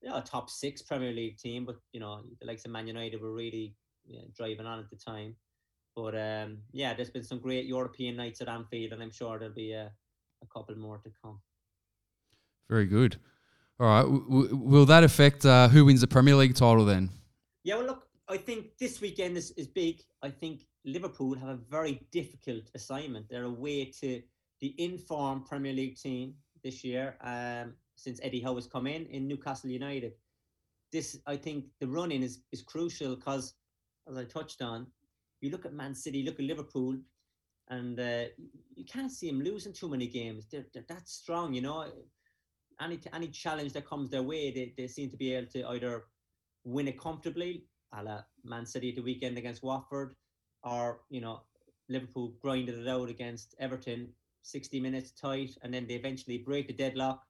you 0.00 0.08
know, 0.08 0.16
a 0.16 0.22
top 0.22 0.50
six 0.50 0.82
Premier 0.82 1.12
League 1.12 1.38
team, 1.38 1.64
but, 1.64 1.76
you 1.92 2.00
know, 2.00 2.22
the 2.40 2.46
likes 2.46 2.64
of 2.64 2.70
Man 2.70 2.86
United 2.86 3.20
were 3.20 3.32
really 3.32 3.74
you 4.06 4.18
know, 4.18 4.24
driving 4.36 4.66
on 4.66 4.78
at 4.78 4.90
the 4.90 4.96
time. 4.96 5.36
But 5.94 6.14
um, 6.16 6.58
yeah, 6.72 6.94
there's 6.94 7.10
been 7.10 7.24
some 7.24 7.38
great 7.38 7.66
European 7.66 8.16
nights 8.16 8.40
at 8.40 8.48
Anfield, 8.48 8.92
and 8.92 9.02
I'm 9.02 9.10
sure 9.10 9.38
there'll 9.38 9.54
be 9.54 9.72
a, 9.72 9.92
a 10.42 10.46
couple 10.46 10.74
more 10.76 10.98
to 10.98 11.10
come. 11.22 11.40
Very 12.70 12.86
good. 12.86 13.16
All 13.78 13.86
right. 13.86 14.02
W- 14.02 14.24
w- 14.24 14.56
will 14.56 14.86
that 14.86 15.04
affect 15.04 15.44
uh, 15.44 15.68
who 15.68 15.84
wins 15.84 16.00
the 16.00 16.06
Premier 16.06 16.34
League 16.34 16.54
title 16.54 16.84
then? 16.84 17.10
Yeah, 17.64 17.76
well, 17.76 17.86
look, 17.86 18.06
I 18.32 18.38
think 18.38 18.78
this 18.78 19.00
weekend 19.00 19.36
is, 19.36 19.50
is 19.52 19.66
big. 19.66 20.00
I 20.22 20.30
think 20.30 20.62
Liverpool 20.86 21.36
have 21.38 21.50
a 21.50 21.58
very 21.70 22.00
difficult 22.10 22.64
assignment. 22.74 23.26
They're 23.28 23.44
away 23.44 23.92
to 24.00 24.22
the 24.60 24.74
informed 24.78 25.44
Premier 25.46 25.74
League 25.74 25.96
team 25.96 26.34
this 26.64 26.82
year 26.82 27.16
um, 27.22 27.74
since 27.94 28.20
Eddie 28.22 28.40
Howe 28.40 28.54
has 28.54 28.66
come 28.66 28.86
in, 28.86 29.04
in 29.06 29.28
Newcastle 29.28 29.70
United. 29.70 30.12
This, 30.92 31.18
I 31.26 31.36
think, 31.36 31.66
the 31.78 31.86
running 31.86 32.22
is, 32.22 32.40
is 32.52 32.62
crucial 32.62 33.16
because, 33.16 33.54
as 34.08 34.16
I 34.16 34.24
touched 34.24 34.62
on, 34.62 34.86
you 35.42 35.50
look 35.50 35.66
at 35.66 35.74
Man 35.74 35.94
City, 35.94 36.22
look 36.22 36.38
at 36.38 36.46
Liverpool, 36.46 36.96
and 37.68 38.00
uh, 38.00 38.24
you 38.74 38.84
can't 38.86 39.12
see 39.12 39.28
them 39.30 39.42
losing 39.42 39.74
too 39.74 39.90
many 39.90 40.06
games. 40.06 40.46
They're, 40.50 40.66
they're 40.72 40.84
that 40.88 41.06
strong, 41.06 41.52
you 41.52 41.60
know 41.60 41.86
any 42.80 42.98
any 43.12 43.28
challenge 43.28 43.72
that 43.74 43.86
comes 43.86 44.10
their 44.10 44.22
way, 44.22 44.50
they, 44.50 44.72
they 44.76 44.86
seem 44.86 45.10
to 45.10 45.16
be 45.16 45.34
able 45.34 45.50
to 45.52 45.68
either 45.68 46.04
win 46.64 46.88
it 46.88 46.98
comfortably, 46.98 47.64
a 47.92 48.02
la 48.02 48.22
Man 48.44 48.66
City 48.66 48.90
at 48.90 48.96
the 48.96 49.02
weekend 49.02 49.38
against 49.38 49.62
Watford, 49.62 50.14
or 50.62 51.00
you 51.10 51.20
know 51.20 51.42
Liverpool 51.88 52.34
grinded 52.40 52.78
it 52.78 52.88
out 52.88 53.08
against 53.08 53.54
Everton, 53.58 54.08
60 54.42 54.80
minutes 54.80 55.10
tight, 55.12 55.56
and 55.62 55.72
then 55.72 55.86
they 55.86 55.94
eventually 55.94 56.38
break 56.38 56.66
the 56.66 56.72
deadlock, 56.72 57.22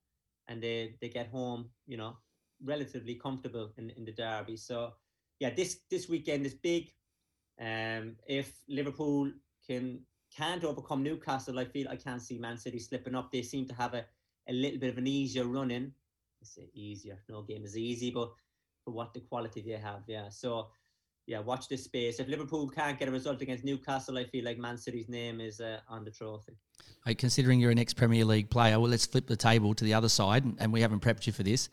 and 0.49 0.63
they 0.63 0.97
they 1.01 1.09
get 1.09 1.29
home, 1.29 1.71
you 1.87 1.97
know, 1.97 2.17
relatively 2.65 3.15
comfortable 3.15 3.73
in, 3.77 3.91
in 3.91 4.05
the 4.05 4.13
derby. 4.13 4.57
So 4.57 4.93
yeah, 5.39 5.51
this 5.51 5.81
this 5.91 6.09
weekend 6.09 6.47
is 6.47 6.55
big. 6.55 6.93
Um, 7.61 8.17
if 8.27 8.53
Liverpool 8.69 9.31
can 9.67 10.01
can't 10.35 10.65
overcome 10.65 11.03
Newcastle, 11.03 11.59
I 11.59 11.65
feel 11.65 11.89
I 11.89 11.97
can't 11.97 12.23
see 12.23 12.39
Man 12.39 12.57
City 12.57 12.79
slipping 12.79 13.15
up. 13.15 13.31
They 13.31 13.43
seem 13.43 13.67
to 13.67 13.75
have 13.75 13.95
a 13.95 14.05
a 14.49 14.53
little 14.53 14.79
bit 14.79 14.91
of 14.91 14.99
an 14.99 15.07
easier 15.07 15.45
running. 15.45 15.93
I 16.43 16.45
say 16.45 16.71
easier. 16.75 17.23
No 17.29 17.43
game 17.43 17.65
is 17.65 17.77
easy, 17.77 18.11
but 18.11 18.33
what 18.85 19.15
the 19.15 19.21
quality 19.21 19.63
they 19.63 19.73
have, 19.73 20.03
yeah. 20.07 20.29
So 20.29 20.69
yeah, 21.27 21.39
watch 21.39 21.69
this 21.69 21.85
space. 21.85 22.19
If 22.19 22.29
Liverpool 22.29 22.69
can't 22.69 22.99
get 22.99 23.09
a 23.09 23.13
result 23.13 23.43
against 23.43 23.65
Newcastle, 23.65 24.19
I 24.19 24.25
feel 24.25 24.45
like 24.45 24.59
Man 24.59 24.77
City's 24.77 25.09
name 25.09 25.41
is 25.41 25.61
uh, 25.61 25.79
on 25.89 26.05
the 26.05 26.11
trophy. 26.11 26.55
Hey, 27.05 27.15
considering 27.15 27.61
you're 27.61 27.71
an 27.71 27.79
ex 27.79 27.95
Premier 27.95 28.25
League 28.25 28.51
player, 28.51 28.81
well, 28.81 28.91
let's 28.91 29.07
flip 29.07 29.27
the 29.27 29.37
table 29.37 29.75
to 29.75 29.85
the 29.85 29.95
other 29.95 30.09
side, 30.09 30.45
and 30.59 30.73
we 30.73 30.81
haven't 30.81 31.01
prepped 31.01 31.27
you 31.27 31.33
for 31.33 31.43
this. 31.43 31.69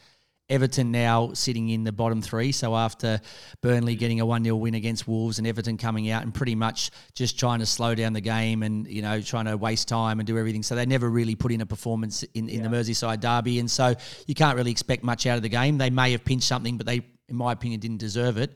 Everton 0.49 0.91
now 0.91 1.33
sitting 1.33 1.69
in 1.69 1.83
the 1.83 1.91
bottom 1.91 2.21
three. 2.21 2.51
So 2.51 2.75
after 2.75 3.21
Burnley 3.61 3.95
getting 3.95 4.19
a 4.19 4.25
1 4.25 4.43
0 4.43 4.55
win 4.55 4.73
against 4.73 5.07
Wolves 5.07 5.37
and 5.37 5.47
Everton 5.47 5.77
coming 5.77 6.09
out 6.09 6.23
and 6.23 6.33
pretty 6.33 6.55
much 6.55 6.91
just 7.13 7.37
trying 7.37 7.59
to 7.59 7.65
slow 7.65 7.95
down 7.95 8.13
the 8.13 8.21
game 8.21 8.63
and, 8.63 8.87
you 8.87 9.01
know, 9.01 9.21
trying 9.21 9.45
to 9.45 9.57
waste 9.57 9.87
time 9.87 10.19
and 10.19 10.27
do 10.27 10.37
everything. 10.37 10.63
So 10.63 10.75
they 10.75 10.85
never 10.85 11.09
really 11.09 11.35
put 11.35 11.51
in 11.51 11.61
a 11.61 11.65
performance 11.65 12.23
in, 12.33 12.49
in 12.49 12.63
yeah. 12.63 12.67
the 12.67 12.75
Merseyside 12.75 13.19
derby. 13.19 13.59
And 13.59 13.69
so 13.69 13.95
you 14.27 14.35
can't 14.35 14.57
really 14.57 14.71
expect 14.71 15.03
much 15.03 15.25
out 15.25 15.37
of 15.37 15.43
the 15.43 15.49
game. 15.49 15.77
They 15.77 15.89
may 15.89 16.11
have 16.11 16.25
pinched 16.25 16.47
something, 16.47 16.77
but 16.77 16.87
they, 16.87 17.05
in 17.27 17.35
my 17.35 17.51
opinion, 17.51 17.79
didn't 17.79 17.99
deserve 17.99 18.37
it. 18.37 18.55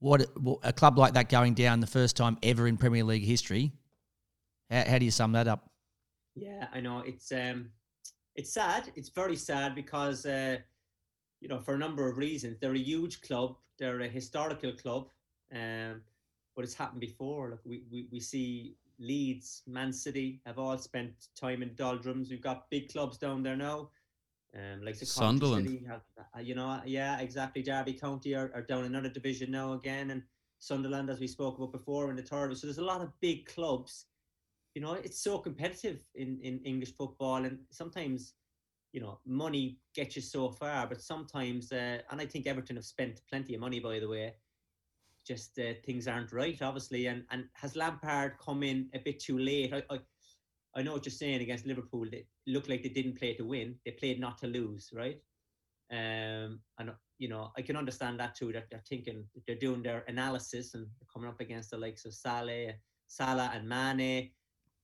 What 0.00 0.26
a 0.62 0.72
club 0.72 0.98
like 0.98 1.14
that 1.14 1.28
going 1.28 1.54
down 1.54 1.80
the 1.80 1.86
first 1.86 2.16
time 2.16 2.36
ever 2.42 2.66
in 2.66 2.76
Premier 2.76 3.04
League 3.04 3.24
history, 3.24 3.72
how, 4.70 4.84
how 4.84 4.98
do 4.98 5.04
you 5.04 5.10
sum 5.10 5.32
that 5.32 5.48
up? 5.48 5.70
Yeah, 6.34 6.66
I 6.72 6.80
know. 6.80 7.02
It's 7.06 7.30
um, 7.32 7.70
it's 8.34 8.52
sad. 8.52 8.90
It's 8.96 9.08
very 9.08 9.36
sad 9.36 9.74
because 9.74 10.26
uh, 10.26 10.58
you 11.44 11.50
know, 11.50 11.60
for 11.60 11.74
a 11.74 11.78
number 11.78 12.08
of 12.08 12.16
reasons. 12.16 12.58
They're 12.58 12.72
a 12.72 12.78
huge 12.78 13.20
club. 13.20 13.56
They're 13.78 14.00
a 14.00 14.08
historical 14.08 14.72
club. 14.72 15.10
Um, 15.54 16.00
but 16.56 16.64
it's 16.64 16.72
happened 16.72 17.02
before. 17.02 17.50
Like 17.50 17.60
we, 17.66 17.82
we, 17.92 18.08
we 18.10 18.18
see 18.18 18.76
Leeds, 18.98 19.62
Man 19.66 19.92
City 19.92 20.40
have 20.46 20.58
all 20.58 20.78
spent 20.78 21.12
time 21.38 21.62
in 21.62 21.74
doldrums. 21.74 22.30
We've 22.30 22.40
got 22.40 22.70
big 22.70 22.90
clubs 22.90 23.18
down 23.18 23.42
there 23.42 23.56
now. 23.56 23.90
Um, 24.56 24.82
like 24.82 24.98
the 24.98 25.04
Sunderland. 25.04 25.66
City 25.66 25.84
have, 25.86 26.00
uh, 26.18 26.40
you 26.40 26.54
know, 26.54 26.80
yeah, 26.86 27.20
exactly. 27.20 27.62
Derby 27.62 27.92
County 27.92 28.34
are, 28.34 28.50
are 28.54 28.62
down 28.62 28.84
another 28.84 29.10
division 29.10 29.50
now 29.50 29.74
again, 29.74 30.12
and 30.12 30.22
Sunderland, 30.60 31.10
as 31.10 31.20
we 31.20 31.26
spoke 31.26 31.58
about 31.58 31.72
before, 31.72 32.08
in 32.08 32.16
the 32.16 32.22
third. 32.22 32.56
So 32.56 32.68
there's 32.68 32.78
a 32.78 32.84
lot 32.84 33.02
of 33.02 33.10
big 33.20 33.46
clubs. 33.46 34.06
You 34.74 34.80
know, 34.80 34.94
it's 34.94 35.18
so 35.18 35.38
competitive 35.38 35.98
in, 36.14 36.38
in 36.40 36.60
English 36.64 36.94
football, 36.94 37.44
and 37.44 37.58
sometimes 37.70 38.34
you 38.94 39.00
know, 39.00 39.18
money 39.26 39.76
gets 39.92 40.14
you 40.14 40.22
so 40.22 40.48
far, 40.48 40.86
but 40.86 41.02
sometimes, 41.02 41.72
uh, 41.72 41.98
and 42.12 42.20
I 42.20 42.26
think 42.26 42.46
Everton 42.46 42.76
have 42.76 42.84
spent 42.84 43.20
plenty 43.28 43.56
of 43.56 43.60
money, 43.60 43.80
by 43.80 43.98
the 43.98 44.08
way. 44.08 44.34
Just 45.26 45.58
uh, 45.58 45.72
things 45.84 46.06
aren't 46.06 46.32
right, 46.32 46.62
obviously. 46.62 47.06
And 47.06 47.24
and 47.32 47.46
has 47.54 47.74
Lampard 47.74 48.34
come 48.38 48.62
in 48.62 48.88
a 48.94 49.00
bit 49.00 49.18
too 49.18 49.36
late? 49.36 49.74
I, 49.74 49.82
I, 49.92 49.98
I 50.76 50.82
know 50.82 50.92
what 50.92 51.06
you're 51.06 51.12
saying 51.12 51.40
against 51.40 51.66
Liverpool. 51.66 52.06
They 52.08 52.24
looked 52.46 52.68
like 52.68 52.84
they 52.84 52.88
didn't 52.88 53.18
play 53.18 53.34
to 53.34 53.44
win; 53.44 53.74
they 53.84 53.90
played 53.90 54.20
not 54.20 54.38
to 54.38 54.46
lose, 54.46 54.90
right? 54.94 55.20
Um, 55.90 56.60
and 56.78 56.92
you 57.18 57.28
know, 57.28 57.50
I 57.58 57.62
can 57.62 57.76
understand 57.76 58.20
that 58.20 58.36
too. 58.36 58.52
That 58.52 58.66
they're 58.70 58.88
thinking, 58.88 59.24
they're 59.48 59.56
doing 59.56 59.82
their 59.82 60.04
analysis 60.06 60.74
and 60.74 60.86
coming 61.12 61.28
up 61.28 61.40
against 61.40 61.70
the 61.70 61.78
likes 61.78 62.04
of 62.04 62.14
Salah, 62.14 62.74
Salah 63.08 63.50
and 63.52 63.68
Mane 63.68 64.30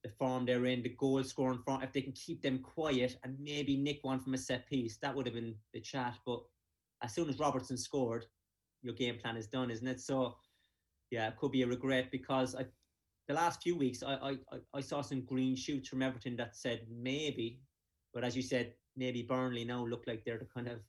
the 0.03 0.11
form 0.11 0.46
they're 0.46 0.66
in, 0.66 0.82
the 0.82 0.90
goal 0.90 1.22
scoring 1.22 1.61
form, 1.64 1.82
if 1.82 1.92
they 1.92 2.01
can 2.01 2.12
keep 2.12 2.42
them 2.42 2.59
quiet 2.59 3.18
and 3.22 3.36
maybe 3.38 3.76
nick 3.76 3.98
one 4.03 4.20
from 4.20 4.34
a 4.34 4.38
set 4.38 4.66
piece, 4.66 4.96
that 4.98 5.14
would 5.14 5.26
have 5.26 5.34
been 5.34 5.55
the 5.74 5.80
chat. 5.80 6.16
But 6.24 6.40
as 7.03 7.14
soon 7.14 7.28
as 7.28 7.38
Robertson 7.38 7.76
scored, 7.76 8.26
your 8.82 8.94
game 8.94 9.18
plan 9.18 9.36
is 9.36 9.46
done, 9.46 9.70
isn't 9.70 9.86
it? 9.86 10.01
So, 10.01 10.36
yeah, 11.11 11.28
it 11.28 11.36
could 11.36 11.53
be 11.53 11.62
a 11.62 11.66
regret 11.66 12.11
because 12.11 12.55
I, 12.55 12.64
the 13.28 13.34
last 13.34 13.62
few 13.62 13.76
weeks 13.76 14.03
I, 14.03 14.14
I, 14.14 14.36
I 14.74 14.80
saw 14.80 15.03
some 15.03 15.22
green 15.22 15.55
shoots 15.55 15.88
from 15.88 16.03
Everton 16.03 16.36
that 16.36 16.57
said 16.57 16.86
maybe, 16.90 17.61
but 18.14 18.24
as 18.24 18.34
you 18.34 18.42
said, 18.42 18.72
maybe 18.96 19.22
Burnley 19.22 19.64
now 19.64 19.84
look 19.84 20.05
like 20.07 20.24
they're 20.24 20.38
the 20.38 20.46
kind 20.46 20.68
of 20.68 20.80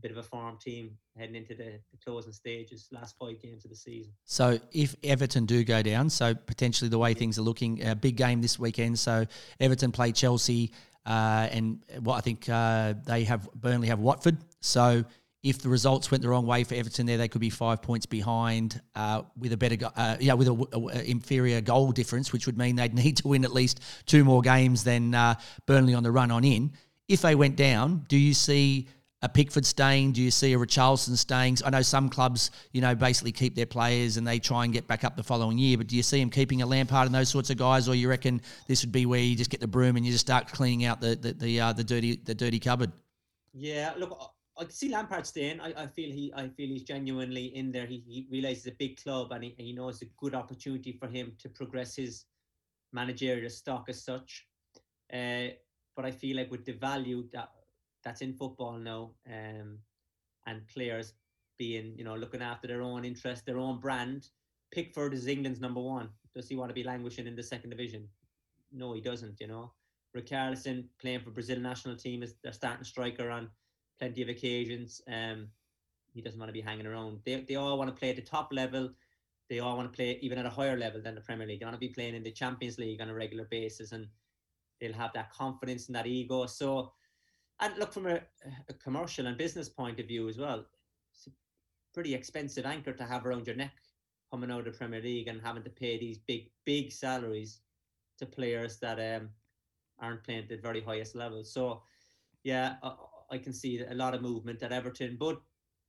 bit 0.00 0.10
of 0.10 0.16
a 0.16 0.22
farm 0.22 0.56
team 0.58 0.96
heading 1.16 1.36
into 1.36 1.54
the, 1.54 1.72
the, 1.90 1.98
closing 2.04 2.32
stages, 2.32 2.88
last 2.90 3.16
five 3.18 3.40
games 3.40 3.64
of 3.64 3.70
the 3.70 3.76
season. 3.76 4.12
So 4.24 4.58
if 4.72 4.94
Everton 5.04 5.46
do 5.46 5.64
go 5.64 5.82
down, 5.82 6.10
so 6.10 6.34
potentially 6.34 6.88
the 6.88 6.98
way 6.98 7.14
things 7.14 7.38
are 7.38 7.42
looking, 7.42 7.84
a 7.86 7.94
big 7.94 8.16
game 8.16 8.40
this 8.40 8.58
weekend. 8.58 8.98
So 8.98 9.26
Everton 9.58 9.92
play 9.92 10.12
Chelsea, 10.12 10.72
uh, 11.06 11.48
and 11.50 11.80
what 12.00 12.16
I 12.16 12.20
think 12.20 12.48
uh, 12.48 12.94
they 13.04 13.24
have 13.24 13.48
Burnley 13.54 13.88
have 13.88 14.00
Watford. 14.00 14.38
So 14.60 15.04
if 15.42 15.62
the 15.62 15.68
results 15.68 16.10
went 16.10 16.22
the 16.22 16.28
wrong 16.28 16.46
way 16.46 16.64
for 16.64 16.74
Everton, 16.74 17.06
there 17.06 17.16
they 17.16 17.28
could 17.28 17.40
be 17.40 17.50
five 17.50 17.80
points 17.80 18.04
behind 18.04 18.80
uh, 18.94 19.22
with 19.38 19.52
a 19.52 19.56
better, 19.56 19.76
uh, 19.96 20.16
yeah, 20.20 20.34
with 20.34 20.48
a, 20.48 21.02
inferior 21.08 21.60
goal 21.60 21.92
difference, 21.92 22.32
which 22.32 22.46
would 22.46 22.58
mean 22.58 22.76
they'd 22.76 22.94
need 23.04 23.16
to 23.18 23.28
win 23.28 23.44
at 23.44 23.52
least 23.52 23.80
two 24.06 24.24
more 24.24 24.42
games 24.42 24.84
than 24.84 25.14
uh, 25.14 25.34
Burnley 25.66 25.94
on 25.94 26.02
the 26.02 26.10
run 26.10 26.30
on 26.30 26.44
in. 26.44 26.72
If 27.08 27.22
they 27.22 27.34
went 27.34 27.56
down, 27.56 28.04
do 28.08 28.16
you 28.16 28.34
see 28.34 28.88
a 29.22 29.28
Pickford 29.28 29.66
staying? 29.66 30.12
Do 30.12 30.22
you 30.22 30.30
see 30.30 30.52
a 30.54 30.58
Richarlison 30.58 31.16
staying? 31.16 31.58
I 31.64 31.70
know 31.70 31.82
some 31.82 32.08
clubs, 32.08 32.50
you 32.72 32.80
know, 32.80 32.94
basically 32.94 33.32
keep 33.32 33.54
their 33.54 33.66
players 33.66 34.16
and 34.16 34.26
they 34.26 34.38
try 34.38 34.64
and 34.64 34.72
get 34.72 34.86
back 34.86 35.04
up 35.04 35.16
the 35.16 35.22
following 35.22 35.58
year. 35.58 35.76
But 35.76 35.88
do 35.88 35.96
you 35.96 36.02
see 36.02 36.20
him 36.20 36.30
keeping 36.30 36.62
a 36.62 36.66
Lampard 36.66 37.06
and 37.06 37.14
those 37.14 37.28
sorts 37.28 37.50
of 37.50 37.58
guys, 37.58 37.88
or 37.88 37.94
you 37.94 38.08
reckon 38.08 38.40
this 38.66 38.82
would 38.82 38.92
be 38.92 39.06
where 39.06 39.20
you 39.20 39.36
just 39.36 39.50
get 39.50 39.60
the 39.60 39.68
broom 39.68 39.96
and 39.96 40.06
you 40.06 40.12
just 40.12 40.26
start 40.26 40.48
cleaning 40.48 40.86
out 40.86 41.00
the 41.00 41.16
the 41.16 41.32
the, 41.32 41.60
uh, 41.60 41.72
the 41.72 41.84
dirty 41.84 42.16
the 42.16 42.34
dirty 42.34 42.58
cupboard? 42.58 42.92
Yeah, 43.52 43.92
look, 43.98 44.16
I 44.58 44.66
see 44.68 44.88
Lampard 44.88 45.26
staying. 45.26 45.60
I, 45.60 45.72
I 45.76 45.86
feel 45.86 46.10
he 46.10 46.32
I 46.34 46.48
feel 46.48 46.68
he's 46.68 46.84
genuinely 46.84 47.46
in 47.56 47.72
there. 47.72 47.86
He, 47.86 48.02
he 48.06 48.26
realizes 48.30 48.66
a 48.66 48.72
big 48.72 49.02
club 49.02 49.32
and 49.32 49.44
he, 49.44 49.54
he 49.58 49.72
knows 49.72 50.00
a 50.02 50.06
good 50.18 50.34
opportunity 50.34 50.92
for 50.92 51.08
him 51.08 51.32
to 51.40 51.48
progress 51.48 51.96
his 51.96 52.24
managerial 52.92 53.50
stock 53.50 53.86
as 53.88 54.02
such. 54.02 54.46
Uh, 55.12 55.48
but 55.96 56.04
I 56.04 56.10
feel 56.10 56.36
like 56.36 56.50
with 56.50 56.64
the 56.64 56.72
value 56.72 57.28
that 57.32 57.50
that's 58.04 58.20
in 58.20 58.34
football 58.34 58.78
now, 58.78 59.12
um, 59.26 59.78
and 60.46 60.66
players 60.68 61.14
being 61.58 61.94
you 61.96 62.04
know 62.04 62.16
looking 62.16 62.42
after 62.42 62.66
their 62.66 62.82
own 62.82 63.04
interest, 63.04 63.46
their 63.46 63.58
own 63.58 63.80
brand. 63.80 64.28
Pickford 64.72 65.12
is 65.12 65.26
England's 65.26 65.60
number 65.60 65.80
one. 65.80 66.08
Does 66.34 66.48
he 66.48 66.56
want 66.56 66.70
to 66.70 66.74
be 66.74 66.84
languishing 66.84 67.26
in 67.26 67.36
the 67.36 67.42
second 67.42 67.70
division? 67.70 68.08
No, 68.72 68.92
he 68.92 69.00
doesn't. 69.00 69.40
You 69.40 69.48
know, 69.48 69.72
Richarlison 70.16 70.84
playing 71.00 71.20
for 71.20 71.30
Brazil 71.30 71.58
national 71.58 71.96
team 71.96 72.22
is 72.22 72.34
their 72.42 72.52
starting 72.52 72.84
striker 72.84 73.30
on 73.30 73.50
plenty 73.98 74.22
of 74.22 74.28
occasions. 74.28 75.02
Um, 75.08 75.48
he 76.14 76.22
doesn't 76.22 76.38
want 76.38 76.48
to 76.48 76.54
be 76.54 76.60
hanging 76.60 76.86
around. 76.86 77.20
They 77.24 77.44
they 77.46 77.56
all 77.56 77.78
want 77.78 77.94
to 77.94 77.98
play 77.98 78.10
at 78.10 78.16
the 78.16 78.22
top 78.22 78.48
level. 78.52 78.90
They 79.48 79.58
all 79.58 79.76
want 79.76 79.92
to 79.92 79.96
play 79.96 80.18
even 80.22 80.38
at 80.38 80.46
a 80.46 80.50
higher 80.50 80.76
level 80.76 81.02
than 81.02 81.16
the 81.16 81.20
Premier 81.20 81.46
League. 81.46 81.60
They 81.60 81.66
want 81.66 81.74
to 81.74 81.80
be 81.80 81.92
playing 81.92 82.14
in 82.14 82.22
the 82.22 82.30
Champions 82.30 82.78
League 82.78 83.00
on 83.00 83.10
a 83.10 83.14
regular 83.14 83.44
basis, 83.44 83.92
and 83.92 84.06
they'll 84.80 84.92
have 84.92 85.12
that 85.14 85.32
confidence 85.32 85.88
and 85.88 85.96
that 85.96 86.06
ego. 86.06 86.46
So 86.46 86.92
and 87.60 87.76
look 87.78 87.92
from 87.92 88.06
a, 88.06 88.20
a, 88.68 88.74
commercial 88.82 89.26
and 89.26 89.36
business 89.36 89.68
point 89.68 90.00
of 90.00 90.06
view 90.06 90.28
as 90.28 90.38
well. 90.38 90.64
It's 91.12 91.26
a 91.26 91.30
pretty 91.92 92.14
expensive 92.14 92.64
anchor 92.64 92.92
to 92.92 93.04
have 93.04 93.26
around 93.26 93.46
your 93.46 93.56
neck 93.56 93.72
coming 94.30 94.50
out 94.50 94.60
of 94.60 94.64
the 94.64 94.70
Premier 94.70 95.02
League 95.02 95.28
and 95.28 95.40
having 95.42 95.62
to 95.64 95.70
pay 95.70 95.98
these 95.98 96.18
big, 96.18 96.50
big 96.64 96.92
salaries 96.92 97.60
to 98.18 98.26
players 98.26 98.78
that 98.78 98.98
um, 98.98 99.28
aren't 99.98 100.24
playing 100.24 100.44
at 100.44 100.48
the 100.48 100.56
very 100.56 100.80
highest 100.80 101.14
level. 101.14 101.44
So, 101.44 101.82
yeah, 102.44 102.76
I, 102.82 102.94
I 103.32 103.38
can 103.38 103.52
see 103.52 103.82
a 103.82 103.94
lot 103.94 104.14
of 104.14 104.22
movement 104.22 104.62
at 104.62 104.72
Everton, 104.72 105.16
but 105.18 105.40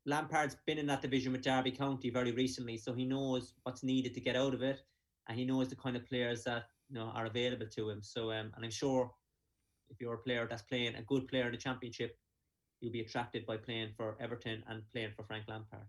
Lampard's 0.05 0.57
been 0.65 0.79
in 0.79 0.87
that 0.87 1.01
division 1.01 1.31
with 1.31 1.43
Derby 1.43 1.71
County 1.71 2.09
very 2.09 2.31
recently, 2.31 2.77
so 2.77 2.93
he 2.93 3.05
knows 3.05 3.53
what's 3.63 3.83
needed 3.83 4.13
to 4.15 4.21
get 4.21 4.35
out 4.35 4.53
of 4.53 4.63
it, 4.63 4.81
and 5.27 5.37
he 5.37 5.45
knows 5.45 5.69
the 5.69 5.75
kind 5.75 5.95
of 5.95 6.05
players 6.05 6.43
that 6.43 6.63
you 6.89 6.95
know 6.95 7.11
are 7.13 7.27
available 7.27 7.67
to 7.67 7.89
him. 7.89 8.01
So, 8.01 8.31
um, 8.31 8.51
and 8.55 8.65
I'm 8.65 8.71
sure 8.71 9.11
if 9.91 9.99
you're 9.99 10.15
a 10.15 10.17
player 10.17 10.47
that's 10.49 10.63
playing 10.63 10.95
a 10.95 11.03
good 11.03 11.27
player 11.27 11.45
in 11.45 11.51
the 11.51 11.57
championship, 11.57 12.17
you'll 12.79 12.91
be 12.91 13.01
attracted 13.01 13.45
by 13.45 13.57
playing 13.57 13.89
for 13.97 14.15
Everton 14.19 14.63
and 14.67 14.81
playing 14.91 15.11
for 15.15 15.23
Frank 15.23 15.45
Lampard. 15.47 15.85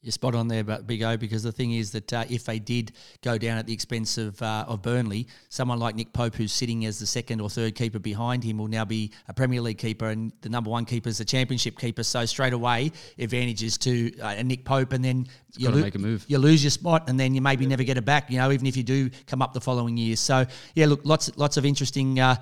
You're 0.00 0.12
spot 0.12 0.36
on 0.36 0.46
there, 0.46 0.62
but 0.62 0.86
Big 0.86 1.02
O, 1.02 1.16
because 1.16 1.42
the 1.42 1.50
thing 1.50 1.72
is 1.72 1.90
that 1.90 2.12
uh, 2.12 2.24
if 2.30 2.44
they 2.44 2.60
did 2.60 2.92
go 3.20 3.36
down 3.36 3.58
at 3.58 3.66
the 3.66 3.72
expense 3.72 4.16
of 4.16 4.40
uh, 4.40 4.64
of 4.68 4.80
Burnley, 4.80 5.26
someone 5.48 5.80
like 5.80 5.96
Nick 5.96 6.12
Pope, 6.12 6.36
who's 6.36 6.52
sitting 6.52 6.84
as 6.84 7.00
the 7.00 7.06
second 7.06 7.40
or 7.40 7.50
third 7.50 7.74
keeper 7.74 7.98
behind 7.98 8.44
him, 8.44 8.58
will 8.58 8.68
now 8.68 8.84
be 8.84 9.10
a 9.26 9.34
Premier 9.34 9.60
League 9.60 9.78
keeper, 9.78 10.06
and 10.06 10.32
the 10.42 10.50
number 10.50 10.70
one 10.70 10.84
keeper 10.84 11.08
is 11.08 11.18
the 11.18 11.24
Championship 11.24 11.76
keeper. 11.76 12.04
So 12.04 12.24
straight 12.26 12.52
away, 12.52 12.92
advantages 13.18 13.76
to 13.78 14.16
uh, 14.20 14.40
Nick 14.44 14.64
Pope, 14.64 14.92
and 14.92 15.04
then 15.04 15.26
you, 15.56 15.68
lo- 15.68 15.80
make 15.80 15.96
a 15.96 15.98
move. 15.98 16.24
you 16.28 16.38
lose 16.38 16.62
your 16.62 16.70
spot, 16.70 17.08
and 17.08 17.18
then 17.18 17.34
you 17.34 17.42
maybe 17.42 17.64
yeah. 17.64 17.70
never 17.70 17.82
get 17.82 17.96
it 17.96 18.04
back. 18.04 18.30
You 18.30 18.38
know, 18.38 18.52
even 18.52 18.68
if 18.68 18.76
you 18.76 18.84
do 18.84 19.10
come 19.26 19.42
up 19.42 19.52
the 19.52 19.60
following 19.60 19.96
year. 19.96 20.14
So 20.14 20.46
yeah, 20.76 20.86
look, 20.86 21.00
lots 21.02 21.36
lots 21.36 21.56
of 21.56 21.66
interesting 21.66 22.20
uh, 22.20 22.36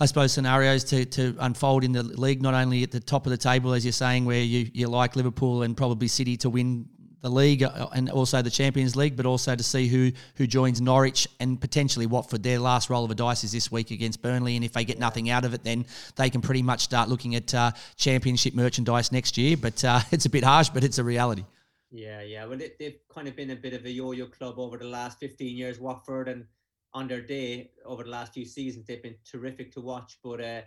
I 0.00 0.06
suppose, 0.06 0.32
scenarios 0.32 0.84
to, 0.84 1.04
to 1.04 1.36
unfold 1.40 1.84
in 1.84 1.92
the 1.92 2.02
league, 2.02 2.42
not 2.42 2.54
only 2.54 2.82
at 2.82 2.90
the 2.90 3.00
top 3.00 3.26
of 3.26 3.30
the 3.30 3.36
table, 3.36 3.72
as 3.72 3.84
you're 3.84 3.92
saying, 3.92 4.24
where 4.24 4.42
you, 4.42 4.70
you 4.72 4.88
like 4.88 5.16
Liverpool 5.16 5.62
and 5.62 5.76
probably 5.76 6.08
City 6.08 6.36
to 6.38 6.50
win 6.50 6.88
the 7.24 7.30
league 7.30 7.62
uh, 7.62 7.88
and 7.94 8.10
also 8.10 8.42
the 8.42 8.50
Champions 8.50 8.94
League, 8.96 9.16
but 9.16 9.24
also 9.24 9.56
to 9.56 9.62
see 9.62 9.88
who 9.88 10.12
who 10.34 10.46
joins 10.46 10.82
Norwich 10.82 11.26
and 11.40 11.58
potentially 11.58 12.04
Watford. 12.04 12.42
Their 12.42 12.58
last 12.58 12.90
roll 12.90 13.04
of 13.04 13.08
the 13.08 13.14
dice 13.14 13.44
is 13.44 13.50
this 13.50 13.72
week 13.72 13.90
against 13.90 14.20
Burnley, 14.20 14.56
and 14.56 14.64
if 14.64 14.74
they 14.74 14.84
get 14.84 14.98
nothing 14.98 15.30
out 15.30 15.46
of 15.46 15.54
it, 15.54 15.64
then 15.64 15.86
they 16.16 16.28
can 16.28 16.42
pretty 16.42 16.62
much 16.62 16.82
start 16.82 17.08
looking 17.08 17.34
at 17.34 17.54
uh, 17.54 17.70
Championship 17.96 18.54
merchandise 18.54 19.10
next 19.10 19.38
year. 19.38 19.56
But 19.56 19.82
uh, 19.82 20.00
it's 20.12 20.26
a 20.26 20.30
bit 20.30 20.44
harsh, 20.44 20.68
but 20.68 20.84
it's 20.84 20.98
a 20.98 21.04
reality. 21.04 21.44
Yeah, 21.90 22.20
yeah. 22.20 22.44
Well, 22.44 22.58
they've 22.58 22.98
kind 23.08 23.26
of 23.26 23.36
been 23.36 23.50
a 23.50 23.56
bit 23.56 23.72
of 23.72 23.86
a 23.86 23.90
yo-yo 23.90 24.26
club 24.26 24.58
over 24.58 24.76
the 24.76 24.86
last 24.86 25.18
15 25.18 25.56
years, 25.56 25.78
Watford, 25.78 26.28
and 26.28 26.44
on 26.94 27.08
their 27.08 27.20
day 27.20 27.72
over 27.84 28.04
the 28.04 28.10
last 28.10 28.32
few 28.32 28.44
seasons, 28.44 28.86
they've 28.86 29.02
been 29.02 29.16
terrific 29.28 29.72
to 29.72 29.80
watch. 29.80 30.18
But 30.22 30.40
uh, 30.40 30.62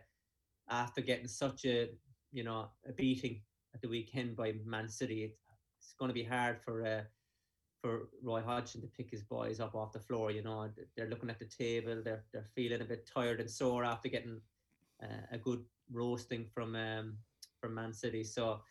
after 0.70 1.02
getting 1.02 1.28
such 1.28 1.66
a 1.66 1.90
you 2.32 2.44
know 2.44 2.70
a 2.88 2.92
beating 2.92 3.42
at 3.74 3.82
the 3.82 3.88
weekend 3.88 4.36
by 4.36 4.54
Man 4.66 4.90
City, 4.90 5.34
it's 5.80 5.94
going 5.98 6.10
to 6.10 6.14
be 6.14 6.24
hard 6.24 6.60
for 6.62 6.86
uh, 6.86 7.02
for 7.82 8.10
Roy 8.22 8.42
Hodgson 8.42 8.82
to 8.82 8.88
pick 8.88 9.10
his 9.10 9.24
boys 9.24 9.60
up 9.60 9.76
off 9.76 9.94
the 9.94 10.00
floor. 10.00 10.32
You 10.32 10.44
know, 10.44 10.70
they're 10.96 11.10
looking 11.10 11.30
at 11.30 11.40
the 11.40 11.46
table, 11.46 12.02
they're 12.04 12.26
they're 12.34 12.50
feeling 12.56 12.82
a 12.82 12.86
bit 12.86 13.10
tired 13.12 13.40
and 13.40 13.50
sore 13.50 13.86
after 13.86 14.10
getting 14.10 14.42
uh, 15.02 15.26
a 15.32 15.38
good 15.38 15.64
roasting 15.92 16.46
from 16.46 16.76
um, 16.76 17.18
from 17.62 17.74
Man 17.74 17.94
City. 17.94 18.24
So 18.24 18.62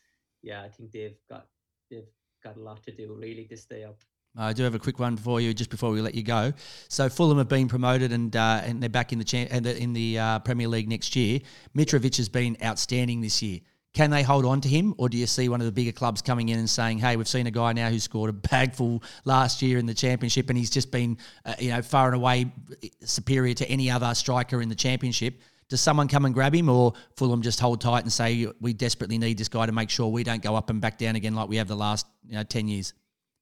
yeah, 0.43 0.63
I 0.63 0.69
think 0.69 0.93
they've 0.93 1.19
got 1.31 1.47
they've 1.91 2.11
got 2.45 2.57
a 2.57 2.61
lot 2.61 2.83
to 2.85 2.93
do 2.93 3.15
really 3.15 3.45
to 3.47 3.57
stay 3.57 3.85
up. 3.85 4.01
I 4.39 4.53
do 4.53 4.63
have 4.65 4.75
a 4.75 4.79
quick 4.79 4.99
one 4.99 5.17
for 5.17 5.41
you 5.41 5.55
just 5.55 5.71
before 5.71 5.91
we 5.91 6.01
let 6.03 6.15
you 6.15 6.23
go. 6.23 6.53
So 6.89 7.09
Fulham 7.09 7.39
have 7.39 7.49
been 7.49 7.69
promoted 7.69 8.13
and 8.13 8.35
uh, 8.37 8.61
and 8.65 8.83
they're 8.83 8.91
back 8.91 9.13
in 9.13 9.19
the 9.19 9.25
cha- 9.25 9.49
in 9.49 9.93
the 9.93 10.19
uh, 10.19 10.39
Premier 10.41 10.69
League 10.69 10.89
next 10.89 11.17
year. 11.17 11.41
Mitrovic 11.75 12.17
has 12.19 12.29
been 12.29 12.57
outstanding 12.63 13.23
this 13.23 13.43
year. 13.43 13.61
Can 13.95 14.11
they 14.11 14.23
hold 14.23 14.45
on 14.45 14.61
to 14.61 14.69
him, 14.69 14.95
or 14.99 15.09
do 15.09 15.17
you 15.17 15.27
see 15.27 15.49
one 15.49 15.63
of 15.63 15.65
the 15.65 15.73
bigger 15.73 15.91
clubs 15.91 16.21
coming 16.21 16.51
in 16.51 16.59
and 16.59 16.69
saying, 16.69 16.99
"Hey, 16.99 17.17
we've 17.17 17.27
seen 17.27 17.47
a 17.47 17.51
guy 17.51 17.73
now 17.73 17.89
who 17.89 17.99
scored 17.99 18.29
a 18.29 18.35
bagful 18.35 19.03
last 19.25 19.63
year 19.63 19.79
in 19.79 19.87
the 19.87 19.95
championship, 19.95 20.51
and 20.51 20.59
he's 20.59 20.69
just 20.69 20.91
been, 20.91 21.17
uh, 21.47 21.55
you 21.59 21.71
know, 21.71 21.81
far 21.81 22.07
and 22.09 22.15
away 22.15 22.53
superior 23.01 23.55
to 23.55 23.67
any 23.71 23.91
other 23.91 24.13
striker 24.15 24.61
in 24.61 24.69
the 24.69 24.75
championship." 24.75 25.41
Does 25.71 25.81
someone 25.81 26.09
come 26.09 26.27
and 26.27 26.35
grab 26.35 26.55
him, 26.55 26.69
or 26.69 26.93
Fulham 27.17 27.41
just 27.41 27.59
hold 27.59 27.81
tight 27.81 28.03
and 28.03 28.13
say, 28.13 28.47
"We 28.61 28.75
desperately 28.75 29.17
need 29.17 29.39
this 29.39 29.49
guy 29.49 29.65
to 29.65 29.73
make 29.73 29.89
sure 29.89 30.09
we 30.09 30.25
don't 30.25 30.43
go 30.43 30.57
up 30.57 30.69
and 30.69 30.79
back 30.79 30.99
down 30.99 31.17
again 31.17 31.35
like 31.35 31.49
we 31.49 31.57
have 31.57 31.69
the 31.69 31.75
last, 31.75 32.07
you 32.29 32.35
know, 32.35 32.43
ten 32.43 32.69
years"? 32.69 32.93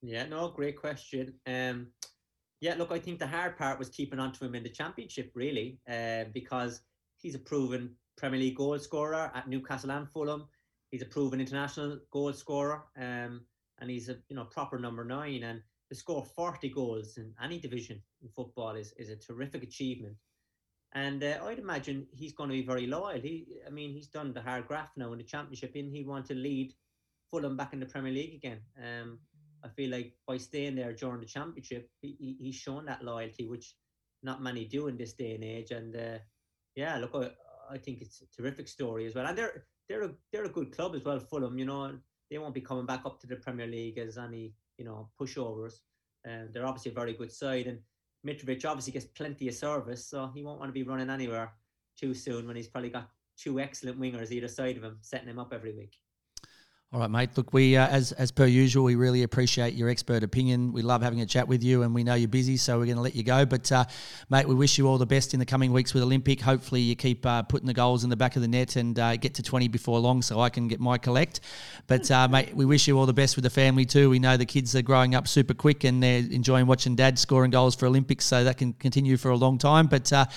Yeah, 0.05 0.27
no, 0.27 0.49
great 0.49 0.79
question. 0.79 1.33
Um, 1.47 1.87
yeah, 2.61 2.75
look, 2.75 2.91
I 2.91 2.99
think 2.99 3.19
the 3.19 3.27
hard 3.27 3.57
part 3.57 3.79
was 3.79 3.89
keeping 3.89 4.19
on 4.19 4.31
to 4.33 4.45
him 4.45 4.55
in 4.55 4.63
the 4.63 4.69
championship, 4.69 5.31
really, 5.33 5.79
uh, 5.89 6.25
because 6.31 6.81
he's 7.17 7.35
a 7.35 7.39
proven 7.39 7.95
Premier 8.15 8.39
League 8.39 8.55
goal 8.55 8.77
scorer 8.77 9.31
at 9.33 9.49
Newcastle 9.49 9.91
and 9.91 10.07
Fulham. 10.09 10.47
He's 10.91 11.01
a 11.01 11.07
proven 11.07 11.41
international 11.41 11.99
goal 12.11 12.33
scorer, 12.33 12.83
um, 12.97 13.41
and 13.79 13.89
he's 13.89 14.07
a 14.07 14.17
you 14.29 14.35
know 14.35 14.45
proper 14.45 14.77
number 14.77 15.03
nine. 15.03 15.43
And 15.43 15.61
to 15.89 15.95
score 15.95 16.23
40 16.23 16.69
goals 16.69 17.17
in 17.17 17.33
any 17.43 17.59
division 17.59 18.01
in 18.21 18.29
football 18.29 18.75
is, 18.75 18.93
is 18.97 19.09
a 19.09 19.15
terrific 19.15 19.63
achievement. 19.63 20.15
And 20.93 21.23
uh, 21.23 21.39
I'd 21.43 21.59
imagine 21.59 22.07
he's 22.11 22.33
going 22.33 22.49
to 22.49 22.55
be 22.55 22.65
very 22.65 22.87
loyal. 22.87 23.19
He, 23.19 23.47
I 23.67 23.69
mean, 23.69 23.91
he's 23.91 24.07
done 24.07 24.33
the 24.33 24.41
hard 24.41 24.67
graft 24.67 24.97
now 24.97 25.11
in 25.11 25.17
the 25.17 25.25
championship, 25.25 25.73
and 25.75 25.91
he 25.91 26.03
want 26.03 26.27
to 26.27 26.35
lead 26.35 26.73
Fulham 27.29 27.57
back 27.57 27.73
in 27.73 27.79
the 27.79 27.85
Premier 27.85 28.13
League 28.13 28.35
again. 28.35 28.59
Um, 28.77 29.19
I 29.65 29.69
feel 29.69 29.89
like 29.89 30.13
by 30.27 30.37
staying 30.37 30.75
there 30.75 30.93
during 30.93 31.21
the 31.21 31.25
championship, 31.25 31.89
he, 32.01 32.37
he's 32.39 32.55
shown 32.55 32.85
that 32.85 33.03
loyalty, 33.03 33.47
which 33.47 33.75
not 34.21 34.41
many 34.41 34.65
do 34.65 34.87
in 34.87 34.97
this 34.97 35.13
day 35.13 35.33
and 35.35 35.43
age. 35.43 35.71
And 35.71 35.95
uh, 35.95 36.19
yeah, 36.75 36.97
look, 36.97 37.11
I, 37.15 37.73
I 37.73 37.77
think 37.77 38.01
it's 38.01 38.21
a 38.21 38.41
terrific 38.41 38.67
story 38.67 39.05
as 39.07 39.15
well. 39.15 39.25
And 39.25 39.37
they're 39.37 39.65
they're 39.89 40.03
a 40.03 40.11
they're 40.31 40.45
a 40.45 40.49
good 40.49 40.71
club 40.71 40.95
as 40.95 41.03
well, 41.03 41.19
Fulham. 41.19 41.57
You 41.57 41.65
know, 41.65 41.97
they 42.29 42.37
won't 42.37 42.53
be 42.53 42.61
coming 42.61 42.85
back 42.85 43.05
up 43.05 43.19
to 43.21 43.27
the 43.27 43.37
Premier 43.37 43.67
League 43.67 43.97
as 43.97 44.17
any 44.17 44.53
you 44.77 44.85
know 44.85 45.09
pushovers. 45.19 45.79
Um, 46.27 46.49
they're 46.51 46.65
obviously 46.65 46.91
a 46.91 46.95
very 46.95 47.13
good 47.13 47.31
side, 47.31 47.67
and 47.67 47.79
Mitrovic 48.25 48.65
obviously 48.65 48.93
gets 48.93 49.05
plenty 49.05 49.47
of 49.47 49.55
service, 49.55 50.07
so 50.07 50.31
he 50.33 50.43
won't 50.43 50.59
want 50.59 50.69
to 50.69 50.73
be 50.73 50.83
running 50.83 51.09
anywhere 51.09 51.53
too 51.97 52.13
soon 52.13 52.47
when 52.47 52.55
he's 52.55 52.67
probably 52.67 52.89
got 52.89 53.09
two 53.37 53.59
excellent 53.59 53.99
wingers 53.99 54.31
either 54.31 54.47
side 54.47 54.77
of 54.77 54.83
him 54.83 54.97
setting 55.01 55.29
him 55.29 55.39
up 55.39 55.53
every 55.53 55.73
week. 55.73 55.97
All 56.95 57.01
right, 57.01 57.11
mate. 57.11 57.31
Look, 57.35 57.51
we 57.51 57.75
uh, 57.75 57.87
as 57.87 58.13
as 58.13 58.31
per 58.31 58.45
usual, 58.45 58.85
we 58.85 58.95
really 58.95 59.23
appreciate 59.23 59.73
your 59.73 59.89
expert 59.89 60.23
opinion. 60.23 60.71
We 60.71 60.81
love 60.81 61.01
having 61.01 61.19
a 61.19 61.25
chat 61.25 61.45
with 61.45 61.61
you, 61.61 61.83
and 61.83 61.93
we 61.93 62.05
know 62.05 62.13
you're 62.13 62.29
busy, 62.29 62.55
so 62.55 62.79
we're 62.79 62.85
going 62.85 62.95
to 62.95 63.01
let 63.01 63.17
you 63.17 63.23
go. 63.23 63.45
But, 63.45 63.69
uh, 63.69 63.83
mate, 64.29 64.47
we 64.47 64.55
wish 64.55 64.77
you 64.77 64.87
all 64.87 64.97
the 64.97 65.05
best 65.05 65.33
in 65.33 65.41
the 65.41 65.45
coming 65.45 65.73
weeks 65.73 65.93
with 65.93 66.03
Olympic. 66.03 66.39
Hopefully, 66.39 66.79
you 66.79 66.95
keep 66.95 67.25
uh, 67.25 67.43
putting 67.43 67.67
the 67.67 67.73
goals 67.73 68.05
in 68.05 68.09
the 68.09 68.15
back 68.15 68.37
of 68.37 68.41
the 68.43 68.47
net 68.47 68.77
and 68.77 68.97
uh, 68.97 69.17
get 69.17 69.33
to 69.33 69.43
20 69.43 69.67
before 69.67 69.99
long, 69.99 70.21
so 70.21 70.39
I 70.39 70.49
can 70.49 70.69
get 70.69 70.79
my 70.79 70.97
collect. 70.97 71.41
But, 71.87 72.09
uh, 72.09 72.29
mate, 72.29 72.55
we 72.55 72.63
wish 72.63 72.87
you 72.87 72.97
all 72.97 73.05
the 73.05 73.11
best 73.11 73.35
with 73.35 73.43
the 73.43 73.49
family 73.49 73.83
too. 73.83 74.09
We 74.09 74.19
know 74.19 74.37
the 74.37 74.45
kids 74.45 74.73
are 74.73 74.81
growing 74.81 75.15
up 75.15 75.27
super 75.27 75.53
quick, 75.53 75.83
and 75.83 76.01
they're 76.01 76.23
enjoying 76.31 76.65
watching 76.65 76.95
Dad 76.95 77.19
scoring 77.19 77.51
goals 77.51 77.75
for 77.75 77.87
Olympics, 77.87 78.23
so 78.23 78.45
that 78.45 78.57
can 78.57 78.71
continue 78.71 79.17
for 79.17 79.31
a 79.31 79.35
long 79.35 79.57
time. 79.57 79.87
But 79.87 80.13
uh, 80.13 80.27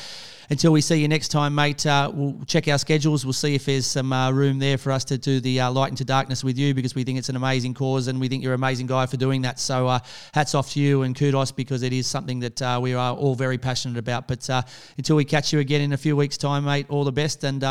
until 0.51 0.73
we 0.73 0.81
see 0.81 0.97
you 0.97 1.07
next 1.07 1.29
time, 1.29 1.55
mate, 1.55 1.85
we'll 1.85 2.43
check 2.47 2.67
our 2.67 2.79
schedules. 2.79 3.25
We'll 3.25 3.33
see 3.33 3.55
if 3.55 3.67
there's 3.67 3.87
some 3.87 4.13
room 4.35 4.59
there 4.59 4.79
for 4.79 4.91
us 4.91 5.05
to 5.05 5.19
do 5.19 5.39
the 5.39 5.61
Light 5.61 5.91
into 5.91 6.05
Darkness 6.05 6.43
with 6.49 6.59
you 6.59 6.73
because 6.73 6.95
we 6.95 7.05
think 7.05 7.19
it's 7.19 7.29
an 7.29 7.37
amazing 7.37 7.75
cause 7.75 8.09
and 8.09 8.19
we 8.19 8.27
think 8.27 8.43
you're 8.43 8.55
an 8.55 8.61
amazing 8.61 8.87
guy 8.87 9.05
for 9.05 9.19
doing 9.19 9.43
that. 9.43 9.61
So 9.61 9.87
uh, 9.87 10.01
hats 10.33 10.55
off 10.55 10.73
to 10.73 10.81
you 10.81 11.03
and 11.03 11.15
kudos 11.15 11.53
because 11.53 11.83
it 11.83 11.93
is 11.93 12.07
something 12.07 12.41
that 12.41 12.63
uh, 12.63 12.81
we 12.83 12.95
are 12.95 13.15
all 13.15 13.35
very 13.35 13.59
passionate 13.59 13.99
about. 13.99 14.27
But 14.27 14.49
uh, 14.49 14.63
until 14.97 15.17
we 15.17 15.27
catch 15.27 15.53
you 15.53 15.59
again 15.59 15.83
in 15.83 15.93
a 15.93 15.99
few 15.99 16.17
weeks' 16.17 16.39
time, 16.39 16.65
mate, 16.65 16.87
all 16.89 17.05
the 17.05 17.13
best 17.13 17.45
and 17.45 17.63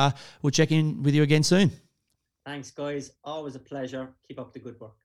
we'll 0.41 0.51
check 0.51 0.71
in 0.71 1.01
with 1.01 1.15
you 1.15 1.23
again 1.23 1.43
soon. 1.43 1.71
Thanks, 2.45 2.71
guys. 2.71 3.11
Always 3.23 3.55
a 3.55 3.59
pleasure. 3.59 4.09
Keep 4.28 4.39
up 4.39 4.53
the 4.53 4.59
good 4.59 4.80
work. 4.80 4.95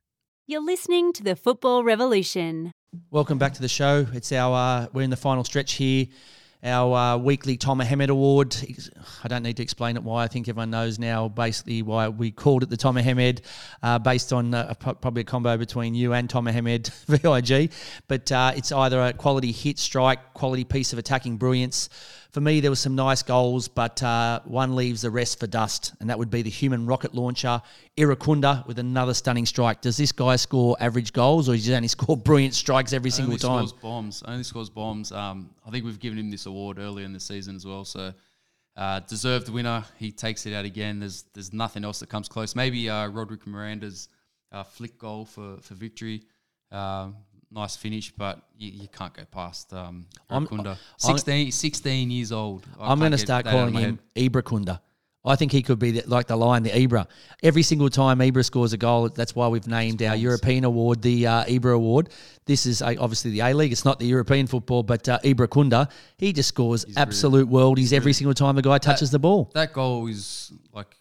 You're 0.47 0.65
listening 0.65 1.13
to 1.15 1.23
the 1.23 1.35
Football 1.35 1.83
Revolution. 1.83 2.73
Welcome 3.11 3.39
back 3.39 3.55
to 3.55 3.63
the 3.63 3.69
show. 3.69 4.07
It's 4.13 4.31
our 4.33 4.89
we're 4.93 5.03
in 5.03 5.11
the 5.11 5.17
final 5.17 5.45
stretch 5.45 5.73
here 5.73 6.07
our 6.65 6.97
uh, 6.97 7.17
weekly 7.17 7.57
Tom 7.57 7.79
Mohamed 7.79 8.11
Award. 8.11 8.57
I 9.25 9.29
don't 9.29 9.43
need 9.43 9.57
to 9.57 9.63
explain 9.63 9.97
it 9.97 10.03
why. 10.03 10.25
I 10.25 10.29
think 10.29 10.49
everyone 10.49 10.71
knows 10.71 10.99
now 10.99 11.29
basically 11.29 11.83
why 11.83 12.09
we 12.09 12.31
called 12.31 12.63
it 12.63 12.71
the 12.71 12.77
Tom 12.77 12.95
Mohamed, 12.95 13.43
uh, 13.83 13.99
based 13.99 14.33
on 14.33 14.55
uh, 14.55 14.75
probably 14.75 15.23
a 15.23 15.25
combo 15.25 15.57
between 15.57 15.95
you 15.95 16.13
and 16.13 16.31
Tom 16.31 16.45
Mohamed 16.45 16.89
VIG. 17.09 17.73
But 18.07 18.31
uh, 18.31 18.53
it's 18.55 18.71
either 18.71 19.01
a 19.03 19.13
quality 19.13 19.51
hit, 19.51 19.79
strike, 19.79 20.35
quality 20.35 20.65
piece 20.65 20.93
of 20.93 20.99
attacking 20.99 21.37
brilliance 21.37 21.89
for 22.33 22.41
me, 22.41 22.61
there 22.61 22.71
were 22.71 22.77
some 22.77 22.95
nice 22.95 23.23
goals, 23.23 23.69
but 23.69 24.03
uh, 24.03 24.41
one 24.45 24.75
leaves 24.75 25.03
the 25.03 25.11
rest 25.11 25.39
for 25.39 25.47
dust, 25.47 25.93
and 26.01 26.09
that 26.09 26.19
would 26.19 26.31
be 26.31 26.41
the 26.41 26.49
human 26.51 26.87
rocket 26.87 27.15
launcher, 27.15 27.61
Irankunda, 27.99 28.67
with 28.67 28.79
another 28.79 29.13
stunning 29.13 29.45
strike. 29.45 29.83
Does 29.83 29.99
this 29.99 30.13
guy 30.13 30.37
score 30.37 30.75
average 30.81 31.13
goals, 31.13 31.51
or 31.51 31.53
does 31.53 31.67
he 31.67 31.75
only 31.75 31.89
score 31.97 32.17
brilliant 32.17 32.55
strikes 32.55 32.95
every 32.95 33.11
single 33.11 33.35
only 33.35 33.39
time? 33.39 33.51
Only 33.51 33.69
scores 33.69 33.83
bombs. 33.83 34.23
Only 34.27 34.45
scores 34.45 34.71
bombs. 34.71 35.13
Um, 35.13 35.51
I 35.67 35.71
think 35.71 35.85
we've 35.85 36.01
given 36.01 36.19
him 36.19 36.31
this 36.31 36.47
award 36.47 36.79
earlier 36.79 37.05
in 37.05 37.13
the 37.13 37.21
season 37.21 37.55
as 37.55 37.67
well, 37.67 37.85
so 37.85 38.15
uh, 38.77 39.01
deserved 39.01 39.51
winner. 39.51 39.85
He 39.99 40.11
takes 40.11 40.47
it 40.47 40.55
out 40.55 40.65
again. 40.65 41.01
There's 41.01 41.25
there's 41.35 41.53
nothing 41.53 41.85
else 41.85 42.01
that 42.01 42.09
comes 42.09 42.29
close. 42.29 42.57
Maybe 42.57 42.89
uh, 42.89 43.09
Roderick 43.09 43.47
Miranda's 43.47 44.09
uh, 44.53 44.63
flick 44.63 44.97
goal 44.97 45.27
for 45.27 45.59
for 45.61 45.75
victory. 45.75 46.23
Um, 46.71 47.17
nice 47.53 47.77
finish, 47.77 48.13
but 48.17 48.41
you, 48.57 48.71
you 48.71 48.89
can't 48.89 49.15
go 49.15 49.25
past 49.31 49.73
um, 49.73 50.07
Kunda. 50.31 50.77
16, 50.99 51.53
16 51.53 52.11
years 52.11 52.33
old. 52.33 52.67
I 52.81 52.93
am 52.93 52.99
going 52.99 53.13
to 53.13 53.19
start 53.19 53.45
calling 53.45 53.75
him 53.75 53.99
Ibra 54.17 54.81
I 55.25 55.37
think 55.37 55.53
he 55.53 55.63
could 55.63 55.79
be 55.79 55.93
the, 55.93 56.09
like 56.09 56.27
the 56.27 56.37
lion, 56.37 56.65
the 56.65 56.71
Ibra. 56.71 57.07
Every 57.43 57.63
single 57.63 57.89
time 57.89 58.19
Ibra 58.19 58.45
scores 58.45 58.73
a 58.73 58.77
goal, 58.77 59.09
that's 59.09 59.37
why 59.37 59.47
we've 59.47 59.69
named 59.69 60.03
our 60.03 60.17
European 60.17 60.65
award 60.65 61.01
the 61.01 61.27
uh, 61.27 61.45
Ibra 61.45 61.75
Award. 61.75 62.09
This 62.45 62.67
is 62.67 62.83
a, 62.83 62.97
obviously 62.97 63.31
the 63.31 63.41
A 63.41 63.55
League. 63.55 63.71
It's 63.71 63.85
not 63.85 64.01
the 64.01 64.07
European 64.07 64.49
football, 64.49 64.83
but 64.83 65.09
uh, 65.09 65.21
Ibra 65.23 65.47
Kunda, 65.47 65.89
he 66.17 66.33
just 66.33 66.49
scores 66.49 66.83
He's 66.85 66.97
absolute 66.97 67.49
really, 67.49 67.63
worldies 67.63 67.93
every 67.93 68.07
really, 68.07 68.13
single 68.15 68.35
time 68.35 68.57
the 68.57 68.63
guy 68.63 68.79
touches 68.79 69.13
that, 69.13 69.17
the 69.17 69.21
ball. 69.21 69.51
That 69.55 69.73
goal 69.73 70.09
is 70.09 70.53
like 70.73 70.97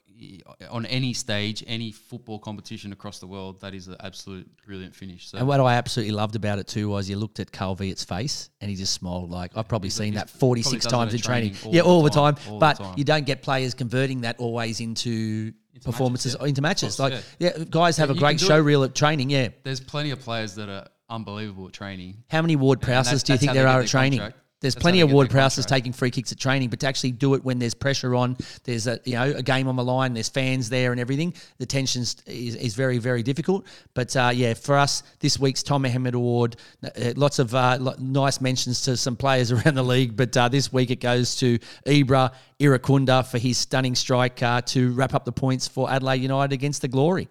on 0.69 0.85
any 0.85 1.13
stage, 1.13 1.63
any 1.67 1.91
football 1.91 2.39
competition 2.39 2.93
across 2.93 3.19
the 3.19 3.27
world, 3.27 3.61
that 3.61 3.73
is 3.73 3.87
an 3.87 3.95
absolute 4.01 4.49
brilliant 4.65 4.95
finish. 4.95 5.29
So. 5.29 5.37
And 5.37 5.47
what 5.47 5.59
I 5.59 5.75
absolutely 5.75 6.13
loved 6.13 6.35
about 6.35 6.59
it 6.59 6.67
too 6.67 6.89
was 6.89 7.09
you 7.09 7.17
looked 7.17 7.39
at 7.39 7.51
Carl 7.51 7.75
Veart's 7.75 8.03
face 8.03 8.49
and 8.59 8.69
he 8.69 8.75
just 8.75 8.93
smiled 8.93 9.29
like 9.29 9.51
I've 9.55 9.67
probably 9.67 9.87
he's, 9.87 9.95
seen 9.95 10.13
that 10.15 10.29
46 10.29 10.85
times 10.85 11.13
in 11.13 11.21
training. 11.21 11.53
training. 11.53 11.67
All 11.67 11.75
yeah, 11.75 11.81
all 11.81 12.03
the 12.03 12.09
time. 12.09 12.35
time. 12.35 12.53
All 12.53 12.59
but 12.59 12.77
the 12.77 12.83
time. 12.83 12.93
you 12.97 13.03
don't 13.03 13.25
get 13.25 13.41
players 13.41 13.73
converting 13.73 14.21
that 14.21 14.39
always 14.39 14.79
into, 14.79 15.53
into 15.73 15.85
performances, 15.85 16.33
matches, 16.33 16.41
yeah. 16.41 16.49
into 16.49 16.61
matches. 16.61 16.95
Course, 16.97 17.11
like, 17.11 17.23
yeah. 17.39 17.51
yeah. 17.57 17.63
guys 17.69 17.97
have 17.97 18.09
yeah, 18.09 18.15
a 18.15 18.19
great 18.19 18.39
show 18.39 18.59
reel 18.59 18.83
at 18.83 18.95
training, 18.95 19.29
yeah. 19.29 19.49
There's 19.63 19.79
plenty 19.79 20.11
of 20.11 20.19
players 20.19 20.55
that 20.55 20.69
are 20.69 20.87
unbelievable 21.09 21.67
at 21.67 21.73
training. 21.73 22.23
How 22.29 22.41
many 22.41 22.55
Ward 22.55 22.81
Prowses 22.81 23.23
do 23.23 23.33
you 23.33 23.39
think 23.39 23.53
there 23.53 23.67
are 23.67 23.81
at 23.81 23.87
training? 23.87 24.19
Contract. 24.19 24.40
There's 24.61 24.75
That's 24.75 24.83
plenty 24.83 25.01
of 25.01 25.11
Ward 25.11 25.31
Prowses 25.31 25.65
taking 25.65 25.91
free 25.91 26.11
kicks 26.11 26.31
at 26.31 26.39
training, 26.39 26.69
but 26.69 26.79
to 26.81 26.87
actually 26.87 27.13
do 27.13 27.33
it 27.33 27.43
when 27.43 27.57
there's 27.57 27.73
pressure 27.73 28.13
on, 28.13 28.37
there's 28.63 28.85
a 28.85 28.99
you 29.05 29.13
know 29.13 29.33
a 29.35 29.41
game 29.41 29.67
on 29.67 29.75
the 29.75 29.83
line, 29.83 30.13
there's 30.13 30.29
fans 30.29 30.69
there 30.69 30.91
and 30.91 31.01
everything. 31.01 31.33
The 31.57 31.65
tension 31.65 32.03
is, 32.03 32.15
is 32.27 32.75
very 32.75 32.99
very 32.99 33.23
difficult. 33.23 33.65
But 33.95 34.15
uh, 34.15 34.31
yeah, 34.33 34.53
for 34.53 34.77
us 34.77 35.01
this 35.19 35.39
week's 35.39 35.63
Tom 35.63 35.83
Award, 35.85 36.57
uh, 36.83 37.13
lots 37.15 37.39
of 37.39 37.55
uh, 37.55 37.95
nice 37.97 38.39
mentions 38.39 38.83
to 38.83 38.95
some 38.97 39.15
players 39.15 39.51
around 39.51 39.73
the 39.73 39.83
league, 39.83 40.15
but 40.15 40.37
uh, 40.37 40.47
this 40.47 40.71
week 40.71 40.91
it 40.91 40.99
goes 40.99 41.35
to 41.37 41.57
Ibra 41.87 42.31
Irankunda 42.61 43.25
for 43.25 43.39
his 43.39 43.57
stunning 43.57 43.95
strike 43.95 44.43
uh, 44.43 44.61
to 44.61 44.91
wrap 44.93 45.15
up 45.15 45.25
the 45.25 45.31
points 45.31 45.67
for 45.67 45.89
Adelaide 45.89 46.21
United 46.21 46.53
against 46.53 46.83
the 46.83 46.87
Glory. 46.87 47.27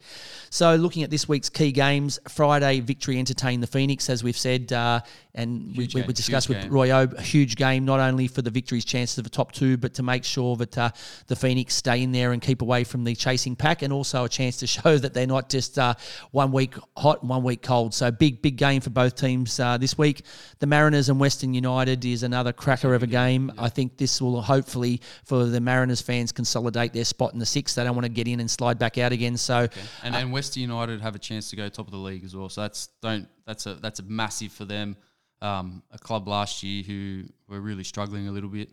So, 0.51 0.75
looking 0.75 1.05
at 1.05 1.11
this 1.11 1.29
week's 1.29 1.49
key 1.49 1.71
games, 1.71 2.19
Friday 2.29 2.81
victory 2.81 3.19
entertained 3.19 3.63
the 3.63 3.69
Phoenix, 3.69 4.11
as 4.11 4.25
we've 4.25 4.37
said, 4.37 4.73
uh, 4.73 5.01
and 5.35 5.77
we, 5.77 5.89
we, 5.95 6.03
discussed 6.13 6.49
with 6.49 6.67
Roy 6.67 6.91
O 6.91 7.03
a 7.05 7.23
huge 7.23 7.57
game, 7.57 7.85
not 7.85 8.01
only 8.01 8.27
for 8.27 8.43
the 8.43 8.51
victory's 8.51 8.85
chances 8.85 9.17
of 9.19 9.25
the 9.25 9.31
top 9.31 9.53
two, 9.53 9.77
but 9.77 9.95
to 9.95 10.03
make 10.03 10.25
sure 10.25 10.57
that 10.57 10.77
uh, 10.77 10.91
the 11.29 11.37
Phoenix 11.37 11.75
stay 11.75 12.03
in 12.03 12.13
there 12.13 12.33
and 12.33 12.43
keep 12.43 12.63
away 12.63 12.85
from 12.85 13.05
the 13.05 13.15
chasing 13.15 13.57
pack, 13.57 13.83
and 13.83 13.93
also 13.93 14.25
a 14.25 14.29
chance 14.29 14.57
to 14.59 14.67
show 14.67 14.99
that 14.99 15.15
they're 15.15 15.27
not 15.27 15.49
just 15.49 15.79
uh, 15.79 15.95
one 16.33 16.53
week 16.53 16.75
hot 16.97 17.21
and 17.21 17.31
one 17.31 17.43
week 17.43 17.63
cold. 17.63 17.95
So 17.95 18.11
big, 18.11 18.43
big 18.43 18.57
game 18.57 18.81
for 18.81 18.91
both 18.91 19.15
teams 19.15 19.59
uh, 19.61 19.79
this 19.79 19.97
week. 19.97 20.25
The 20.59 20.67
Mariners 20.67 21.09
and 21.09 21.19
Western 21.19 21.55
United 21.55 22.05
is 22.05 22.23
another 22.23 22.53
cracker 22.53 22.95
of 22.95 23.03
a 23.03 23.07
game. 23.07 23.53
I 23.57 23.69
think 23.69 23.97
this 23.97 24.21
will 24.21 24.43
hopefully 24.43 25.01
for 25.25 25.45
the 25.47 25.61
Mariners 25.61 26.01
fans 26.01 26.33
consolidate 26.33 26.93
their 26.93 27.05
spot 27.05 27.33
in 27.33 27.39
the 27.39 27.47
six. 27.47 27.75
They 27.75 27.85
don't 27.85 27.95
want 27.95 28.05
to 28.05 28.13
get 28.13 28.29
in 28.29 28.41
and 28.41 28.51
slide 28.51 28.79
back 28.79 28.99
out 28.99 29.13
again. 29.13 29.37
So 29.37 29.61
Okay. 29.71 29.81
And 30.03 30.15
then 30.15 30.31
Western 30.31 30.63
United 30.63 31.01
have 31.01 31.15
a 31.15 31.19
chance 31.19 31.51
to 31.51 31.57
go 31.57 31.69
top 31.69 31.87
of 31.87 31.93
the 31.93 31.99
league 31.99 32.25
as 32.25 32.35
well. 32.35 32.49
So 32.49 32.63
that's 32.63 32.89
don't 33.01 33.29
that's 33.47 33.67
a 33.67 33.75
that's 33.75 34.01
a 34.01 34.03
massive 34.05 34.53
for 34.53 34.65
them. 34.65 34.97
Um, 35.43 35.83
a 35.91 35.99
club 35.99 36.29
last 36.29 36.63
year 36.63 36.83
who 36.83 37.25
were 37.49 37.61
really 37.61 37.85
struggling 37.85 38.29
a 38.29 38.33
little 38.33 38.51
bit, 38.51 38.71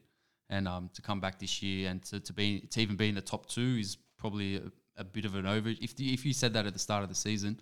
and 0.49 0.67
um, 0.67 0.89
to 0.93 1.01
come 1.01 1.19
back 1.21 1.39
this 1.39 1.61
year 1.63 1.89
and 1.89 2.03
to, 2.03 2.19
to 2.19 2.33
be 2.33 2.59
to 2.71 2.81
even 2.81 2.95
be 2.97 3.07
in 3.07 3.15
the 3.15 3.21
top 3.21 3.45
two 3.45 3.77
is 3.79 3.97
probably 4.17 4.57
a, 4.57 4.63
a 4.97 5.03
bit 5.03 5.23
of 5.25 5.35
an 5.35 5.45
over. 5.45 5.69
If 5.81 5.95
the, 5.95 6.13
if 6.13 6.25
you 6.25 6.33
said 6.33 6.53
that 6.53 6.65
at 6.65 6.73
the 6.73 6.79
start 6.79 7.03
of 7.03 7.09
the 7.09 7.15
season, 7.15 7.61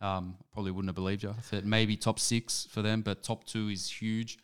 um, 0.00 0.36
probably 0.52 0.70
wouldn't 0.70 0.88
have 0.90 0.94
believed 0.94 1.24
you. 1.24 1.34
Maybe 1.64 1.96
top 1.96 2.18
six 2.20 2.68
for 2.70 2.82
them, 2.82 3.02
but 3.02 3.22
top 3.22 3.44
two 3.44 3.68
is 3.68 3.90
huge. 3.90 4.38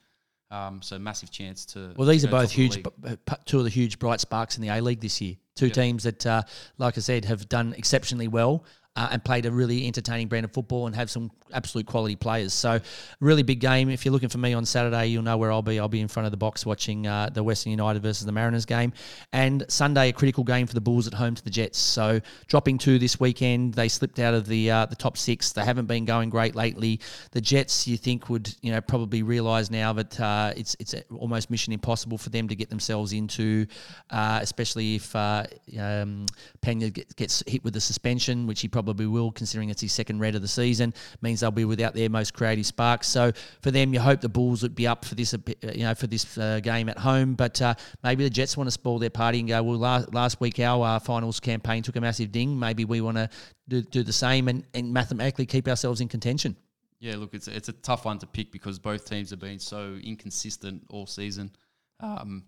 Um, 0.51 0.83
so 0.83 0.99
massive 0.99 1.31
chance 1.31 1.65
to. 1.67 1.95
Well, 1.97 2.07
these 2.07 2.23
to 2.23 2.29
are 2.29 2.31
both 2.31 2.51
huge, 2.51 2.83
b- 2.83 2.91
b- 3.03 3.17
two 3.47 3.59
of 3.59 3.65
the 3.65 3.71
huge 3.71 3.99
bright 3.99 4.21
sparks 4.21 4.57
in 4.57 4.63
the 4.63 4.69
A 4.69 4.83
League 4.83 5.01
this 5.01 5.19
year. 5.21 5.37
Two 5.55 5.69
Yeah. 5.69 5.73
teams 5.73 6.03
that, 6.03 6.27
uh, 6.27 6.43
like 6.77 6.99
I 6.99 7.01
said, 7.01 7.25
have 7.25 7.49
done 7.49 7.75
exceptionally 7.79 8.29
well 8.29 8.65
uh, 8.97 9.09
and 9.13 9.25
played 9.25 9.47
a 9.47 9.51
really 9.51 9.87
entertaining 9.87 10.29
brand 10.29 10.45
of 10.45 10.53
football 10.53 10.87
and 10.87 10.95
have 10.95 11.11
some 11.11 11.31
absolute 11.53 11.87
quality 11.87 12.17
players. 12.17 12.53
So, 12.53 12.81
really 13.21 13.43
big 13.43 13.61
game. 13.61 13.89
If 13.89 14.05
you're 14.05 14.13
looking 14.13 14.29
for 14.29 14.39
me 14.39 14.53
on 14.53 14.67
Saturday, 14.67 15.07
you'll 15.07 15.23
know 15.23 15.37
where 15.37 15.51
I'll 15.51 15.63
be. 15.63 15.81
I'll 15.81 15.89
be 15.89 16.01
in 16.01 16.09
front 16.09 16.27
of 16.27 16.31
the 16.31 16.37
box 16.37 16.67
watching 16.67 17.07
uh, 17.07 17.31
the 17.33 17.43
Western 17.43 17.71
United 17.71 18.03
versus 18.03 18.27
the 18.27 18.33
Mariners 18.33 18.67
game. 18.67 18.93
And 19.33 19.65
Sunday, 19.69 20.11
a 20.11 20.13
critical 20.13 20.45
game 20.45 20.67
for 20.67 20.75
the 20.75 20.81
Bulls 20.81 21.07
at 21.07 21.15
home 21.15 21.35
to 21.35 21.45
the 21.45 21.51
Jets. 21.51 21.79
So, 21.79 22.21
dropping 22.49 22.79
two 22.79 22.99
this 22.99 23.19
weekend, 23.19 23.75
they 23.75 23.89
slipped 23.89 24.19
out 24.19 24.35
of 24.35 24.47
the 24.47 24.71
uh, 24.71 24.87
the 24.87 24.97
top 24.97 25.17
six. 25.17 25.53
They 25.53 25.65
haven't 25.65 25.87
been 25.87 26.05
going 26.05 26.29
great 26.29 26.55
lately. 26.55 27.01
The 27.31 27.41
Jets, 27.41 27.89
you 27.89 27.97
think, 27.97 28.29
would 28.29 28.55
you 28.61 28.73
know 28.73 28.81
probably 28.81 29.23
realise 29.23 29.71
now 29.71 29.93
that 29.95 30.21
uh, 30.21 30.53
it's 30.57 30.77
it's 30.79 30.95
almost 31.17 31.51
mission 31.51 31.73
impossible 31.73 32.19
for 32.19 32.31
them 32.31 32.49
to 32.49 32.55
get 32.55 32.69
themselves 32.69 33.13
into, 33.15 33.67
uh, 34.11 34.39
especially 34.43 34.97
if 34.97 35.17
uh, 35.17 35.45
um, 35.79 36.27
Penha 36.61 36.93
get- 36.93 37.15
gets 37.17 37.43
hit 37.47 37.65
with 37.65 37.75
a 37.77 37.81
suspension, 37.81 38.47
which 38.47 38.61
he 38.61 38.69
probably 38.69 38.82
will, 38.83 39.33
considering 39.33 39.71
it's 39.71 39.81
his 39.81 39.93
second 39.93 40.19
red 40.21 40.35
of 40.35 40.43
the 40.43 40.49
season. 40.49 40.93
Means 41.21 41.41
they'll 41.41 41.51
be 41.51 41.65
without 41.65 41.95
their 41.95 42.11
most 42.11 42.35
creative 42.35 42.67
sparks. 42.67 43.07
So 43.07 43.33
for 43.61 43.71
them, 43.71 43.95
you 43.95 44.01
hope 44.01 44.21
the 44.21 44.29
Bulls 44.29 44.63
would 44.63 44.75
be 44.75 44.87
up 44.87 45.05
for 45.05 45.15
this, 45.15 45.35
a 45.35 45.39
uh, 45.39 45.73
you 45.73 45.85
know, 45.85 45.95
for 45.95 46.07
this 46.07 46.37
uh, 46.39 46.61
game 46.63 46.89
at 46.89 46.99
home. 46.99 47.35
But 47.35 47.61
uh, 47.63 47.75
maybe 48.03 48.25
the 48.25 48.31
Jets 48.31 48.57
want 48.57 48.67
to 48.67 48.73
spoil 48.73 48.99
their 48.99 49.11
party 49.11 49.41
and 49.41 49.49
go. 49.49 49.63
Well, 49.63 49.79
last, 49.79 50.13
last 50.15 50.41
week 50.41 50.59
our 50.61 50.85
uh, 50.85 50.99
finals 50.99 51.41
campaign 51.41 51.83
took 51.83 51.97
a 51.97 52.01
massive 52.01 52.33
ding. 52.33 52.59
Maybe 52.59 52.85
we 52.85 53.01
want 53.01 53.17
to 53.17 53.29
do, 53.69 53.83
do 53.83 54.03
the 54.03 54.13
same 54.13 54.49
and, 54.49 54.65
and 54.75 54.93
mathematically 54.93 55.47
keep 55.47 55.69
ourselves 55.69 56.01
in 56.01 56.09
contention. 56.09 56.57
Yeah, 57.03 57.17
look, 57.17 57.35
it's 57.35 57.49
it's 57.49 57.69
a 57.69 57.73
tough 57.73 58.05
one 58.05 58.21
to 58.21 58.29
pick 58.29 58.53
because 58.53 58.79
both 58.79 59.05
teams 59.05 59.31
have 59.31 59.41
been 59.41 59.59
so 59.59 59.99
inconsistent 60.05 60.85
all 60.89 61.07
season. 61.07 61.51
Um, 61.99 62.45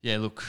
yeah, 0.00 0.16
look, 0.16 0.42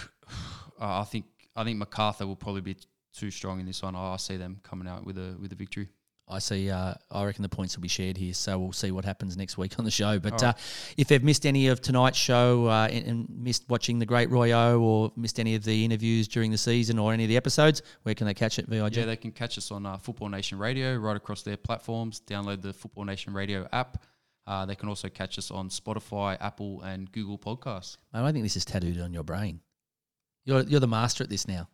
I 0.80 1.04
think 1.04 1.26
I 1.54 1.66
think 1.66 1.78
Macarthur 1.80 2.26
will 2.26 2.38
probably 2.38 2.62
be 2.62 2.78
too 3.14 3.32
strong 3.32 3.60
in 3.60 3.66
this 3.66 3.82
one. 3.82 3.96
I 3.96 4.18
see 4.18 4.38
them 4.38 4.60
coming 4.64 4.88
out 4.88 5.06
with 5.06 5.18
a 5.18 5.36
with 5.40 5.52
a 5.52 5.56
victory. 5.56 5.90
I 6.32 6.38
see. 6.38 6.70
Uh, 6.70 6.94
I 7.10 7.26
reckon 7.26 7.42
the 7.42 7.50
points 7.50 7.76
will 7.76 7.82
be 7.82 7.88
shared 7.88 8.16
here, 8.16 8.36
so 8.36 8.60
we'll 8.60 8.72
see 8.72 8.92
what 8.92 9.04
happens 9.04 9.36
next 9.36 9.58
week 9.58 9.80
on 9.80 9.86
the 9.86 9.92
show. 9.92 10.20
But 10.20 10.44
All 10.44 10.50
uh, 10.50 10.54
if 10.96 11.08
they've 11.08 11.24
missed 11.24 11.46
any 11.46 11.68
of 11.68 11.82
tonight's 11.82 12.20
show 12.20 12.68
uh, 12.68 12.88
and, 12.92 13.06
and 13.08 13.30
missed 13.30 13.66
watching 13.68 13.98
the 13.98 14.06
Great 14.06 14.30
Royo 14.30 14.80
or 14.80 15.12
missed 15.16 15.40
any 15.40 15.56
of 15.56 15.64
the 15.64 15.84
interviews 15.84 16.28
during 16.28 16.52
the 16.52 16.58
season 16.58 17.00
or 17.00 17.14
any 17.14 17.24
of 17.24 17.30
the 17.30 17.38
episodes, 17.38 17.82
where 18.04 18.14
can 18.14 18.28
they 18.28 18.36
catch 18.36 18.60
it? 18.60 18.68
VIG. 18.68 18.96
Yeah, 18.96 19.06
they 19.06 19.16
can 19.16 19.32
catch 19.32 19.58
us 19.58 19.72
on 19.72 19.88
uh, 19.88 19.98
Football 19.98 20.30
Nation 20.30 20.60
Radio 20.60 20.96
right 20.98 21.18
across 21.18 21.42
their 21.42 21.58
platforms. 21.58 22.22
Download 22.28 22.62
the 22.62 22.74
Football 22.74 23.06
Nation 23.06 23.34
Radio 23.34 23.68
app. 23.74 24.04
Uh, 24.46 24.66
they 24.66 24.76
can 24.76 24.88
also 24.88 25.10
catch 25.10 25.38
us 25.40 25.50
on 25.50 25.70
Spotify, 25.70 26.38
Apple, 26.40 26.82
and 26.82 27.12
Google 27.12 27.40
Podcasts. 27.40 27.98
Mate, 28.14 28.22
I 28.22 28.32
think 28.32 28.46
this 28.46 28.56
is 28.56 28.66
tattooed 28.66 29.00
on 29.00 29.14
your 29.14 29.24
brain. 29.24 29.62
You're 30.46 30.62
you're 30.62 30.80
the 30.80 30.88
master 30.88 31.24
at 31.24 31.30
this 31.30 31.48
now. 31.48 31.70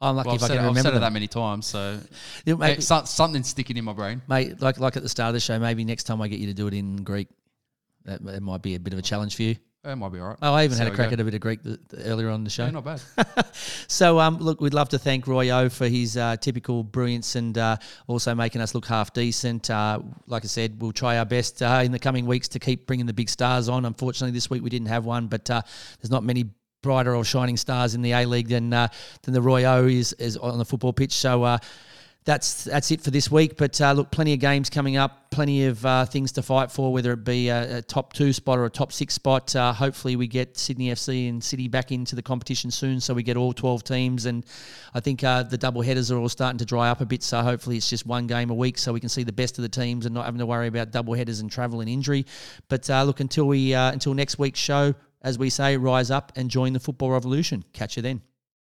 I'm 0.00 0.16
lucky 0.16 0.28
Well, 0.28 0.36
if 0.36 0.42
I've 0.42 0.50
I 0.50 0.54
said, 0.54 0.58
I've 0.58 0.64
remember 0.66 0.82
said 0.90 0.96
it 0.96 1.00
that 1.00 1.12
many 1.12 1.28
times, 1.28 1.66
so 1.66 1.98
mate, 2.46 2.82
something's 2.82 3.48
sticking 3.48 3.76
in 3.76 3.84
my 3.84 3.92
brain. 3.92 4.22
mate, 4.28 4.60
like 4.60 4.78
like 4.78 4.96
at 4.96 5.02
the 5.02 5.08
start 5.08 5.28
of 5.28 5.34
the 5.34 5.40
show, 5.40 5.58
maybe 5.58 5.84
next 5.84 6.04
time 6.04 6.22
I 6.22 6.28
get 6.28 6.38
you 6.40 6.46
to 6.46 6.54
do 6.54 6.66
it 6.68 6.74
in 6.74 6.96
Greek, 7.04 7.28
that, 8.04 8.24
that 8.24 8.42
might 8.42 8.62
be 8.62 8.74
a 8.76 8.80
bit 8.80 8.92
of 8.92 8.98
a 8.98 9.02
challenge 9.02 9.36
for 9.36 9.42
you. 9.42 9.56
It 9.82 9.96
might 9.96 10.12
be 10.12 10.18
all 10.20 10.28
right. 10.28 10.38
Oh, 10.42 10.52
I 10.52 10.64
even 10.64 10.76
had 10.76 10.88
a 10.88 10.90
crack 10.90 11.10
at 11.10 11.20
a 11.20 11.24
bit 11.24 11.32
of 11.32 11.40
Greek 11.40 11.62
th- 11.62 11.78
th- 11.90 12.02
earlier 12.04 12.28
on 12.28 12.44
the 12.44 12.50
show. 12.50 12.66
Yeah, 12.66 12.70
not 12.72 12.84
bad. 12.84 13.00
So, 13.88 14.20
um, 14.20 14.36
look, 14.36 14.60
we'd 14.60 14.74
love 14.74 14.90
to 14.90 14.98
thank 14.98 15.26
Roy 15.26 15.48
O 15.50 15.70
for 15.70 15.88
his 15.88 16.18
uh, 16.18 16.36
typical 16.36 16.84
brilliance 16.84 17.34
and 17.34 17.56
uh, 17.56 17.76
also 18.06 18.34
making 18.34 18.60
us 18.60 18.74
look 18.74 18.84
half 18.86 19.14
decent. 19.14 19.70
Uh, 19.70 20.00
like 20.26 20.44
I 20.44 20.48
said, 20.48 20.80
we'll 20.82 20.92
try 20.92 21.16
our 21.18 21.24
best 21.24 21.62
uh, 21.62 21.80
in 21.82 21.92
the 21.92 21.98
coming 21.98 22.26
weeks 22.26 22.46
to 22.48 22.58
keep 22.58 22.86
bringing 22.86 23.06
the 23.06 23.14
big 23.14 23.30
stars 23.30 23.70
on. 23.70 23.86
Unfortunately, 23.86 24.32
this 24.32 24.50
week 24.50 24.62
we 24.62 24.68
didn't 24.68 24.88
have 24.88 25.06
one, 25.06 25.28
but 25.28 25.48
uh, 25.50 25.62
there's 26.00 26.10
not 26.10 26.24
many 26.24 26.44
brighter 26.82 27.14
or 27.14 27.24
shining 27.24 27.56
stars 27.56 27.94
in 27.94 28.02
the 28.02 28.12
A 28.12 28.26
League 28.26 28.48
than 28.48 28.72
uh, 28.72 28.88
than 29.22 29.34
the 29.34 29.42
Roy 29.42 29.64
O 29.64 29.86
is, 29.86 30.12
is 30.14 30.36
on 30.36 30.58
the 30.58 30.64
football 30.64 30.92
pitch. 30.92 31.12
So. 31.12 31.44
Uh, 31.44 31.58
that's 32.24 32.64
that's 32.64 32.90
it 32.90 33.00
for 33.00 33.10
this 33.10 33.30
week. 33.30 33.56
But 33.56 33.80
uh, 33.80 33.92
look, 33.92 34.10
plenty 34.10 34.34
of 34.34 34.40
games 34.40 34.68
coming 34.68 34.96
up, 34.96 35.30
plenty 35.30 35.64
of 35.64 35.84
uh, 35.86 36.04
things 36.04 36.32
to 36.32 36.42
fight 36.42 36.70
for, 36.70 36.92
whether 36.92 37.12
it 37.12 37.24
be 37.24 37.48
a, 37.48 37.78
a 37.78 37.82
top 37.82 38.12
two 38.12 38.32
spot 38.32 38.58
or 38.58 38.66
a 38.66 38.70
top 38.70 38.92
six 38.92 39.14
spot. 39.14 39.54
Uh, 39.56 39.72
hopefully, 39.72 40.16
we 40.16 40.26
get 40.26 40.58
Sydney 40.58 40.88
FC 40.88 41.28
and 41.28 41.42
City 41.42 41.66
back 41.66 41.92
into 41.92 42.14
the 42.14 42.22
competition 42.22 42.70
soon, 42.70 43.00
so 43.00 43.14
we 43.14 43.22
get 43.22 43.36
all 43.36 43.52
twelve 43.52 43.84
teams. 43.84 44.26
And 44.26 44.44
I 44.92 45.00
think 45.00 45.24
uh, 45.24 45.44
the 45.44 45.56
double 45.56 45.80
headers 45.80 46.10
are 46.10 46.18
all 46.18 46.28
starting 46.28 46.58
to 46.58 46.66
dry 46.66 46.90
up 46.90 47.00
a 47.00 47.06
bit. 47.06 47.22
So 47.22 47.40
hopefully, 47.40 47.78
it's 47.78 47.88
just 47.88 48.04
one 48.04 48.26
game 48.26 48.50
a 48.50 48.54
week, 48.54 48.76
so 48.76 48.92
we 48.92 49.00
can 49.00 49.08
see 49.08 49.22
the 49.22 49.32
best 49.32 49.58
of 49.58 49.62
the 49.62 49.68
teams 49.68 50.04
and 50.04 50.14
not 50.14 50.26
having 50.26 50.40
to 50.40 50.46
worry 50.46 50.68
about 50.68 50.90
double 50.90 51.14
headers 51.14 51.40
and 51.40 51.50
travel 51.50 51.80
and 51.80 51.88
injury. 51.88 52.26
But 52.68 52.88
uh, 52.90 53.02
look, 53.04 53.20
until 53.20 53.46
we 53.46 53.74
uh, 53.74 53.92
until 53.92 54.12
next 54.12 54.38
week's 54.38 54.60
show, 54.60 54.94
as 55.22 55.38
we 55.38 55.50
say, 55.50 55.76
rise 55.76 56.10
up 56.10 56.32
and 56.36 56.50
join 56.50 56.72
the 56.72 56.80
football 56.80 57.10
revolution. 57.10 57.64
Catch 57.72 57.96
you 57.96 58.02
then. 58.02 58.22